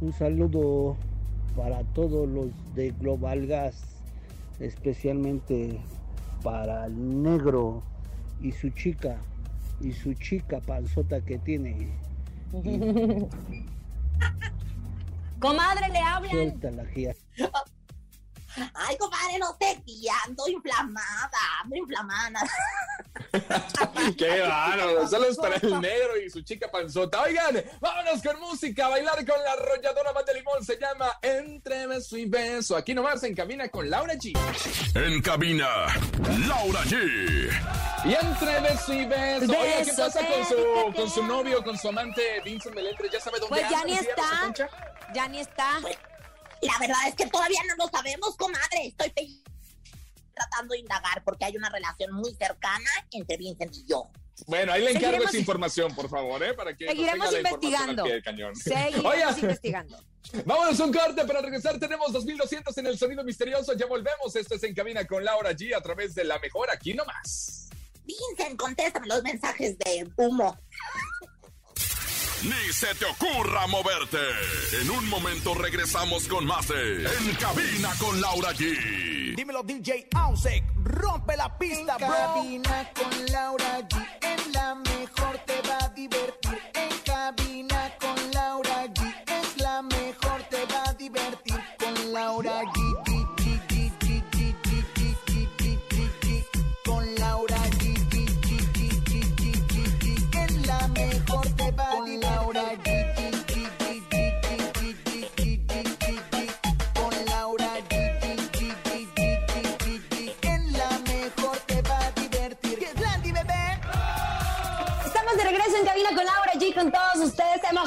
Un 0.00 0.12
saludo 0.12 0.96
para 1.56 1.84
todos 1.92 2.28
los 2.28 2.48
de 2.74 2.92
Global 2.92 3.46
Gas, 3.46 3.76
especialmente 4.60 5.78
para 6.42 6.86
el 6.86 7.22
negro 7.22 7.82
y 8.40 8.52
su 8.52 8.70
chica, 8.70 9.20
y 9.80 9.92
su 9.92 10.14
chica 10.14 10.60
panzota 10.60 11.20
que 11.20 11.38
tiene. 11.38 11.88
Comadre, 15.38 15.88
le 15.90 15.98
hablan. 15.98 16.30
Suelta 16.30 16.70
la 16.70 16.84
gia. 16.86 17.14
Ay, 18.74 18.96
compadre, 18.98 19.38
no 19.38 19.56
te 19.56 19.80
guía, 19.86 20.12
ando 20.26 20.48
inflamada, 20.48 21.38
ando 21.62 21.76
inflamada. 21.76 22.40
Qué 24.18 24.40
bárbaro, 24.40 25.08
solo 25.08 25.28
es 25.28 25.36
para 25.36 25.56
el 25.56 25.80
negro 25.80 26.16
y 26.16 26.30
su 26.30 26.42
chica 26.42 26.70
panzota. 26.70 27.22
Oigan, 27.22 27.62
vámonos 27.80 28.22
con 28.22 28.40
música, 28.40 28.88
bailar 28.88 29.24
con 29.24 29.42
la 29.42 29.52
arrolladora 29.52 30.12
Mate 30.12 30.34
Limón. 30.34 30.64
Se 30.64 30.78
llama 30.78 31.18
Entre 31.22 31.86
beso 31.86 32.16
y 32.16 32.26
beso. 32.26 32.76
Aquí 32.76 32.94
nomás 32.94 33.22
en 33.22 33.34
cabina 33.34 33.68
con 33.68 33.88
Laura 33.88 34.14
G. 34.14 34.32
En 34.94 35.22
cabina, 35.22 35.86
Laura 36.46 36.80
G. 36.84 37.50
Y 38.04 38.14
entre 38.14 38.60
beso 38.60 38.92
y 38.92 39.04
beso. 39.04 39.52
Oiga, 39.52 39.84
¿qué 39.84 39.92
pasa 39.96 40.20
con 40.26 40.46
su, 40.46 40.94
con 40.94 41.10
su 41.10 41.22
novio, 41.24 41.62
con 41.62 41.78
su 41.78 41.88
amante 41.88 42.40
Vincent 42.44 42.74
Meléndez? 42.74 43.12
¿Ya 43.12 43.20
sabe 43.20 43.38
dónde 43.38 43.60
Pues 43.60 43.70
ya 43.70 43.80
anda, 43.80 43.86
ni 43.86 43.98
tía 43.98 44.14
Rosa 44.16 44.52
está. 44.52 45.12
Ya 45.14 45.28
ni 45.28 45.40
está. 45.40 45.80
La 46.62 46.78
verdad 46.78 46.98
es 47.08 47.14
que 47.14 47.26
todavía 47.26 47.60
no 47.68 47.84
lo 47.84 47.90
sabemos, 47.90 48.36
comadre. 48.36 48.86
Estoy 48.86 49.42
tratando 50.34 50.72
de 50.74 50.80
indagar 50.80 51.22
porque 51.24 51.44
hay 51.44 51.56
una 51.56 51.68
relación 51.70 52.12
muy 52.12 52.34
cercana 52.34 52.90
entre 53.10 53.36
Vincent 53.36 53.74
y 53.74 53.84
yo. 53.86 54.08
Bueno, 54.46 54.72
ahí 54.72 54.82
le 54.82 54.90
encargo 54.92 55.08
Seguiremos- 55.18 55.28
esa 55.28 55.36
información, 55.38 55.94
por 55.94 56.08
favor, 56.08 56.42
¿eh? 56.42 56.54
Para 56.54 56.74
que 56.74 56.86
Seguiremos 56.88 57.32
investigando. 57.34 58.04
Seguiremos 58.54 59.04
Oiga, 59.12 59.30
investigando. 59.38 60.04
vámonos 60.46 60.80
a 60.80 60.84
un 60.84 60.92
corte 60.92 61.24
para 61.26 61.40
regresar. 61.42 61.78
Tenemos 61.78 62.10
2200 62.12 62.76
en 62.78 62.86
el 62.86 62.98
sonido 62.98 63.22
misterioso. 63.22 63.74
Ya 63.74 63.84
volvemos. 63.86 64.34
Esto 64.36 64.54
es 64.54 64.62
En 64.62 64.74
Cabina 64.74 65.06
con 65.06 65.24
Laura 65.24 65.50
G 65.52 65.76
a 65.76 65.80
través 65.82 66.14
de 66.14 66.24
la 66.24 66.38
mejor 66.38 66.70
aquí 66.70 66.94
nomás. 66.94 67.68
Vincent, 68.04 68.58
contéstame 68.58 69.06
los 69.08 69.22
mensajes 69.22 69.76
de 69.78 70.10
humo. 70.16 70.58
Ni 72.42 72.72
se 72.72 72.94
te 72.94 73.04
ocurra 73.04 73.66
moverte. 73.66 74.18
En 74.80 74.90
un 74.90 75.08
momento 75.08 75.54
regresamos 75.54 76.26
con 76.26 76.46
más 76.46 76.66
de 76.68 77.04
En 77.04 77.34
cabina 77.36 77.90
con 77.98 78.20
Laura 78.20 78.52
G. 78.52 79.34
Dímelo 79.36 79.62
DJ 79.62 80.08
Ausek, 80.14 80.64
rompe 80.84 81.36
la 81.36 81.56
pista, 81.58 81.96
En 81.98 82.06
bro. 82.06 82.16
cabina 82.16 82.90
con 82.94 83.26
Laura 83.26 83.80
G. 83.88 84.06
En 84.22 84.52
la 84.52 84.74
mejor 84.74 85.38
te 85.46 85.60
va 85.68 85.78
a 85.84 85.88
divertir. 85.90 86.58
En 86.74 86.98
cabina 87.04 87.94
con 88.00 88.30
Laura 88.32 88.86
G. 88.86 89.14
Es 89.26 89.56
la 89.60 89.82
mejor 89.82 90.42
te 90.50 90.64
va 90.66 90.84
a 90.88 90.94
divertir. 90.94 91.60
Con 91.78 92.12
Laura 92.12 92.62
G, 92.62 92.79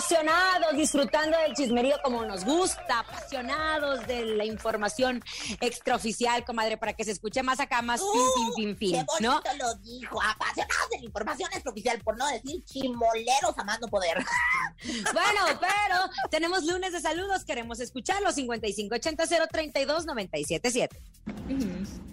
emocionados, 0.04 0.76
disfrutando 0.76 1.38
del 1.38 1.54
chismerío 1.54 1.96
como 2.04 2.26
nos 2.26 2.44
gusta, 2.44 3.00
apasionados 3.00 4.06
de 4.08 4.26
la 4.26 4.46
información 4.46 5.24
extraoficial, 5.62 6.44
comadre, 6.44 6.78
para 6.78 6.94
que 6.94 7.04
se 7.04 7.12
escuche 7.12 7.42
más 7.44 7.60
acá, 7.60 7.82
más 7.82 8.02
fin, 8.02 8.22
fin, 8.36 8.54
fin, 8.56 8.78
fin, 8.78 9.06
Qué 9.18 9.24
¿no? 9.24 9.42
lo 9.58 9.76
dijo. 9.76 10.22
Apasionados 10.22 10.90
de 10.92 11.00
la 11.00 11.06
información 11.06 11.50
extraoficial, 11.54 12.00
por 12.02 12.18
no 12.18 12.28
decir 12.28 12.64
chimoleros 12.66 13.58
a 13.58 13.64
más 13.64 13.80
no 13.80 13.88
poder. 13.88 14.18
Bueno, 15.14 15.60
pero 15.62 16.30
tenemos 16.30 16.66
lunes 16.66 16.92
de 16.92 17.00
saludos, 17.00 17.46
queremos 17.46 17.80
escucharlos, 17.80 18.36
5580 18.36 19.48
032 19.48 20.06
977. 20.06 21.00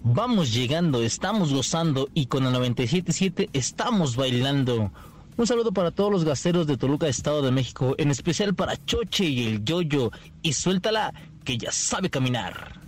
Vamos 0.03 0.53
llegando, 0.53 1.03
estamos 1.03 1.53
gozando 1.53 2.09
y 2.13 2.27
con 2.27 2.45
el 2.45 2.53
97.7 2.53 3.49
estamos 3.53 4.15
bailando. 4.15 4.91
Un 5.37 5.47
saludo 5.47 5.71
para 5.71 5.91
todos 5.91 6.11
los 6.11 6.23
gaseros 6.23 6.67
de 6.67 6.77
Toluca, 6.77 7.07
Estado 7.07 7.41
de 7.41 7.51
México, 7.51 7.95
en 7.97 8.11
especial 8.11 8.53
para 8.53 8.77
Choche 8.85 9.23
y 9.25 9.47
el 9.47 9.63
Yoyo. 9.63 10.11
Y 10.41 10.53
suéltala, 10.53 11.13
que 11.43 11.57
ya 11.57 11.71
sabe 11.71 12.09
caminar. 12.09 12.79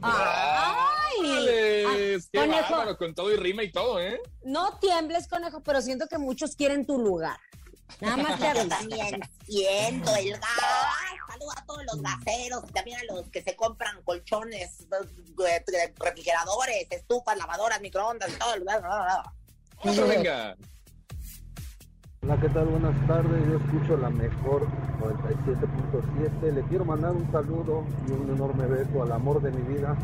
¡Ay! 0.00 1.46
¡Qué 1.46 2.20
conejo. 2.32 2.70
bárbaro! 2.76 2.96
Con 2.96 3.14
todo 3.14 3.32
y 3.32 3.36
rima 3.36 3.62
y 3.64 3.72
todo, 3.72 4.00
¿eh? 4.00 4.20
No 4.44 4.78
tiembles, 4.78 5.26
conejo, 5.28 5.60
pero 5.60 5.82
siento 5.82 6.06
que 6.06 6.16
muchos 6.18 6.54
quieren 6.54 6.86
tu 6.86 6.98
lugar. 6.98 7.38
Nada 8.00 8.16
más 8.18 8.38
te 8.38 8.64
también 8.66 9.20
siento 9.46 10.14
el 10.16 10.30
gas. 10.32 10.42
Saludo 11.28 11.50
a 11.56 11.64
todos 11.66 11.84
los 11.86 12.02
gaseros 12.02 12.62
y 12.68 12.72
también 12.72 12.98
a 13.00 13.14
los 13.14 13.28
que 13.30 13.42
se 13.42 13.56
compran 13.56 14.00
colchones, 14.02 14.86
eh, 14.90 15.92
refrigeradores, 15.98 16.86
estufas, 16.90 17.36
lavadoras, 17.36 17.80
microondas 17.80 18.30
y 18.30 18.38
todo. 18.38 18.54
el- 18.54 18.64
Eso, 19.84 20.06
venga. 20.06 20.56
Hola, 22.22 22.36
¿qué 22.40 22.48
tal? 22.48 22.66
Buenas 22.66 23.06
tardes. 23.06 23.46
Yo 23.48 23.56
escucho 23.56 23.96
la 23.96 24.10
mejor 24.10 24.66
97.7. 25.00 26.52
Le 26.52 26.62
quiero 26.62 26.84
mandar 26.84 27.12
un 27.12 27.30
saludo 27.30 27.84
y 28.06 28.12
un 28.12 28.30
enorme 28.34 28.66
beso 28.66 29.02
al 29.02 29.12
amor 29.12 29.40
de 29.40 29.52
mi 29.52 29.62
vida, 29.62 29.96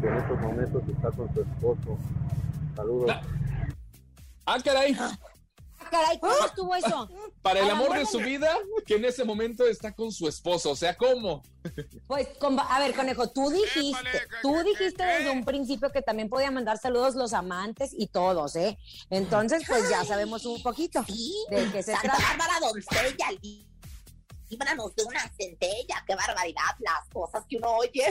que 0.00 0.06
en 0.06 0.14
estos 0.14 0.40
momentos 0.40 0.82
está 0.88 1.10
con 1.10 1.32
su 1.34 1.40
esposo. 1.40 1.98
Saludos. 2.76 3.16
Ah, 4.46 4.58
caray. 4.64 4.96
Caray, 5.90 6.18
¿cómo 6.20 6.34
estuvo 6.46 6.74
eso? 6.74 7.08
Para 7.42 7.60
el 7.60 7.66
Al 7.66 7.70
amor 7.72 7.96
de 7.98 8.06
su 8.06 8.18
vida, 8.18 8.54
que 8.86 8.96
en 8.96 9.04
ese 9.04 9.24
momento 9.24 9.66
está 9.66 9.92
con 9.94 10.10
su 10.12 10.26
esposo. 10.28 10.70
O 10.70 10.76
sea, 10.76 10.96
¿cómo? 10.96 11.42
Pues, 12.06 12.28
con- 12.38 12.58
a 12.58 12.78
ver, 12.78 12.94
conejo, 12.94 13.28
tú 13.30 13.50
dijiste, 13.50 14.20
tú 14.42 14.62
dijiste 14.62 15.04
desde 15.04 15.30
un 15.30 15.44
principio 15.44 15.90
que 15.90 16.02
también 16.02 16.28
podían 16.28 16.54
mandar 16.54 16.78
saludos 16.78 17.14
los 17.14 17.32
amantes 17.32 17.90
y 17.96 18.06
todos, 18.08 18.56
¿eh? 18.56 18.78
Entonces, 19.10 19.62
pues 19.66 19.88
ya 19.90 20.04
sabemos 20.04 20.44
un 20.46 20.62
poquito 20.62 21.02
de 21.50 21.70
qué 21.72 21.82
se 21.82 21.92
Santa 21.92 22.14
trata. 22.16 22.22
Bárbara 22.36 22.60
doncella, 22.60 23.26
lí- 23.42 23.66
líbranos 24.48 24.94
de 24.94 25.04
una 25.04 25.28
centella. 25.36 26.04
Qué 26.06 26.14
barbaridad 26.14 26.62
las 26.78 27.08
cosas 27.12 27.44
que 27.48 27.56
uno 27.56 27.70
oye. 27.76 28.04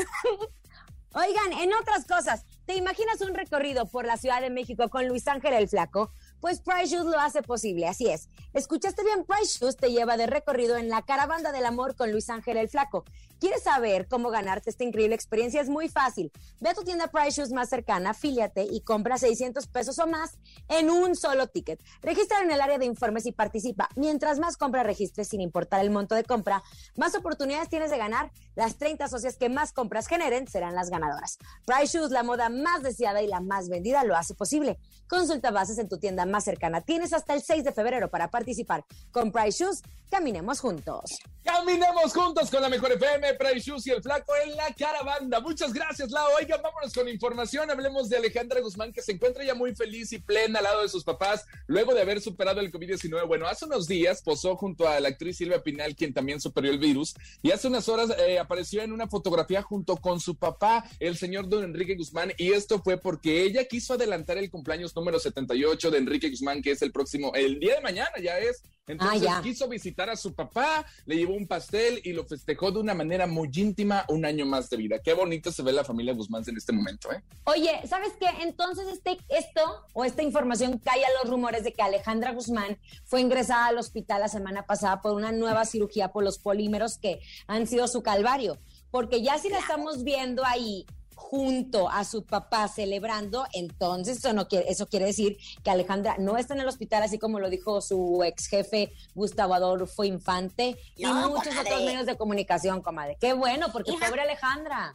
Oigan, 1.14 1.54
en 1.54 1.74
otras 1.74 2.06
cosas, 2.06 2.44
¿te 2.66 2.76
imaginas 2.76 3.22
un 3.22 3.34
recorrido 3.34 3.86
por 3.86 4.06
la 4.06 4.18
Ciudad 4.18 4.42
de 4.42 4.50
México 4.50 4.90
con 4.90 5.08
Luis 5.08 5.26
Ángel 5.30 5.54
el 5.54 5.70
Flaco? 5.70 6.12
Pues 6.40 6.60
Price 6.60 6.88
Shoes 6.88 7.06
lo 7.06 7.20
hace 7.20 7.42
posible, 7.42 7.88
así 7.88 8.08
es. 8.08 8.30
Escuchaste 8.54 9.04
bien, 9.04 9.26
Price 9.26 9.60
Shoes 9.60 9.78
te 9.78 9.92
lleva 9.92 10.18
de 10.18 10.28
recorrido 10.28 10.78
en 10.78 10.90
la 10.90 11.02
caravana 11.02 11.52
del 11.52 11.66
amor 11.66 11.96
con 11.96 12.12
Luis 12.12 12.30
Ángel 12.30 12.58
el 12.58 12.70
Flaco. 12.70 13.06
¿Quieres 13.46 13.62
saber 13.62 14.08
cómo 14.08 14.32
ganarte 14.32 14.72
esta 14.72 14.86
increíble 14.86 15.14
experiencia? 15.14 15.62
Es 15.62 15.70
muy 15.70 15.88
fácil. 15.88 16.32
Ve 16.62 16.70
a 16.72 16.74
tu 16.74 16.84
tienda 16.84 17.06
Price 17.06 17.40
Shoes 17.40 17.52
más 17.52 17.70
cercana, 17.70 18.10
afíliate 18.10 18.64
y 18.64 18.82
compra 18.82 19.20
600 19.20 19.68
pesos 19.68 20.00
o 20.00 20.08
más 20.08 20.40
en 20.68 20.90
un 20.90 21.16
solo 21.16 21.46
ticket. 21.46 21.80
Registra 22.02 22.42
en 22.42 22.50
el 22.50 22.60
área 22.60 22.80
de 22.80 22.86
informes 22.86 23.28
y 23.28 23.34
participa. 23.34 23.88
Mientras 23.96 24.40
más 24.40 24.58
compra 24.58 24.82
registres 24.82 25.28
sin 25.28 25.42
importar 25.42 25.82
el 25.82 25.92
monto 25.92 26.16
de 26.16 26.24
compra, 26.24 26.64
más 26.96 27.14
oportunidades 27.14 27.70
tienes 27.70 27.92
de 27.92 28.00
ganar. 28.00 28.32
Las 28.56 28.78
30 28.80 29.08
socias 29.10 29.38
que 29.38 29.48
más 29.48 29.74
compras 29.74 30.08
generen 30.08 30.48
serán 30.48 30.74
las 30.74 30.90
ganadoras. 30.90 31.38
Price 31.68 31.96
Shoes, 31.96 32.10
la 32.10 32.24
moda 32.24 32.50
más 32.50 32.82
deseada 32.82 33.22
y 33.22 33.28
la 33.28 33.42
más 33.42 33.70
vendida, 33.70 34.04
lo 34.06 34.16
hace 34.16 34.34
posible. 34.34 34.80
Consulta 35.08 35.52
bases 35.52 35.78
en 35.78 35.88
tu 35.88 36.00
tienda 36.00 36.26
más 36.26 36.46
cercana. 36.46 36.82
Tienes 36.82 37.14
hasta 37.14 37.36
el 37.36 37.44
6 37.44 37.64
de 37.64 37.74
febrero 37.74 38.10
para 38.10 38.32
participar. 38.32 38.86
Con 39.12 39.32
Price 39.32 39.64
Shoes, 39.64 39.84
caminemos 40.10 40.62
juntos. 40.62 41.20
Caminamos 41.44 42.12
juntos 42.12 42.50
con 42.50 42.64
la 42.64 42.70
mejor 42.70 42.94
FM, 42.94 43.35
Price 43.36 43.60
Shoes 43.60 43.88
y 43.88 43.92
el 43.92 44.02
Flaco 44.02 44.34
en 44.44 44.56
la 44.56 44.74
caravana. 44.74 45.40
Muchas 45.40 45.74
gracias, 45.74 46.12
Lau. 46.12 46.28
Oigan, 46.38 46.62
vámonos 46.62 46.94
con 46.94 47.08
información. 47.08 47.70
Hablemos 47.70 48.10
de 48.10 48.18
Alejandra 48.18 48.62
Guzmán, 48.62 48.92
que 48.92 49.02
se 49.02 49.12
encuentra 49.12 49.44
ya 49.44 49.54
muy 49.54 49.76
feliz 49.76 50.12
y 50.14 50.20
plena 50.20 50.60
al 50.60 50.64
lado 50.64 50.82
de 50.82 50.90
sus 50.90 51.04
papás 51.04 51.46
luego 51.68 51.94
de 51.94 52.02
haber 52.02 52.22
superado 52.22 52.62
el 52.62 52.72
COVID-19. 52.72 53.28
Bueno, 53.28 53.48
hace 53.48 53.66
unos 53.66 53.88
días 53.88 54.22
posó 54.22 54.56
junto 54.56 54.88
a 54.88 55.00
la 55.00 55.10
actriz 55.10 55.38
Silvia 55.38 55.62
Pinal, 55.62 55.96
quien 55.96 56.14
también 56.14 56.40
superó 56.40 56.70
el 56.70 56.80
virus, 56.80 57.16
y 57.42 57.52
hace 57.52 57.68
unas 57.68 57.88
horas 57.90 58.12
eh, 58.18 58.40
apareció 58.40 58.82
en 58.82 58.92
una 58.92 59.08
fotografía 59.08 59.62
junto 59.62 59.98
con 59.98 60.20
su 60.20 60.36
papá, 60.36 60.84
el 61.00 61.18
señor 61.18 61.50
don 61.50 61.64
Enrique 61.64 61.96
Guzmán, 61.96 62.34
y 62.38 62.52
esto 62.54 62.82
fue 62.82 62.98
porque 62.98 63.44
ella 63.44 63.66
quiso 63.66 63.94
adelantar 63.94 64.38
el 64.38 64.50
cumpleaños 64.50 64.96
número 64.96 65.20
78 65.20 65.92
de 65.92 65.98
Enrique 65.98 66.30
Guzmán, 66.30 66.62
que 66.62 66.72
es 66.72 66.82
el 66.82 66.92
próximo, 66.92 67.34
el 67.36 67.60
día 67.60 67.76
de 67.76 67.82
mañana 67.82 68.12
ya 68.22 68.38
es 68.40 68.64
Entonces 68.88 69.28
Ah, 69.28 69.42
quiso 69.42 69.68
visitar 69.68 70.10
a 70.10 70.16
su 70.16 70.34
papá, 70.36 70.86
le 71.06 71.16
llevó 71.16 71.34
un 71.34 71.48
pastel 71.48 72.02
y 72.04 72.14
lo 72.14 72.26
festejó 72.26 72.72
de 72.72 72.80
una 72.80 72.94
manera 72.94 73.26
muy 73.26 73.50
íntima 73.56 74.06
un 74.10 74.26
año 74.26 74.46
más 74.46 74.70
de 74.70 74.78
vida. 74.78 75.00
Qué 75.04 75.14
bonito 75.14 75.52
se 75.52 75.64
ve 75.64 75.72
la 75.72 75.84
familia 75.84 76.14
Guzmán 76.14 76.44
en 76.48 76.58
este 76.58 76.72
momento, 76.72 77.12
¿eh? 77.12 77.24
Oye, 77.46 77.82
¿sabes 77.88 78.14
qué? 78.20 78.28
Entonces 78.42 78.88
este, 78.88 79.18
esto 79.30 79.62
o 79.94 80.06
esta 80.06 80.22
información 80.22 80.78
cae 80.78 81.04
a 81.04 81.24
los 81.24 81.32
rumores 81.32 81.64
de 81.64 81.74
que 81.74 81.82
Alejandra 81.82 82.34
Guzmán 82.34 82.78
fue 83.06 83.22
ingresada 83.22 83.68
al 83.68 83.78
hospital 83.80 84.22
la 84.22 84.28
semana 84.28 84.66
pasada 84.68 85.02
por 85.02 85.14
una 85.14 85.32
nueva 85.32 85.66
cirugía 85.66 86.10
por 86.12 86.24
los 86.24 86.38
polímeros 86.38 86.98
que 87.00 87.20
han 87.48 87.66
sido 87.66 87.88
su 87.88 88.04
calvario. 88.04 88.60
Porque 88.92 89.22
ya 89.24 89.40
si 89.40 89.50
la 89.50 89.60
estamos 89.60 90.04
viendo 90.04 90.46
ahí 90.46 90.86
junto 91.16 91.90
a 91.90 92.04
su 92.04 92.26
papá 92.26 92.68
celebrando, 92.68 93.46
entonces 93.54 94.18
eso, 94.18 94.34
no 94.34 94.48
quiere, 94.48 94.70
eso 94.70 94.88
quiere 94.88 95.06
decir 95.06 95.38
que 95.64 95.72
Alejandra 95.72 96.18
no 96.20 96.38
está 96.38 96.54
en 96.54 96.60
el 96.62 96.68
hospital, 96.68 97.04
así 97.04 97.18
como 97.18 97.40
lo 97.40 97.50
dijo 97.50 97.82
su 97.82 98.22
ex 98.24 98.48
jefe 98.48 98.94
Gustavo 99.16 99.54
Adolfo 99.54 100.04
Infante 100.04 100.78
y 100.96 101.06
muchos 101.06 101.44
comadre. 101.44 101.60
otros 101.72 101.82
medios 101.84 102.06
de 102.06 102.18
comunicación, 102.18 102.82
comadre. 102.82 103.18
Qué 103.20 103.34
bueno, 103.34 103.68
porque 103.72 103.94
Hija. 103.94 104.08
pobre 104.08 104.22
Alejandra. 104.22 104.94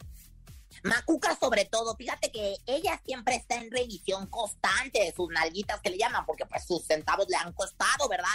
Macuca 0.83 1.37
sobre 1.39 1.65
todo, 1.65 1.95
fíjate 1.95 2.31
que 2.31 2.55
ella 2.65 2.99
siempre 3.05 3.35
está 3.35 3.55
en 3.55 3.69
revisión 3.69 4.25
constante 4.27 4.99
de 5.03 5.13
sus 5.13 5.29
nalguitas 5.29 5.79
que 5.81 5.91
le 5.91 5.97
llaman, 5.97 6.25
porque 6.25 6.45
pues 6.47 6.65
sus 6.65 6.83
centavos 6.85 7.27
le 7.29 7.35
han 7.35 7.51
costado, 7.53 8.07
¿verdad? 8.09 8.25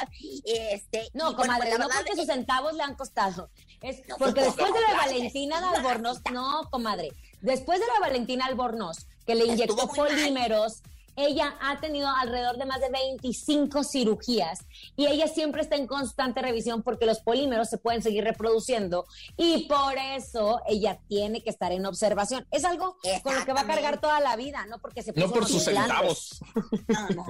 Este, 0.45 1.09
No, 1.15 1.33
bueno, 1.35 1.37
comadre, 1.39 1.69
pues, 1.71 1.79
no 1.81 1.89
porque 1.89 2.11
es- 2.13 2.17
sus 2.19 2.27
centavos 2.27 2.75
le 2.75 2.83
han 2.85 2.95
costado. 2.95 3.51
Es 3.81 4.07
No, 4.07 4.17
porque 4.17 4.43
después 4.43 4.73
de 4.73 4.81
la 4.81 4.95
Valentina 4.97 5.61
de 5.61 5.77
Albornoz, 5.79 6.21
no, 6.33 6.69
comadre, 6.71 7.11
después 7.47 7.81
de 7.81 7.87
la 7.87 8.01
Valentina 8.01 8.45
Albornoz, 8.47 9.07
que 9.25 9.35
le 9.35 9.47
inyectó 9.47 9.89
polímeros, 9.89 10.83
ella 11.17 11.57
ha 11.63 11.81
tenido 11.81 12.09
alrededor 12.09 12.59
de 12.59 12.67
más 12.67 12.81
de 12.81 12.91
25 12.91 13.85
cirugías 13.85 14.67
y 14.97 15.07
ella 15.07 15.29
siempre 15.29 15.63
está 15.63 15.77
en 15.77 15.87
constante 15.87 16.43
revisión 16.43 16.83
porque 16.83 17.07
los 17.07 17.21
polímeros 17.21 17.71
se 17.71 17.79
pueden 17.79 18.03
seguir 18.03 18.25
reproduciendo 18.25 19.07
y 19.37 19.67
por 19.67 19.95
eso 19.97 20.61
ella 20.69 21.01
tiene 21.09 21.43
que 21.43 21.49
estar 21.49 21.73
en 21.73 21.87
observación. 21.87 22.47
Es 22.51 22.67
algo 22.67 22.99
con 23.23 23.35
lo 23.35 23.45
que 23.47 23.53
va 23.55 23.63
a 23.63 23.67
cargar 23.67 23.99
toda 23.99 24.21
la 24.21 24.37
vida, 24.37 24.67
no 24.67 24.79
porque 24.79 25.03
se 25.03 25.13
No 25.13 25.23
puso 25.23 25.35
por 25.35 25.49
sus 25.49 25.65
centavos. 25.65 26.41
No, 26.89 27.09
no. 27.15 27.27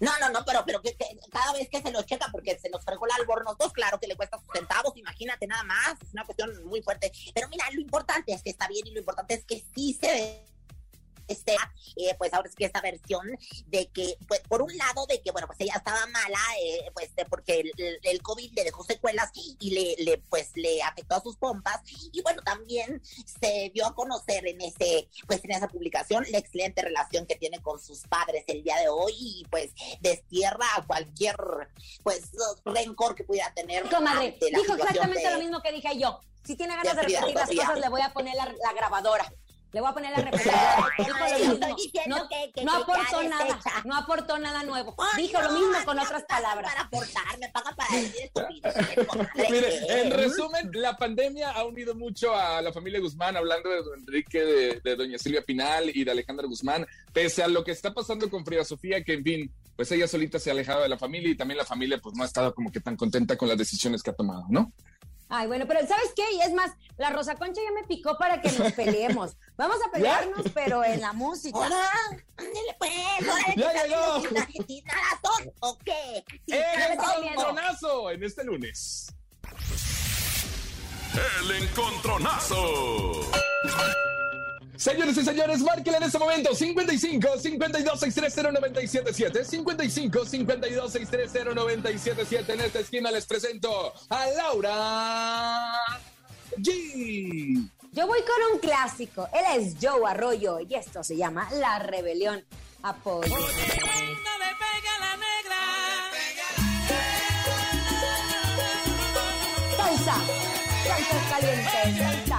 No, 0.00 0.10
no, 0.18 0.30
no, 0.30 0.44
pero, 0.46 0.64
pero 0.64 0.80
que, 0.80 0.96
cada 1.30 1.52
vez 1.52 1.68
que 1.68 1.82
se 1.82 1.90
los 1.90 2.06
checa, 2.06 2.28
porque 2.32 2.58
se 2.58 2.70
los 2.70 2.82
fregó 2.82 3.04
el 3.04 3.12
albornoz, 3.12 3.58
dos, 3.58 3.72
claro 3.72 4.00
que 4.00 4.06
le 4.06 4.16
cuesta 4.16 4.38
sus 4.38 4.48
centavos, 4.52 4.96
imagínate 4.96 5.46
nada 5.46 5.62
más, 5.62 5.94
es 6.02 6.12
una 6.12 6.24
cuestión 6.24 6.64
muy 6.64 6.80
fuerte. 6.82 7.12
Pero 7.34 7.48
mira, 7.48 7.66
lo 7.70 7.80
importante 7.80 8.32
es 8.32 8.42
que 8.42 8.50
está 8.50 8.66
bien 8.66 8.86
y 8.86 8.92
lo 8.92 9.00
importante 9.00 9.34
es 9.34 9.44
que 9.44 9.62
sí 9.74 9.96
se 10.00 10.06
ve. 10.06 10.44
Este, 11.30 11.54
eh, 11.96 12.14
pues 12.18 12.34
ahora 12.34 12.48
es 12.48 12.56
que 12.56 12.64
esta 12.64 12.80
versión 12.80 13.24
de 13.66 13.86
que, 13.88 14.16
pues, 14.26 14.40
por 14.48 14.62
un 14.62 14.76
lado, 14.76 15.06
de 15.06 15.22
que, 15.22 15.30
bueno, 15.30 15.46
pues 15.46 15.60
ella 15.60 15.74
estaba 15.76 16.04
mala, 16.08 16.38
eh, 16.60 16.90
pues, 16.92 17.10
porque 17.28 17.62
el, 18.02 18.22
COVID 18.22 18.52
le 18.52 18.64
dejó 18.64 18.82
secuelas 18.84 19.30
y 19.34 19.70
le, 19.70 19.94
le, 20.04 20.18
pues, 20.18 20.50
le 20.56 20.82
afectó 20.82 21.14
a 21.14 21.22
sus 21.22 21.36
pompas. 21.36 21.80
Y 22.12 22.20
bueno, 22.22 22.42
también 22.42 23.00
se 23.40 23.70
dio 23.72 23.86
a 23.86 23.94
conocer 23.94 24.46
en 24.46 24.60
ese, 24.60 25.08
pues, 25.28 25.44
en 25.44 25.52
esa 25.52 25.68
publicación 25.68 26.26
la 26.30 26.38
excelente 26.38 26.82
relación 26.82 27.26
que 27.26 27.36
tiene 27.36 27.60
con 27.62 27.80
sus 27.80 28.00
padres 28.08 28.44
el 28.48 28.64
día 28.64 28.76
de 28.78 28.88
hoy 28.88 29.14
y, 29.16 29.46
pues, 29.50 29.70
destierra 30.00 30.66
a 30.76 30.84
cualquier, 30.86 31.36
pues, 32.02 32.32
rencor 32.64 33.14
que 33.14 33.22
pudiera 33.24 33.54
tener. 33.54 33.88
Comadre, 33.88 34.36
dijo 34.40 34.74
exactamente 34.74 35.28
de- 35.28 35.30
lo 35.34 35.38
mismo 35.38 35.62
que 35.62 35.72
dije 35.72 35.96
yo. 35.96 36.20
Si 36.44 36.56
tiene 36.56 36.74
ganas 36.74 36.96
de 36.96 37.02
repetir 37.02 37.34
las 37.34 37.48
cosas, 37.50 37.78
le 37.78 37.88
voy 37.88 38.00
a 38.00 38.12
poner 38.12 38.34
la, 38.34 38.46
la 38.46 38.72
grabadora. 38.74 39.32
Le 39.72 39.80
voy 39.80 39.90
a 39.90 39.92
poner 39.92 40.10
la 40.10 40.16
repetidora. 40.24 40.89
Mismo. 41.52 41.66
estoy 41.66 41.84
diciendo 41.86 42.16
No, 42.16 42.28
que- 42.28 42.52
que- 42.52 42.64
no 42.64 42.72
que 42.72 42.82
aportó 42.92 43.22
ya 43.22 43.28
nada. 43.28 43.60
No 43.84 43.96
aportó 43.96 44.38
nada 44.38 44.62
nuevo. 44.64 44.96
Dijo 45.16 45.40
lo 45.40 45.52
mismo 45.52 45.74
con 45.84 45.96
me 45.96 46.02
otras 46.02 46.22
palabras. 46.24 46.70
Para 46.70 46.82
aportar, 46.86 47.38
me 47.38 47.48
pagan 47.50 47.76
para 47.76 47.96
decir. 47.96 48.30
Mire, 49.50 50.02
en 50.02 50.10
resumen, 50.10 50.70
la 50.74 50.96
pandemia 50.96 51.50
ha 51.50 51.64
unido 51.64 51.94
mucho 51.94 52.34
a 52.34 52.60
la 52.62 52.72
familia 52.72 53.00
Guzmán, 53.00 53.36
hablando 53.36 53.68
de 53.70 53.82
don 53.82 53.98
Enrique, 54.00 54.40
de, 54.40 54.80
de 54.82 54.96
doña 54.96 55.18
Silvia 55.18 55.42
Pinal 55.42 55.90
y 55.94 56.04
de 56.04 56.10
Alejandra 56.10 56.46
Guzmán, 56.46 56.86
pese 57.12 57.42
a 57.42 57.48
lo 57.48 57.64
que 57.64 57.72
está 57.72 57.92
pasando 57.92 58.28
con 58.30 58.44
Frida 58.44 58.64
Sofía, 58.64 59.02
que 59.04 59.14
en 59.14 59.24
fin, 59.24 59.50
pues 59.76 59.90
ella 59.92 60.06
solita 60.06 60.38
se 60.38 60.50
ha 60.50 60.52
alejado 60.52 60.82
de 60.82 60.88
la 60.88 60.98
familia 60.98 61.30
y 61.30 61.36
también 61.36 61.58
la 61.58 61.64
familia 61.64 61.98
pues 61.98 62.14
no 62.16 62.22
ha 62.22 62.26
estado 62.26 62.54
como 62.54 62.70
que 62.70 62.80
tan 62.80 62.96
contenta 62.96 63.36
con 63.36 63.48
las 63.48 63.58
decisiones 63.58 64.02
que 64.02 64.10
ha 64.10 64.14
tomado, 64.14 64.44
¿no? 64.48 64.72
Ay, 65.32 65.46
bueno, 65.46 65.64
pero 65.68 65.86
¿sabes 65.86 66.12
qué? 66.16 66.24
Y 66.34 66.40
es 66.42 66.52
más, 66.52 66.72
la 66.98 67.10
Rosa 67.10 67.36
Concha 67.36 67.60
ya 67.62 67.70
me 67.80 67.86
picó 67.86 68.18
para 68.18 68.42
que 68.42 68.50
nos 68.50 68.72
peleemos. 68.72 69.36
Vamos 69.56 69.76
a 69.86 69.90
pelearnos, 69.92 70.46
pero 70.52 70.82
en 70.84 71.00
la 71.00 71.12
música. 71.12 71.56
Hola, 71.56 71.88
ándele 72.36 72.76
pues, 72.78 72.90
órale, 73.22 73.54
Ya 73.56 73.72
¿qué 73.72 73.88
llegó. 73.88 74.86
o 75.60 75.78
qué? 75.78 76.24
¡El 76.48 76.92
encontronazo 76.92 78.10
en 78.10 78.24
este 78.24 78.42
lunes! 78.44 79.14
El 81.40 81.62
encontronazo. 81.62 83.30
Señores 84.80 85.14
y 85.18 85.24
señores, 85.26 85.60
marquen 85.60 85.96
en 85.96 86.04
este 86.04 86.18
momento 86.18 86.54
55 86.54 87.36
52 87.36 88.00
630 88.00 88.60
977 88.60 89.44
55 89.44 90.24
52 90.24 90.92
630 90.92 91.54
977 91.54 92.52
En 92.54 92.60
esta 92.62 92.78
esquina 92.78 93.10
les 93.10 93.26
presento 93.26 93.92
a 94.08 94.26
Laura 94.28 95.74
G. 96.56 97.68
Yo 97.92 98.06
voy 98.06 98.20
con 98.20 98.54
un 98.54 98.58
clásico. 98.58 99.28
Él 99.34 99.60
es 99.60 99.74
Joe 99.82 100.00
Arroyo 100.10 100.60
y 100.60 100.74
esto 100.74 101.04
se 101.04 101.14
llama 101.14 101.46
La 101.52 101.78
Rebelión. 101.80 102.42
Apoyo. 102.82 103.36
Salsa, 109.76 110.14
salsa 110.86 111.28
caliente, 111.28 112.29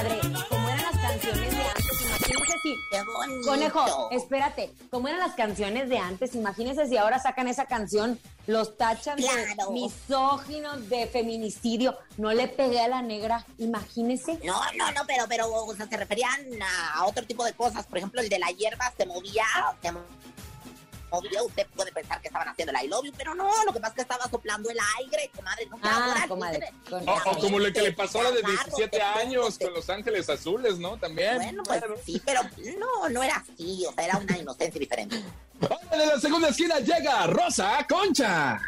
Comadre, 0.00 0.20
como 0.48 0.68
eran 0.68 0.82
las 0.82 0.96
canciones 0.96 1.50
de 1.50 1.62
antes, 1.62 2.00
imagínese 2.00 2.58
si 2.62 2.74
Qué 2.90 3.02
bonito. 3.02 3.48
Conejo, 3.48 4.08
espérate, 4.10 4.70
¿cómo 4.90 5.08
eran 5.08 5.20
las 5.20 5.34
canciones 5.34 5.88
de 5.90 5.98
antes? 5.98 6.34
Imagínense 6.34 6.86
si 6.86 6.96
ahora 6.96 7.18
sacan 7.18 7.48
esa 7.48 7.66
canción, 7.66 8.18
los 8.46 8.78
tachan 8.78 9.16
de 9.16 9.28
misóginos, 9.70 10.88
de 10.88 11.06
feminicidio. 11.06 11.98
No 12.16 12.32
le 12.32 12.48
pegué 12.48 12.80
a 12.80 12.88
la 12.88 13.02
negra, 13.02 13.44
imagínese. 13.58 14.38
No, 14.42 14.58
no, 14.78 14.90
no, 14.92 15.02
pero, 15.06 15.24
pero, 15.28 15.52
o 15.52 15.74
sea, 15.74 15.86
se 15.86 15.96
referían 15.98 16.46
a 16.96 17.04
otro 17.04 17.26
tipo 17.26 17.44
de 17.44 17.52
cosas. 17.52 17.84
Por 17.86 17.98
ejemplo, 17.98 18.22
el 18.22 18.30
de 18.30 18.38
la 18.38 18.48
hierba 18.48 18.90
se 18.96 19.04
movía, 19.04 19.44
se 19.82 19.92
movía. 19.92 20.06
Usted 21.12 21.66
puede 21.74 21.92
pensar 21.92 22.20
que 22.20 22.28
estaban 22.28 22.48
haciendo 22.48 22.72
el 22.76 22.84
I 22.84 22.88
love 22.88 23.04
you, 23.04 23.12
pero 23.16 23.34
no, 23.34 23.50
lo 23.64 23.72
que 23.72 23.80
pasa 23.80 23.90
es 23.92 23.94
que 23.96 24.02
estaba 24.02 24.28
soplando 24.30 24.70
el 24.70 24.78
aire, 24.98 25.30
comadre. 25.34 25.66
No, 25.66 25.78
Ah, 25.82 26.24
comadre, 26.28 26.72
con 26.88 27.08
O, 27.08 27.14
o 27.14 27.38
como 27.38 27.58
lo 27.58 27.72
que 27.72 27.82
le 27.82 27.92
pasó 27.92 28.20
a 28.20 28.24
la 28.24 28.30
de 28.32 28.38
Agarro, 28.40 28.54
17 28.64 28.88
te 28.96 29.02
años 29.02 29.58
con 29.58 29.72
Los 29.74 29.88
Ángeles 29.90 30.28
Azules, 30.30 30.78
¿no? 30.78 30.96
También. 30.98 31.36
Bueno, 31.36 31.62
pues 31.64 31.82
sí, 32.04 32.20
pero 32.24 32.42
no, 32.78 33.08
no 33.08 33.22
era 33.22 33.36
así, 33.36 33.84
o 33.86 33.92
sea, 33.92 34.04
era 34.04 34.16
una 34.18 34.38
inocencia 34.38 34.78
diferente. 34.78 35.22
Ahora 35.62 35.96
de 35.98 36.06
la 36.06 36.20
segunda 36.20 36.48
esquina 36.48 36.78
llega 36.80 37.26
Rosa 37.26 37.86
Concha. 37.88 38.60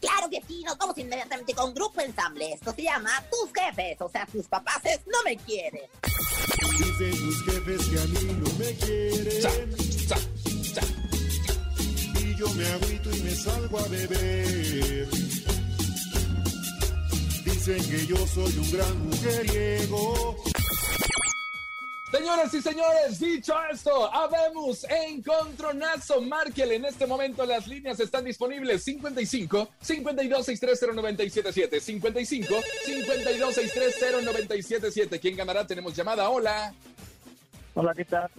Claro 0.00 0.28
que 0.28 0.42
sí, 0.46 0.62
nos 0.64 0.76
vamos 0.76 0.96
inmediatamente 0.98 1.54
con 1.54 1.72
Grupo 1.72 2.00
Ensamble. 2.00 2.52
Esto 2.52 2.74
se 2.74 2.82
llama 2.82 3.22
Tus 3.30 3.50
Jefes, 3.54 4.00
o 4.00 4.08
sea, 4.08 4.26
tus 4.26 4.46
papaces 4.46 5.00
no 5.06 5.22
me 5.24 5.36
quieren. 5.36 5.82
Dicen 6.78 7.10
tus 7.12 7.44
jefes 7.44 7.86
que 7.88 7.98
a 8.00 8.04
mí 8.04 8.32
no 8.34 8.52
me 8.58 8.74
quieren. 8.74 9.42
Sa, 9.42 9.50
sa, 10.16 10.16
yo 12.44 12.54
me 12.54 12.66
agüito 12.66 13.10
y 13.14 13.20
me 13.22 13.30
salgo 13.30 13.78
a 13.78 13.88
beber. 13.88 15.08
Dicen 17.44 17.90
que 17.90 18.06
yo 18.06 18.16
soy 18.26 18.58
un 18.58 18.72
gran 18.72 19.08
mujeriego. 19.08 20.36
Señoras 22.10 22.54
y 22.54 22.62
señores, 22.62 23.18
dicho 23.18 23.54
esto, 23.72 24.12
habemos 24.12 24.84
encontronazo. 24.84 26.20
Márquele 26.20 26.76
en 26.76 26.84
este 26.84 27.06
momento 27.06 27.44
las 27.44 27.66
líneas 27.66 27.98
están 27.98 28.24
disponibles 28.24 28.84
55 28.84 29.70
52 29.80 30.46
630 30.46 30.94
977 30.94 31.80
55 31.80 32.54
52 32.86 33.54
630 33.54 34.22
977 34.22 35.20
¿Quién 35.20 35.36
ganará? 35.36 35.66
Tenemos 35.66 35.96
llamada. 35.96 36.28
Hola. 36.28 36.72
Hola, 37.74 37.94
¿qué 37.94 38.04
tal? 38.04 38.30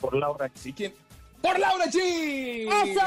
Por 0.00 0.16
Laura. 0.16 0.50
¿Sí 0.54 0.72
quién? 0.72 0.92
¡Por 1.40 1.58
Laura 1.58 1.86
G! 1.86 2.68
¡Eso! 2.84 3.00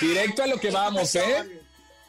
Directo 0.00 0.42
a 0.42 0.46
lo 0.46 0.58
que 0.58 0.70
vamos, 0.70 1.14
¿eh? 1.14 1.62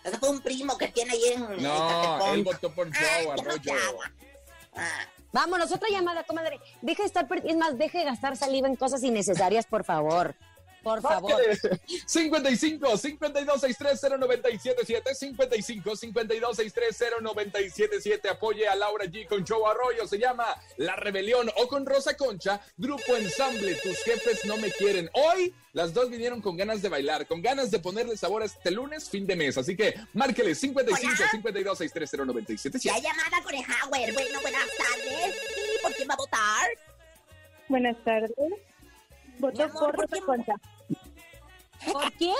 Ese 0.03 0.17
fue 0.17 0.29
un 0.29 0.41
primo 0.41 0.77
que 0.77 0.87
tiene 0.89 1.11
ahí 1.11 1.33
en 1.33 1.63
No, 1.63 2.33
él 2.33 2.43
votó 2.43 2.71
por 2.71 2.87
Joe 2.95 3.31
Arroyo. 3.31 3.73
Vámonos, 5.33 5.71
otra 5.71 5.89
llamada, 5.89 6.23
comadre. 6.23 6.59
Deje 6.81 7.03
de 7.03 7.07
estar, 7.07 7.27
es 7.43 7.57
más, 7.57 7.77
deje 7.77 7.99
de 7.99 8.05
gastar 8.05 8.37
saliva 8.37 8.67
en 8.67 8.75
cosas 8.75 9.03
innecesarias, 9.03 9.65
por 9.65 9.83
favor. 9.83 10.35
Por 10.87 11.01
favor. 11.01 11.31
Márquele. 11.31 11.81
55 12.05 12.97
52 12.97 13.61
63 13.61 14.01
0977 14.19 15.15
55 15.15 15.95
52 15.95 16.55
63 16.55 17.03
0977 17.21 18.29
Apoye 18.29 18.67
a 18.67 18.75
Laura 18.75 19.05
G 19.05 19.27
con 19.27 19.43
Show 19.43 19.67
Arroyo. 19.67 20.07
Se 20.07 20.17
llama 20.17 20.45
La 20.77 20.95
Rebelión 20.95 21.49
o 21.57 21.67
con 21.67 21.85
Rosa 21.85 22.15
Concha. 22.15 22.61
Grupo 22.77 23.17
Ensamble. 23.17 23.75
Tus 23.75 23.97
jefes 24.03 24.45
no 24.45 24.55
me 24.55 24.71
quieren. 24.71 25.09
Hoy 25.13 25.53
las 25.73 25.93
dos 25.93 26.09
vinieron 26.09 26.41
con 26.41 26.55
ganas 26.55 26.81
de 26.81 26.87
bailar, 26.87 27.27
con 27.27 27.41
ganas 27.41 27.69
de 27.69 27.79
ponerle 27.79 28.15
sabor 28.15 28.41
a 28.41 28.45
este 28.45 28.71
lunes, 28.71 29.09
fin 29.09 29.27
de 29.27 29.35
mes. 29.35 29.57
Así 29.57 29.75
que 29.75 29.93
márquele 30.13 30.55
55 30.55 31.13
Hola. 31.19 31.29
52 31.31 31.77
63 31.77 32.11
0977 32.11 32.89
La 32.89 32.99
llamada 32.99 33.43
con 33.43 33.53
el 33.53 33.61
Howard. 33.61 34.13
Bueno, 34.13 34.41
buenas 34.41 34.67
tardes. 34.77 35.35
¿Y 35.75 35.83
por 35.83 35.93
quién 35.93 36.09
va 36.09 36.13
a 36.13 36.17
votar? 36.17 36.67
Buenas 37.67 37.97
tardes. 38.05 38.31
Voto 39.39 39.63
amor, 39.63 39.95
por 39.95 39.95
¿por 39.95 40.09
Rosa? 40.09 40.25
Concha. 40.25 40.53
¿Por 41.85 42.11
quién? 42.13 42.35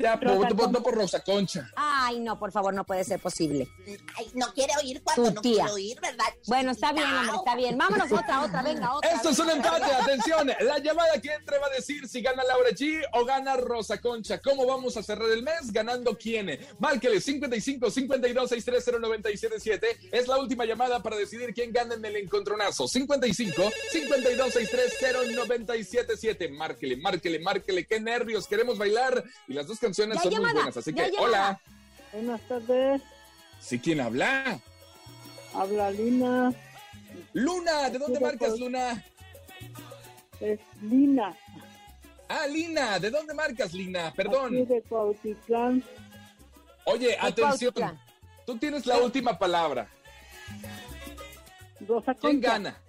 Ya, 0.00 0.16
Rosa 0.16 0.34
voto, 0.34 0.54
voto 0.54 0.82
por 0.82 0.94
Rosa 0.94 1.20
Concha. 1.22 1.70
Ay, 1.76 2.20
no, 2.20 2.38
por 2.38 2.50
favor, 2.52 2.72
no 2.72 2.84
puede 2.84 3.04
ser 3.04 3.20
posible. 3.20 3.68
Ay, 4.16 4.30
no 4.34 4.52
quiere 4.54 4.72
oír 4.82 5.02
cuando 5.02 5.24
Tu 5.28 5.34
no 5.34 5.40
tía. 5.42 5.54
quiere 5.64 5.72
oír, 5.72 6.00
¿verdad? 6.00 6.24
Bueno, 6.46 6.70
está 6.70 6.92
bien, 6.92 7.06
hombre, 7.06 7.36
está 7.36 7.54
bien. 7.56 7.76
Vámonos 7.78 8.10
otra, 8.10 8.42
otra, 8.42 8.62
venga, 8.62 8.94
otra. 8.94 9.10
Esto 9.10 9.28
es 9.28 9.38
un 9.38 9.50
empate, 9.50 9.84
atención. 9.84 10.50
La 10.60 10.78
llamada 10.78 11.20
que 11.20 11.34
entre 11.34 11.58
va 11.58 11.66
a 11.66 11.70
decir 11.70 12.08
si 12.08 12.22
gana 12.22 12.42
Laura 12.44 12.70
G 12.70 13.02
o 13.12 13.24
gana 13.26 13.56
Rosa 13.56 14.00
Concha. 14.00 14.38
¿Cómo 14.38 14.64
vamos 14.66 14.96
a 14.96 15.02
cerrar 15.02 15.28
el 15.30 15.42
mes? 15.42 15.70
¿Ganando 15.70 16.16
quién? 16.16 16.58
Márquele 16.78 17.20
55 17.20 17.90
52 17.90 18.48
630 18.48 19.06
977. 19.06 20.08
Es 20.12 20.28
la 20.28 20.38
última 20.38 20.64
llamada 20.64 21.02
para 21.02 21.16
decidir 21.16 21.52
quién 21.52 21.72
gana 21.72 21.94
en 21.94 22.04
el 22.06 22.16
encontronazo. 22.16 22.88
55 22.88 23.70
52 23.92 24.52
630 24.52 25.34
977. 25.36 26.48
Márquele, 26.48 26.96
márquele, 26.96 27.38
márquele. 27.38 27.84
Qué 27.84 28.00
nervios. 28.00 28.46
Queremos 28.46 28.78
bailar. 28.78 29.22
Y 29.46 29.52
las 29.52 29.66
dos 29.66 29.78
canciones 29.90 30.16
Ya 30.18 30.22
son 30.22 30.32
llamada, 30.32 30.52
muy 30.54 30.62
buenas. 30.62 30.76
Así 30.76 30.92
que, 30.92 31.02
llamada. 31.10 31.20
hola. 31.22 31.60
Buenas 32.12 32.40
tardes. 32.42 33.02
¿Sí 33.60 33.78
quién 33.80 34.00
habla? 34.00 34.60
Habla 35.54 35.90
Lina. 35.90 36.52
Luna, 37.32 37.90
¿de 37.90 37.98
dónde 37.98 38.18
Sí, 38.18 38.24
marcas. 38.24 38.58
Luna? 38.58 39.04
Es 40.40 40.60
Lina. 40.80 41.36
Ah, 42.28 42.46
Lina, 42.46 42.98
¿de 43.00 43.10
dónde 43.10 43.34
marcas, 43.34 43.72
Lina? 43.72 44.06
Aquí 44.08 44.16
Perdón. 44.16 44.64
de 44.66 44.82
Cuautitlán. 44.82 45.82
Oye, 46.84 47.16
atención. 47.20 47.72
Cuautitlán. 47.72 48.00
Tú 48.46 48.56
tienes 48.58 48.86
la 48.86 48.98
última 48.98 49.36
palabra. 49.38 49.88
Rosa 51.86 52.14
Concha. 52.14 52.20
¿Quién 52.28 52.40
gana? 52.40 52.80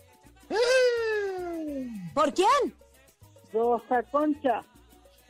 ¿Por 2.13 2.33
quién? 2.33 2.75
Rosa 3.51 4.03
Concha. 4.03 4.63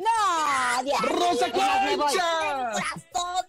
No, 0.02 1.08
Rosa 1.10 1.52
Concha. 1.52 2.74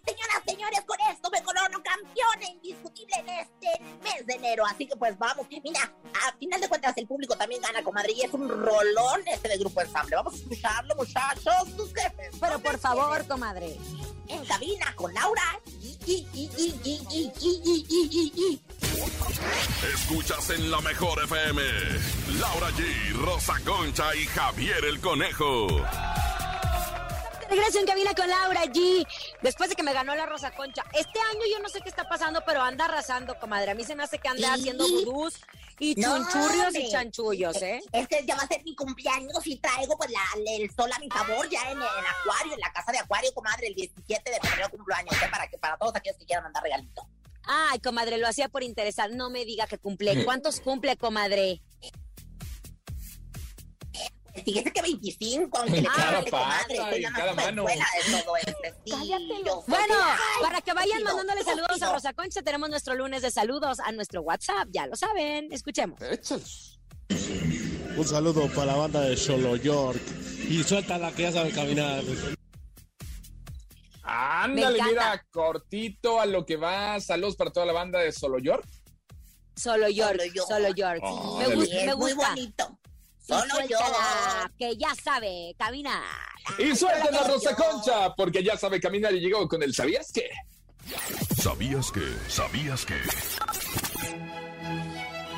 Señoras, 0.04 0.42
señores, 0.46 0.80
con 0.86 0.98
esto 1.10 1.30
me 1.30 1.42
corono 1.42 1.82
campeona 1.82 2.44
indiscutible 2.46 3.16
en 3.16 3.28
este 3.30 3.80
mes 4.02 4.26
de 4.26 4.34
enero. 4.34 4.64
Así 4.66 4.86
que 4.86 4.96
pues 4.96 5.18
vamos, 5.18 5.46
mira, 5.48 5.92
a 6.26 6.32
final 6.36 6.60
de 6.60 6.68
cuentas 6.68 6.94
el 6.98 7.06
público 7.06 7.36
también 7.36 7.62
gana, 7.62 7.82
comadre, 7.82 8.12
y 8.12 8.22
es 8.22 8.32
un 8.34 8.48
rolón 8.48 9.22
este 9.26 9.48
de 9.48 9.58
Grupo 9.58 9.80
Ensamble. 9.80 10.16
Vamos 10.16 10.34
a 10.34 10.36
escucharlo, 10.36 10.94
muchachos, 10.96 11.76
tus 11.76 11.94
jefes. 11.94 12.36
Pero 12.38 12.58
por 12.58 12.78
favor, 12.78 13.26
comadre. 13.26 13.76
En 14.28 14.44
cabina 14.44 14.94
con 14.94 15.12
Laura. 15.14 15.60
Escuchas 19.94 20.50
en 20.50 20.70
la 20.70 20.80
mejor 20.80 21.22
FM. 21.24 21.62
Laura 22.40 22.70
G, 22.70 23.12
Rosa 23.24 23.54
Concha 23.64 24.14
y 24.14 24.26
Javier 24.26 24.84
el 24.84 25.00
Conejo. 25.00 25.66
Regreso 27.52 27.80
en 27.80 27.86
cabina 27.86 28.14
con 28.14 28.26
Laura 28.26 28.64
G. 28.64 29.06
Después 29.42 29.68
de 29.68 29.76
que 29.76 29.82
me 29.82 29.92
ganó 29.92 30.14
la 30.14 30.24
Rosa 30.24 30.52
Concha. 30.52 30.82
Este 30.94 31.20
año 31.20 31.42
yo 31.52 31.58
no 31.58 31.68
sé 31.68 31.82
qué 31.82 31.90
está 31.90 32.08
pasando, 32.08 32.42
pero 32.46 32.62
anda 32.62 32.86
arrasando, 32.86 33.38
comadre. 33.38 33.72
A 33.72 33.74
mí 33.74 33.84
se 33.84 33.94
me 33.94 34.02
hace 34.02 34.18
que 34.18 34.26
anda 34.26 34.54
haciendo 34.54 34.88
vudús 34.88 35.38
y 35.78 35.94
chunchurrios 35.94 36.74
y 36.74 36.90
chanchullos, 36.90 37.60
¿eh? 37.60 37.82
Este 37.92 38.24
ya 38.24 38.36
va 38.36 38.44
a 38.44 38.46
ser 38.46 38.64
mi 38.64 38.74
cumpleaños 38.74 39.46
y 39.46 39.58
traigo 39.58 39.98
pues 39.98 40.08
la, 40.10 40.22
el 40.56 40.74
sol 40.74 40.90
a 40.94 40.98
mi 40.98 41.10
favor 41.10 41.46
ya 41.50 41.70
en, 41.70 41.76
en 41.76 41.82
Acuario, 41.82 42.54
en 42.54 42.60
la 42.60 42.72
casa 42.72 42.90
de 42.90 43.00
Acuario, 43.00 43.34
comadre, 43.34 43.66
el 43.66 43.74
17 43.74 44.30
de 44.30 44.40
febrero 44.40 44.70
cumpleaños, 44.70 45.12
¿eh? 45.12 45.28
para 45.30 45.46
que 45.46 45.58
para 45.58 45.76
todos 45.76 45.94
aquellos 45.94 46.16
que 46.16 46.24
quieran 46.24 46.44
mandar 46.44 46.62
regalito. 46.62 47.06
Ay, 47.44 47.80
comadre, 47.80 48.16
lo 48.16 48.28
hacía 48.28 48.48
por 48.48 48.62
interesar. 48.62 49.10
No 49.10 49.28
me 49.28 49.44
diga 49.44 49.66
que 49.66 49.76
cumple. 49.76 50.24
¿Cuántos 50.24 50.60
cumple, 50.60 50.96
comadre? 50.96 51.60
Fíjese 54.44 54.72
que 54.72 54.80
25, 54.82 55.58
aunque 55.58 55.82
le 55.82 55.88
Ah, 55.88 55.92
cada 55.96 56.18
estoy 56.20 57.02
más 57.02 57.12
cada 57.12 57.34
mano. 57.34 57.64
de 57.66 58.22
todo 58.22 58.36
este. 58.36 58.74
Sí, 58.86 59.08
yo 59.08 59.18
soy 59.18 59.42
Bueno, 59.66 59.94
ay, 60.00 60.42
para 60.42 60.60
que 60.62 60.72
vayan 60.72 61.02
mandándole 61.02 61.42
saludos 61.44 61.82
a. 61.82 61.92
Rosa 61.92 62.12
Concha, 62.14 62.40
tenemos 62.42 62.70
nuestro 62.70 62.94
lunes 62.94 63.20
de 63.22 63.30
saludos 63.30 63.78
a 63.80 63.92
nuestro 63.92 64.22
WhatsApp. 64.22 64.68
Ya 64.72 64.86
lo 64.86 64.96
saben. 64.96 65.52
Escuchemos. 65.52 66.00
Échalos. 66.00 66.80
Un 67.96 68.06
saludo 68.06 68.46
para 68.48 68.72
la 68.72 68.76
banda 68.76 69.00
de 69.02 69.16
Solo 69.18 69.56
York. 69.56 70.00
Y 70.48 70.62
suéltala 70.62 71.12
que 71.12 71.22
ya 71.22 71.32
sabe 71.32 71.50
caminar. 71.50 72.02
Ándale, 74.02 74.82
mira, 74.82 75.24
cortito 75.30 76.20
a 76.20 76.26
lo 76.26 76.44
que 76.44 76.56
va. 76.56 76.98
Saludos 77.00 77.36
para 77.36 77.52
toda 77.52 77.66
la 77.66 77.72
banda 77.72 78.00
de 78.00 78.12
Solo 78.12 78.38
York. 78.38 78.66
Solo 79.54 79.88
York, 79.88 80.12
Solo 80.12 80.24
York. 80.32 80.48
solo 80.48 80.74
York. 80.74 81.00
Oh, 81.04 81.38
me 81.38 81.54
gusta, 81.54 81.76
me 81.84 81.94
muy 81.94 82.12
gusta. 82.14 82.34
Y 83.22 83.28
Solo 83.28 83.66
yo. 83.68 83.78
que 84.58 84.76
ya 84.76 84.94
sabe 85.02 85.54
caminar. 85.58 86.02
Y 86.58 86.74
suelten 86.74 87.14
a 87.14 87.22
Solo 87.22 87.34
Rosa 87.34 87.50
yo. 87.50 87.56
Concha, 87.56 88.14
porque 88.14 88.42
ya 88.42 88.56
sabe 88.56 88.80
caminar 88.80 89.14
y 89.14 89.20
llegó 89.20 89.48
con 89.48 89.62
el 89.62 89.74
¿Sabías 89.74 90.10
qué? 90.12 90.28
¿Sabías 91.40 91.90
que? 91.92 92.02
¿Sabías 92.28 92.84
que? 92.84 92.96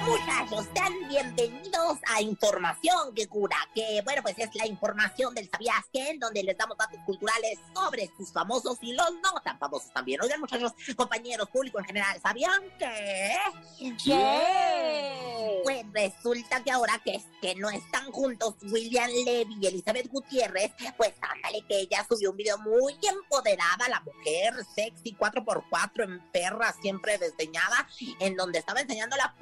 Muchachos, 0.06 0.66
sean 0.74 0.92
bienvenidos 1.08 1.98
a 2.14 2.20
Información 2.20 3.14
que 3.14 3.26
Cura, 3.26 3.56
que 3.74 4.02
bueno, 4.04 4.20
pues 4.22 4.38
es 4.38 4.54
la 4.54 4.66
información 4.66 5.34
del 5.34 5.48
Sabías 5.48 5.82
que, 5.90 6.10
en 6.10 6.18
donde 6.18 6.42
les 6.42 6.58
damos 6.58 6.76
datos 6.76 7.00
culturales 7.06 7.58
sobre 7.74 8.10
sus 8.16 8.30
famosos 8.30 8.76
y 8.82 8.92
los 8.92 9.10
no 9.22 9.40
tan 9.42 9.58
famosos 9.58 9.90
también. 9.92 10.20
Oigan, 10.20 10.40
muchachos, 10.40 10.72
compañeros, 10.94 11.48
público 11.48 11.78
en 11.78 11.86
general, 11.86 12.20
¿sabían 12.22 12.62
que? 12.78 13.34
¿Qué? 14.04 15.60
Pues 15.64 15.86
resulta 15.92 16.62
que 16.62 16.70
ahora 16.70 17.00
que, 17.02 17.22
que 17.40 17.54
no 17.54 17.70
están 17.70 18.12
juntos 18.12 18.56
William 18.62 19.10
Levy 19.24 19.56
y 19.60 19.66
Elizabeth 19.66 20.08
Gutiérrez, 20.08 20.72
pues 20.98 21.14
ándale 21.20 21.64
que 21.66 21.80
ella 21.80 22.04
subió 22.06 22.30
un 22.30 22.36
video 22.36 22.58
muy 22.58 22.94
empoderada, 23.02 23.88
la 23.88 24.00
mujer 24.00 24.54
sexy 24.74 25.16
4x4 25.18 26.04
en 26.04 26.20
perra, 26.30 26.74
siempre 26.82 27.16
desdeñada, 27.16 27.88
en 28.20 28.36
donde 28.36 28.58
estaba 28.58 28.80
enseñando 28.80 29.16
la 29.16 29.34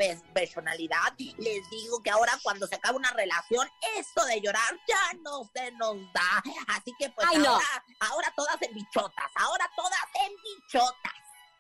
personalidad. 0.52 1.12
Les 1.38 1.68
digo 1.70 2.02
que 2.02 2.10
ahora 2.10 2.38
cuando 2.42 2.66
se 2.66 2.74
acaba 2.74 2.96
una 2.96 3.10
relación, 3.12 3.66
esto 3.96 4.24
de 4.26 4.40
llorar 4.40 4.78
ya 4.86 5.12
no 5.22 5.48
se 5.54 5.70
nos 5.72 5.96
da. 6.12 6.42
Así 6.68 6.92
que 6.98 7.08
pues 7.10 7.26
Ay, 7.30 7.38
no. 7.38 7.50
ahora, 7.54 7.84
ahora 8.00 8.32
todas 8.36 8.60
en 8.62 8.74
bichotas, 8.74 9.30
ahora 9.36 9.70
todas 9.76 9.98
en 10.26 10.32
bichotas. 10.42 11.12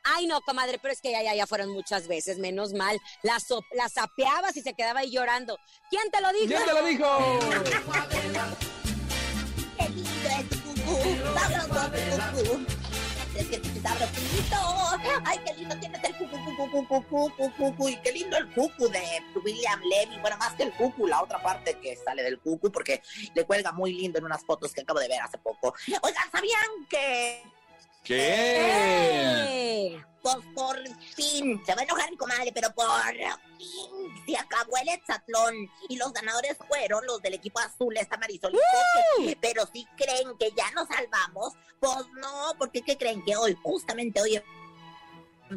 Ay, 0.04 0.26
no, 0.26 0.40
comadre, 0.40 0.80
pero 0.80 0.92
es 0.92 1.00
que 1.00 1.12
ya, 1.12 1.22
ya, 1.22 1.32
ya 1.34 1.46
fueron 1.46 1.70
muchas 1.70 2.08
veces, 2.08 2.38
menos 2.38 2.72
mal. 2.72 2.98
La, 3.22 3.38
so- 3.38 3.62
la 3.72 3.88
sapeabas 3.88 4.56
y 4.56 4.62
se 4.62 4.74
quedaba 4.74 4.98
ahí 5.00 5.12
llorando. 5.12 5.58
¿Quién 5.90 6.10
te 6.10 6.20
lo 6.20 6.32
dijo? 6.32 6.46
¿Quién 6.48 6.64
te 6.64 6.72
lo 6.74 6.84
dijo? 6.84 7.38
¡Qué 9.78 9.88
lindo 9.88 10.28
es 10.28 10.48
tu 10.48 10.60
cucú! 10.60 10.98
Es 13.36 13.46
que 13.46 13.56
es 13.56 13.82
sabrosito. 13.82 14.56
Ay, 15.24 15.38
qué 15.44 15.54
lindo 15.54 15.76
tienes 15.78 16.04
el 16.04 16.16
cucú, 16.16 16.36
cucú, 16.56 17.04
cucú, 17.08 17.52
cucú. 17.56 17.88
Y 17.88 17.96
qué 17.96 18.12
lindo 18.12 18.36
el 18.36 18.48
cucú 18.52 18.88
de 18.88 19.02
William 19.44 19.80
Levy. 19.80 20.18
Bueno, 20.20 20.36
más 20.38 20.54
que 20.54 20.64
el 20.64 20.72
cucú, 20.72 21.06
la 21.06 21.22
otra 21.22 21.42
parte 21.42 21.78
que 21.80 21.96
sale 21.96 22.22
del 22.22 22.38
cucú, 22.38 22.70
porque 22.70 23.02
le 23.34 23.44
cuelga 23.44 23.72
muy 23.72 23.94
lindo 23.94 24.18
en 24.18 24.24
unas 24.24 24.44
fotos 24.44 24.72
que 24.72 24.82
acabo 24.82 25.00
de 25.00 25.08
ver 25.08 25.20
hace 25.20 25.38
poco. 25.38 25.74
Oigan, 26.02 26.30
¿sabían 26.30 26.86
que 26.88 27.42
¿Qué? 28.02 28.34
¡Eh! 28.36 29.62
pues 30.22 30.36
por 30.54 30.78
fin, 31.14 31.60
se 31.66 31.74
va 31.74 31.80
a 31.80 31.84
enojar 31.84 32.10
mi 32.10 32.16
comadre, 32.16 32.52
pero 32.54 32.72
por 32.74 32.86
fin 33.58 34.12
se 34.24 34.36
acabó 34.36 34.76
el 34.80 34.88
hexatlón 34.88 35.54
y 35.88 35.96
los 35.96 36.12
ganadores 36.12 36.56
fueron 36.68 37.04
los 37.06 37.20
del 37.22 37.34
equipo 37.34 37.58
azul, 37.58 37.96
esta 37.96 38.16
Marisol. 38.16 38.52
Pero 39.40 39.68
si 39.72 39.84
creen 39.96 40.36
que 40.38 40.52
ya 40.56 40.70
nos 40.70 40.86
salvamos, 40.88 41.54
pues 41.80 42.06
no, 42.20 42.54
porque 42.58 42.82
¿qué 42.82 42.96
creen? 42.96 43.24
Que 43.24 43.36
hoy, 43.36 43.58
justamente 43.62 44.20
hoy, 44.20 44.40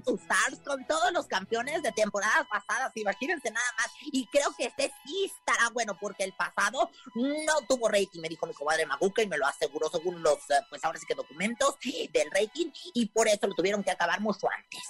Stars 0.03 0.59
con 0.65 0.85
todos 0.85 1.11
los 1.11 1.27
campeones 1.27 1.83
de 1.83 1.91
temporadas 1.91 2.47
pasadas, 2.49 2.91
imagínense 2.95 3.51
nada 3.51 3.65
más. 3.77 3.87
Y 4.11 4.25
creo 4.27 4.53
que 4.57 4.65
este 4.65 4.91
sí 5.05 5.31
estará 5.37 5.69
bueno, 5.69 5.97
porque 5.99 6.23
el 6.23 6.33
pasado 6.33 6.89
no 7.15 7.61
tuvo 7.67 7.87
rating, 7.89 8.21
me 8.21 8.29
dijo 8.29 8.45
mi 8.45 8.53
comadre 8.53 8.85
Maguca 8.85 9.21
y 9.21 9.27
me 9.27 9.37
lo 9.37 9.45
aseguró 9.47 9.89
según 9.89 10.21
los, 10.21 10.37
eh, 10.49 10.55
pues 10.69 10.83
ahora 10.83 10.99
sí 10.99 11.05
que 11.05 11.15
documentos 11.15 11.75
del 11.81 12.29
rating, 12.31 12.71
y 12.93 13.05
por 13.07 13.27
eso 13.27 13.47
lo 13.47 13.53
tuvieron 13.55 13.83
que 13.83 13.91
acabar 13.91 14.19
mucho 14.21 14.47
antes. 14.49 14.81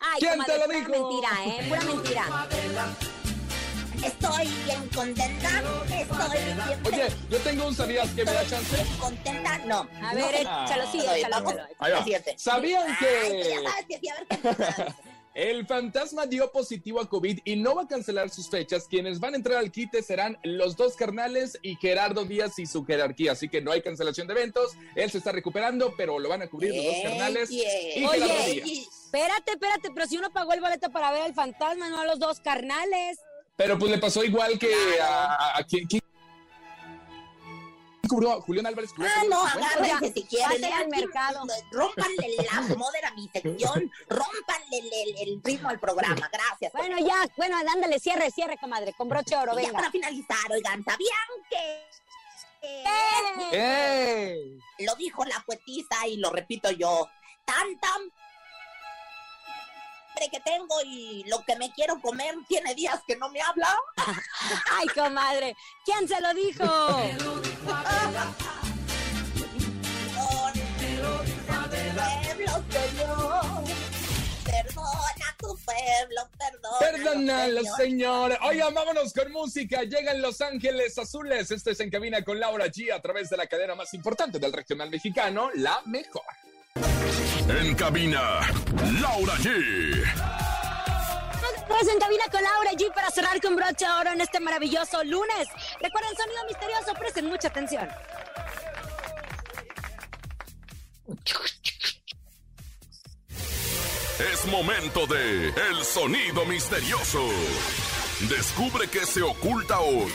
Ay, 0.00 0.20
¿Quién 0.20 0.32
comadre, 0.32 0.52
te 0.52 0.58
lo 0.58 0.64
pura 0.66 0.78
dijo? 0.78 0.90
mentira, 0.90 1.30
¿eh? 1.44 1.66
Pura 1.68 1.80
mentira. 1.82 3.27
Estoy 4.04 4.46
bien 4.64 4.88
contenta. 4.94 5.48
Estoy 5.88 6.38
bien 6.44 6.58
Oye, 6.84 7.08
yo 7.30 7.38
tengo 7.38 7.66
un 7.68 7.74
sabías 7.74 8.08
que 8.10 8.24
me 8.24 8.32
da 8.32 8.46
chance. 8.46 8.76
contenta. 9.00 9.58
No. 9.66 9.88
A 10.02 10.14
ver, 10.14 10.44
no. 10.44 10.64
échalo, 10.64 10.90
sí, 10.90 10.98
échalo, 11.00 11.34
vamos. 11.36 11.52
échalo. 11.54 11.68
Ahí 11.78 11.92
va. 11.92 12.04
Siguiente. 12.04 12.34
¿Sabían 12.38 12.86
Ay, 12.88 12.96
que 12.98 13.48
ya 13.48 13.70
sabes 13.70 13.86
que 13.88 13.98
sí, 13.98 14.08
a 14.08 14.14
ver 14.14 14.26
qué 14.86 14.94
el 15.34 15.66
fantasma 15.68 16.26
dio 16.26 16.50
positivo 16.50 17.00
a 17.00 17.08
COVID 17.08 17.40
y 17.44 17.56
no 17.56 17.74
va 17.76 17.82
a 17.82 17.86
cancelar 17.88 18.30
sus 18.30 18.48
fechas? 18.48 18.86
Quienes 18.88 19.20
van 19.20 19.34
a 19.34 19.36
entrar 19.36 19.58
al 19.58 19.70
quite 19.70 20.02
serán 20.02 20.38
los 20.42 20.76
dos 20.76 20.96
carnales 20.96 21.58
y 21.62 21.76
Gerardo 21.76 22.24
Díaz 22.24 22.58
y 22.58 22.66
su 22.66 22.84
jerarquía. 22.84 23.32
Así 23.32 23.48
que 23.48 23.60
no 23.60 23.70
hay 23.72 23.82
cancelación 23.82 24.26
de 24.26 24.32
eventos. 24.34 24.72
Él 24.94 25.10
se 25.10 25.18
está 25.18 25.32
recuperando, 25.32 25.94
pero 25.96 26.18
lo 26.18 26.28
van 26.28 26.42
a 26.42 26.48
cubrir 26.48 26.74
los 26.74 26.84
dos 26.84 26.96
carnales 27.02 27.50
y 27.50 27.60
Gerardo 27.60 28.10
Oye, 28.10 28.86
espérate, 29.04 29.52
espérate, 29.52 29.90
pero 29.94 30.06
si 30.06 30.16
uno 30.18 30.30
pagó 30.30 30.52
el 30.54 30.60
boleto 30.60 30.90
para 30.90 31.12
ver 31.12 31.22
al 31.22 31.34
fantasma, 31.34 31.88
no 31.88 32.00
a 32.00 32.06
los 32.06 32.18
dos 32.18 32.40
carnales. 32.40 33.18
Pero 33.58 33.78
pues 33.78 33.90
le 33.90 33.98
pasó 33.98 34.24
igual 34.24 34.58
que 34.58 34.72
a, 35.02 35.24
a- 35.24 35.58
a- 35.58 35.60
a 35.60 35.66
Julián 38.40 38.66
Álvarez 38.66 38.90
cubrió. 38.94 39.12
Ah, 39.14 39.22
no, 39.28 39.42
agárrense 39.44 40.12
si 40.14 40.22
quieren. 40.24 40.62
Lean, 40.62 40.88
mercado. 40.88 41.42
Rómpanle 41.72 42.36
la 42.50 42.62
moda 42.76 42.98
a 43.06 43.10
mi 43.14 43.28
sección. 43.28 43.92
Rómpanle 44.08 44.78
el, 44.78 44.86
el- 44.86 45.16
el 45.28 45.42
ritmo 45.44 45.68
al 45.68 45.78
programa. 45.78 46.30
Gracias. 46.32 46.72
Bueno, 46.72 46.96
ya, 47.00 47.28
bueno, 47.36 47.58
ándale, 47.58 47.98
cierre, 47.98 48.30
cierre, 48.30 48.56
comadre, 48.58 48.94
con 48.96 49.10
broche 49.10 49.36
oro, 49.36 49.52
Y 49.52 49.56
ya 49.56 49.60
venga. 49.66 49.78
para 49.80 49.90
finalizar, 49.90 50.50
oigan, 50.50 50.82
¿sabían 50.84 51.28
que... 51.50 51.84
¡Ey! 53.52 54.58
Lo 54.86 54.94
dijo 54.94 55.24
la 55.24 55.42
poetisa 55.46 56.06
y 56.06 56.16
lo 56.16 56.30
repito 56.30 56.70
yo. 56.70 57.08
Tan, 57.44 57.78
tan 57.78 58.00
hambre 60.18 60.28
que 60.30 60.40
tengo 60.40 60.74
y 60.84 61.24
lo 61.24 61.42
que 61.44 61.56
me 61.56 61.72
quiero 61.72 62.00
comer 62.00 62.34
tiene 62.48 62.74
días 62.74 63.00
que 63.06 63.16
no 63.16 63.28
me 63.30 63.40
habla. 63.40 63.68
Ay, 64.72 64.86
comadre, 64.88 65.56
¿quién 65.84 66.08
se 66.08 66.20
lo 66.20 66.34
dijo? 66.34 66.64
Pueblo 66.64 67.42
Señor, 72.70 73.64
perdona 74.44 75.36
tu 75.38 75.56
pueblo, 75.58 76.28
perdona. 76.38 76.78
Perdónalo, 76.78 77.60
Señor. 77.60 77.76
señor. 77.76 78.38
Oigan, 78.42 78.74
vámonos 78.74 79.12
con 79.12 79.32
música. 79.32 79.82
Llegan 79.82 80.20
Los 80.20 80.40
Ángeles 80.40 80.98
Azules. 80.98 81.50
Este 81.50 81.72
es 81.72 81.80
En 81.80 81.90
Cabina 81.90 82.22
con 82.22 82.38
Laura 82.38 82.66
G 82.66 82.92
a 82.92 83.00
través 83.00 83.30
de 83.30 83.36
la 83.36 83.46
cadena 83.46 83.74
más 83.74 83.94
importante 83.94 84.38
del 84.38 84.52
regional 84.52 84.90
mexicano, 84.90 85.50
La 85.54 85.80
Mejor. 85.86 86.22
En 87.48 87.74
cabina, 87.76 88.40
Laura 89.00 89.34
G. 89.36 90.04
Pues 91.66 91.88
en 91.88 91.98
cabina 91.98 92.24
con 92.30 92.42
Laura 92.42 92.72
G 92.72 92.92
para 92.94 93.10
cerrar 93.10 93.40
con 93.40 93.56
broche 93.56 93.86
de 93.86 93.90
oro 93.90 94.10
en 94.10 94.20
este 94.20 94.38
maravilloso 94.38 95.02
lunes. 95.04 95.48
Recuerden, 95.80 96.16
sonido 96.16 96.44
misterioso, 96.46 96.94
presten 96.94 97.26
mucha 97.26 97.48
atención. 97.48 97.88
Es 104.32 104.46
momento 104.46 105.06
de 105.06 105.48
El 105.48 105.84
Sonido 105.84 106.44
Misterioso. 106.44 107.22
Descubre 108.28 108.88
qué 108.88 109.06
se 109.06 109.22
oculta 109.22 109.80
hoy. 109.80 110.12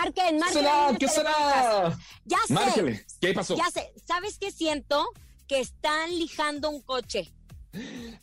Marquen, 0.00 0.38
marquen. 0.38 0.62
será? 0.62 0.88
¿Qué 0.98 1.08
será? 1.08 1.98
Ya 2.24 2.38
sé. 2.46 3.04
¿Qué 3.20 3.34
pasó? 3.34 3.54
Ya 3.56 3.70
sé. 3.70 3.92
¿Sabes 4.06 4.38
qué 4.38 4.50
siento? 4.50 5.10
Que 5.46 5.60
están 5.60 6.10
lijando 6.10 6.70
un 6.70 6.80
coche. 6.80 7.30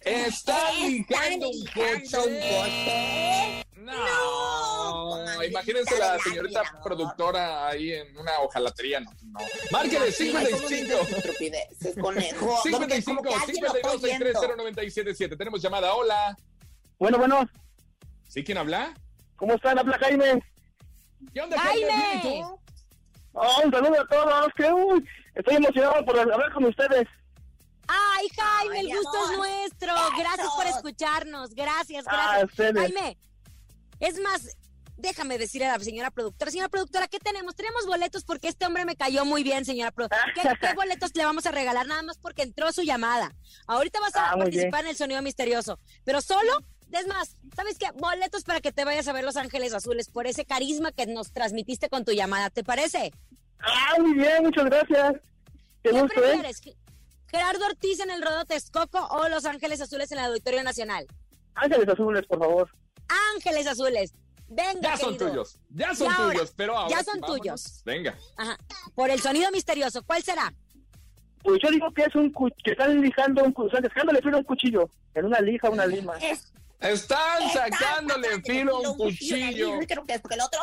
Está 0.01 0.71
lijando 0.73 1.49
un 1.49 1.53
lijando 1.53 2.23
un 2.23 2.33
coche. 2.33 3.63
coche? 3.63 3.63
No, 3.75 5.43
imagínense 5.43 5.97
la 5.99 6.17
señorita 6.19 6.63
productora 6.83 7.67
ahí 7.67 7.93
en 7.93 8.17
una 8.17 8.39
hojalatería. 8.39 8.99
No, 8.99 9.11
no. 9.21 9.39
No 9.39 9.79
55. 10.11 10.39
dices 10.67 11.17
estupideces, 11.17 11.95
conejo. 12.01 12.59
Porque 12.71 13.01
55 13.01 13.05
como 13.05 13.21
que 13.21 13.35
alguien 13.35 13.63
lo 13.63 13.71
52 13.71 13.75
está 13.75 13.89
oyendo. 13.91 14.25
63 14.25 14.57
977. 14.57 15.37
Tenemos 15.37 15.61
llamada. 15.61 15.93
Hola. 15.93 16.35
Bueno, 16.97 17.19
bueno, 17.19 17.47
¿Sí? 18.27 18.43
¿Quién 18.43 18.57
habla? 18.57 18.93
¿cómo 19.35 19.53
están? 19.53 19.77
Habla 19.77 19.97
Jaime. 19.99 20.41
¿Qué 21.33 21.41
onda, 21.41 21.59
¡Jaime! 21.59 22.43
Oh, 23.33 23.61
un 23.63 23.71
saludo 23.71 24.01
a 24.01 24.07
todos. 24.07 24.53
Que, 24.55 24.71
uy, 24.71 25.05
estoy 25.35 25.55
emocionado 25.57 26.03
por 26.05 26.19
hablar 26.19 26.51
con 26.53 26.65
ustedes. 26.65 27.07
Ay, 27.87 28.27
Jaime, 28.35 28.79
Ay, 28.79 28.89
el 28.91 28.97
gusto 28.97 29.17
amor. 29.17 29.31
es 29.31 29.37
nuestro. 29.37 29.93
Gracias 30.17 30.47
por 30.55 30.65
escucharnos. 30.67 31.53
Gracias, 31.53 32.05
Ah, 32.07 32.39
gracias. 32.41 32.75
Jaime, 32.75 33.17
es 33.99 34.19
más, 34.19 34.57
déjame 34.97 35.37
decirle 35.37 35.67
a 35.67 35.77
la 35.77 35.83
señora 35.83 36.11
productora. 36.11 36.51
Señora 36.51 36.69
productora, 36.69 37.07
¿qué 37.07 37.19
tenemos? 37.19 37.55
Tenemos 37.55 37.85
boletos 37.85 38.23
porque 38.25 38.47
este 38.49 38.65
hombre 38.65 38.83
me 38.85 38.95
cayó 38.95 39.23
muy 39.23 39.43
bien, 39.43 39.63
señora 39.65 39.91
productora. 39.91 40.23
¿Qué, 40.35 40.41
qué 40.59 40.73
boletos 40.73 41.11
le 41.15 41.23
vamos 41.23 41.45
a 41.45 41.51
regalar? 41.51 41.85
Nada 41.87 42.01
más 42.03 42.17
porque 42.17 42.41
entró 42.41 42.71
su 42.73 42.81
llamada. 42.81 43.33
Ahorita 43.67 43.99
vas 43.99 44.15
a 44.15 44.31
Ah, 44.31 44.37
participar 44.37 44.83
en 44.83 44.89
el 44.89 44.97
sonido 44.97 45.21
misterioso, 45.21 45.79
pero 46.03 46.21
solo... 46.21 46.51
Es 46.91 47.07
más, 47.07 47.35
¿sabes 47.55 47.77
qué? 47.77 47.87
Boletos 47.95 48.43
para 48.43 48.61
que 48.61 48.71
te 48.71 48.85
vayas 48.85 49.07
a 49.07 49.13
ver 49.13 49.23
Los 49.23 49.35
Ángeles 49.37 49.73
Azules 49.73 50.09
por 50.09 50.25
ese 50.27 50.45
carisma 50.45 50.91
que 50.91 51.05
nos 51.05 51.31
transmitiste 51.31 51.89
con 51.89 52.05
tu 52.05 52.11
llamada, 52.13 52.49
¿te 52.49 52.63
parece? 52.63 53.11
Ah, 53.59 53.95
muy 53.99 54.13
bien, 54.13 54.43
muchas 54.43 54.65
gracias. 54.65 55.13
Qué 55.83 55.89
¿Qué 55.91 56.01
gusto, 56.01 56.23
¿eh? 56.23 56.41
¿Gerardo 57.29 57.65
Ortiz 57.65 57.99
en 57.99 58.09
el 58.09 58.21
Rodeo 58.21 58.45
Texcoco 58.45 59.05
o 59.07 59.27
Los 59.27 59.45
Ángeles 59.45 59.81
Azules 59.81 60.11
en 60.11 60.19
el 60.19 60.25
Auditorio 60.25 60.63
Nacional? 60.63 61.05
Ángeles 61.55 61.89
azules, 61.89 62.25
por 62.27 62.39
favor. 62.39 62.69
Ángeles 63.35 63.67
Azules. 63.67 64.13
Venga, 64.49 64.81
Ya 64.81 64.97
son 64.97 65.13
querido. 65.13 65.29
tuyos. 65.31 65.59
Ya 65.69 65.93
son 65.93 66.11
ahora, 66.11 66.33
tuyos. 66.33 66.53
Pero 66.55 66.77
ahora 66.77 66.95
ya 66.95 67.03
son 67.03 67.19
vámonos. 67.19 67.41
tuyos. 67.41 67.81
Venga. 67.83 68.17
Ajá. 68.37 68.57
Por 68.95 69.09
el 69.09 69.19
sonido 69.19 69.51
misterioso, 69.51 70.03
¿cuál 70.03 70.23
será? 70.23 70.53
Pues 71.43 71.59
yo 71.61 71.69
digo 71.69 71.91
que 71.93 72.03
es 72.03 72.15
un 72.15 72.31
que 72.63 72.71
están 72.71 73.01
lijando 73.01 73.43
un 73.43 73.53
están 74.17 74.33
a 74.33 74.37
un 74.37 74.43
cuchillo. 74.43 74.89
En 75.15 75.25
una 75.25 75.41
lija, 75.41 75.69
una 75.69 75.85
lima. 75.85 76.15
Es- 76.19 76.53
Están 76.79 77.49
sacándole 77.51 78.41
filo 78.41 78.77
a 78.77 78.89
un 78.91 78.97
cuchillo. 78.97 79.79
Creo 79.87 80.05
que 80.05 80.13
esto 80.13 80.29
que 80.29 80.35
el 80.35 80.41
otro. 80.41 80.59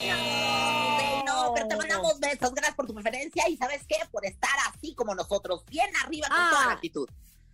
No, 0.00 1.24
no, 1.24 1.54
pero 1.54 1.68
te 1.68 1.76
mandamos 1.76 2.18
besos. 2.18 2.50
Gracias 2.52 2.74
por 2.74 2.86
tu 2.86 2.94
preferencia 2.94 3.48
y 3.48 3.56
¿sabes 3.56 3.82
qué? 3.88 3.96
Por 4.10 4.24
estar 4.24 4.50
así 4.72 4.94
como 4.94 5.14
nosotros, 5.14 5.64
bien 5.66 5.90
arriba 6.04 6.28
con 6.28 6.36
Ah. 6.38 6.48
toda 6.50 6.66
la 6.66 6.72
actitud. 6.72 7.08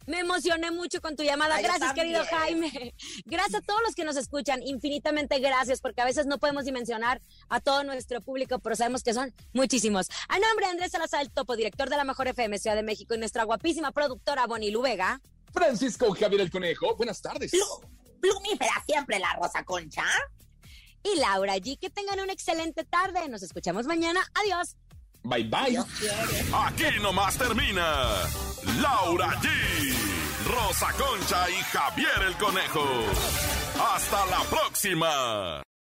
Me 0.07 0.20
emocioné 0.20 0.70
mucho 0.70 1.00
con 1.00 1.16
tu 1.16 1.24
llamada. 1.24 1.57
Ay, 1.57 1.64
yo 1.64 1.68
Gracias, 1.68 1.92
querido. 1.94 2.24
Jaime. 2.30 2.94
Gracias 3.24 3.57
a 3.61 3.66
todos 3.66 3.80
los 3.84 3.96
que 3.96 4.04
nos 4.04 4.16
escuchan. 4.16 4.62
Infinitamente 4.62 5.40
gracias, 5.40 5.80
porque 5.80 6.00
a 6.00 6.04
veces 6.04 6.26
no 6.26 6.38
podemos 6.38 6.64
dimensionar 6.64 7.20
a 7.48 7.59
todo 7.59 7.82
nuestro 7.82 8.20
público, 8.20 8.61
pero 8.61 8.76
sabemos 8.76 9.02
que 9.02 9.12
son 9.12 9.34
muchísimos. 9.52 10.09
A 10.28 10.38
nombre 10.38 10.66
de 10.66 10.70
Andrés 10.70 10.92
Salazar, 10.92 11.22
el 11.22 11.32
topo, 11.32 11.57
director 11.57 11.90
de 11.90 11.96
la 11.96 12.04
Mejor 12.04 12.28
FM 12.28 12.57
Ciudad 12.61 12.76
de 12.76 12.84
México, 12.84 13.16
y 13.16 13.18
nuestra 13.18 13.42
guapísima 13.42 13.90
productora 13.90 14.46
Bonnie 14.46 14.72
Vega. 14.80 15.20
Francisco 15.52 16.14
Javier 16.14 16.42
el 16.42 16.50
Conejo, 16.52 16.94
buenas 16.94 17.20
tardes. 17.20 17.50
Plumífera 18.20 18.82
siempre 18.86 19.18
la 19.18 19.32
Rosa 19.34 19.64
Concha. 19.64 20.04
Y 21.02 21.18
Laura 21.20 21.56
G. 21.56 21.78
Que 21.78 21.90
tengan 21.90 22.20
una 22.20 22.32
excelente 22.32 22.84
tarde. 22.84 23.28
Nos 23.28 23.42
escuchamos 23.42 23.86
mañana. 23.86 24.20
Adiós. 24.34 24.76
Bye 25.22 25.44
bye. 25.44 25.78
Aquí 26.66 27.00
nomás 27.00 27.36
termina 27.36 28.06
Laura 28.80 29.28
G, 29.40 29.48
Rosa 30.46 30.92
Concha 30.92 31.50
y 31.50 31.62
Javier 31.64 32.22
el 32.28 32.36
Conejo. 32.36 32.84
Hasta 33.92 34.24
la 34.26 34.40
próxima. 34.48 35.65